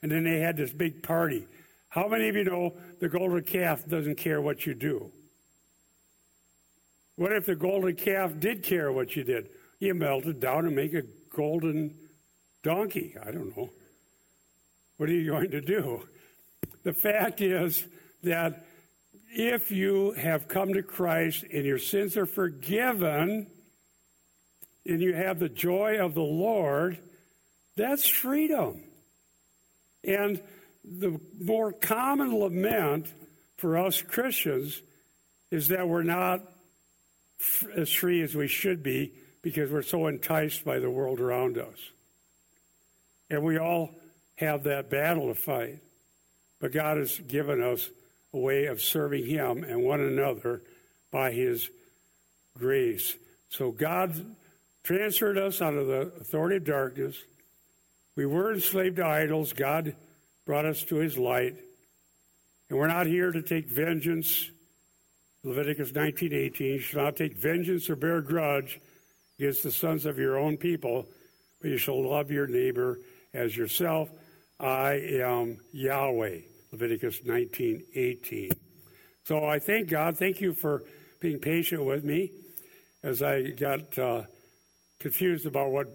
And 0.04 0.12
then 0.12 0.24
they 0.24 0.39
had 0.39 0.58
this 0.58 0.72
big 0.72 1.04
party. 1.04 1.46
How 1.89 2.08
many 2.08 2.30
of 2.30 2.36
you 2.36 2.44
know 2.44 2.74
the 3.00 3.10
golden 3.10 3.44
calf 3.44 3.88
doesn't 3.88 4.16
care 4.16 4.42
what 4.42 4.66
you 4.66 4.74
do? 4.74 5.12
What 7.16 7.34
if 7.34 7.46
the 7.46 7.56
golden 7.56 7.96
calf 7.96 8.39
did 8.39 8.64
care 8.64 8.92
what 8.92 9.16
you 9.16 9.24
did? 9.24 9.50
You 9.80 9.94
melt 9.94 10.26
it 10.26 10.39
down 10.39 10.66
and 10.66 10.76
make 10.76 10.94
a 10.94 11.04
golden 11.36 11.96
donkey. 12.64 13.16
I 13.22 13.32
don't 13.32 13.56
know. 13.56 13.70
What 14.98 15.10
are 15.10 15.14
you 15.14 15.32
going 15.32 15.52
to 15.52 15.62
do? 15.62 16.08
The 16.84 16.93
fact 16.93 17.41
is 17.41 17.86
that 18.24 18.66
if 19.34 19.72
you 19.72 20.12
have 20.12 20.47
come 20.47 20.74
to 20.74 20.84
Christ 20.84 21.43
and 21.51 21.66
your 21.66 21.80
sins 21.80 22.18
are 22.18 22.26
forgiven 22.26 23.47
and 24.86 25.01
you 25.01 25.14
have 25.14 25.39
the 25.39 25.49
joy 25.49 26.03
of 26.03 26.14
the 26.14 26.22
Lord, 26.22 26.97
that's 27.76 28.07
freedom. 28.07 28.84
And 30.03 30.41
the 30.84 31.20
more 31.39 31.72
common 31.72 32.38
lament 32.38 33.07
for 33.57 33.78
us 33.78 34.01
Christians 34.01 34.82
is 35.51 35.68
that 35.70 35.88
we're 35.88 36.03
not 36.03 36.41
as 37.76 37.91
free 37.91 38.22
as 38.22 38.36
we 38.36 38.47
should 38.47 38.84
be 38.84 39.14
because 39.41 39.72
we're 39.72 39.82
so 39.82 40.07
enticed 40.07 40.66
by 40.66 40.80
the 40.80 40.89
world 40.89 41.20
around 41.20 41.57
us. 41.57 41.78
And 43.30 43.43
we 43.43 43.57
all 43.57 43.91
have 44.36 44.64
that 44.64 44.89
battle 44.89 45.28
to 45.28 45.39
fight. 45.39 45.80
But 46.62 46.72
God 46.72 46.97
has 46.97 47.20
given 47.28 47.62
us 47.62 47.89
a 48.34 48.38
way 48.38 48.68
of 48.68 48.82
serving 48.82 49.26
Him 49.26 49.64
and 49.64 49.84
one 49.84 49.99
another 49.99 50.62
by 51.12 51.32
His 51.32 51.70
grace. 52.57 53.16
So 53.49 53.72
God 53.72 54.14
transferred 54.84 55.38
us 55.38 55.62
out 55.62 55.74
of 55.74 55.88
the 55.88 56.14
authority 56.22 56.57
of 56.57 56.64
darkness. 56.64 57.16
We 58.16 58.26
were 58.26 58.53
enslaved 58.53 58.97
to 58.97 59.05
idols. 59.05 59.53
God 59.53 59.95
brought 60.45 60.66
us 60.66 60.84
to 60.84 60.97
His 60.97 61.18
light. 61.18 61.55
And 62.70 62.80
we're 62.80 62.88
not 62.88 63.07
here 63.07 63.32
to 63.32 63.41
take 63.41 63.68
vengeance. 63.68 64.49
Leviticus 65.43 65.91
19:18 65.91 66.59
you 66.59 66.80
shall 66.80 67.05
not 67.05 67.16
take 67.16 67.36
vengeance 67.36 67.89
or 67.89 67.95
bear 67.95 68.22
grudge 68.22 68.80
against 69.39 69.64
the 69.64 69.72
sons 69.72 70.05
of 70.05 70.20
your 70.20 70.38
own 70.38 70.55
people, 70.55 71.07
but 71.59 71.72
you 71.72 71.78
shall 71.78 72.07
love 72.07 72.30
your 72.30 72.45
neighbor 72.45 72.99
as 73.34 73.57
yourself. 73.57 74.09
I 74.59 74.93
am 74.93 75.57
Yahweh. 75.72 76.51
Leviticus 76.72 77.22
19:18. 77.22 78.51
So 79.24 79.45
I 79.45 79.59
thank 79.59 79.89
God. 79.89 80.17
Thank 80.17 80.41
you 80.41 80.53
for 80.53 80.84
being 81.19 81.39
patient 81.39 81.84
with 81.84 82.03
me 82.03 82.32
as 83.03 83.22
I 83.22 83.51
got 83.51 83.97
uh, 83.97 84.24
confused 84.99 85.45
about 85.45 85.72
what 85.72 85.88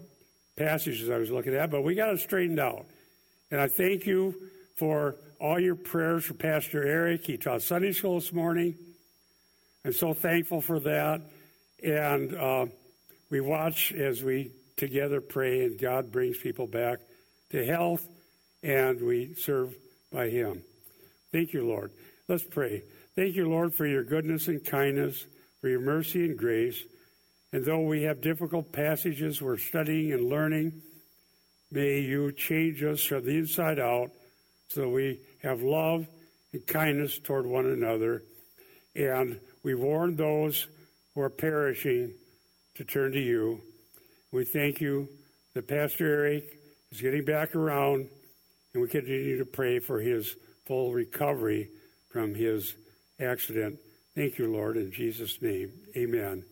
passages 0.55 1.09
I 1.09 1.17
was 1.17 1.31
looking 1.31 1.53
at, 1.53 1.69
but 1.69 1.83
we 1.83 1.95
got 1.95 2.13
it 2.13 2.19
straightened 2.19 2.59
out. 2.59 2.85
And 3.51 3.61
I 3.61 3.67
thank 3.67 4.05
you 4.05 4.35
for 4.75 5.15
all 5.39 5.59
your 5.59 5.75
prayers 5.75 6.25
for 6.25 6.33
Pastor 6.33 6.85
Eric. 6.85 7.25
He 7.25 7.37
taught 7.37 7.61
Sunday 7.61 7.91
school 7.91 8.15
this 8.15 8.33
morning. 8.33 8.75
I'm 9.85 9.93
so 9.93 10.13
thankful 10.13 10.61
for 10.61 10.79
that. 10.81 11.21
And 11.83 12.35
uh, 12.35 12.65
we 13.29 13.39
watch 13.39 13.93
as 13.93 14.23
we 14.23 14.51
together 14.75 15.21
pray, 15.21 15.65
and 15.65 15.79
God 15.79 16.11
brings 16.11 16.37
people 16.37 16.67
back 16.67 16.99
to 17.51 17.65
health, 17.65 18.07
and 18.63 19.01
we 19.01 19.33
serve 19.35 19.75
by 20.11 20.29
Him. 20.29 20.63
Thank 21.31 21.53
you, 21.53 21.67
Lord. 21.67 21.91
Let's 22.27 22.43
pray. 22.43 22.83
Thank 23.15 23.35
you, 23.35 23.49
Lord, 23.49 23.73
for 23.73 23.85
your 23.85 24.03
goodness 24.03 24.47
and 24.47 24.63
kindness, 24.63 25.25
for 25.59 25.69
your 25.69 25.79
mercy 25.79 26.25
and 26.25 26.37
grace. 26.37 26.83
And 27.51 27.65
though 27.65 27.81
we 27.81 28.03
have 28.03 28.21
difficult 28.21 28.71
passages 28.71 29.41
we're 29.41 29.57
studying 29.57 30.11
and 30.11 30.29
learning, 30.29 30.81
may 31.71 31.99
you 31.99 32.31
change 32.31 32.83
us 32.83 33.03
from 33.03 33.25
the 33.25 33.37
inside 33.37 33.79
out 33.79 34.11
so 34.69 34.89
we 34.89 35.19
have 35.41 35.61
love 35.61 36.05
and 36.53 36.67
kindness 36.67 37.19
toward 37.19 37.45
one 37.45 37.65
another. 37.65 38.23
And 38.95 39.39
we 39.63 39.75
warn 39.75 40.15
those 40.15 40.67
who 41.13 41.21
are 41.21 41.29
perishing 41.29 42.13
to 42.75 42.83
turn 42.83 43.11
to 43.13 43.19
you. 43.19 43.61
We 44.31 44.45
thank 44.45 44.81
you 44.81 45.09
that 45.53 45.67
Pastor 45.67 46.05
Eric 46.05 46.43
is 46.91 47.01
getting 47.01 47.25
back 47.25 47.55
around, 47.55 48.07
and 48.73 48.83
we 48.83 48.87
continue 48.87 49.37
to 49.37 49.45
pray 49.45 49.79
for 49.79 49.99
his 49.99 50.35
full 50.67 50.91
recovery 50.93 51.69
from 52.09 52.35
his 52.35 52.75
accident. 53.19 53.79
Thank 54.15 54.37
you, 54.37 54.51
Lord, 54.51 54.77
in 54.77 54.91
Jesus' 54.91 55.41
name. 55.41 55.71
Amen. 55.95 56.43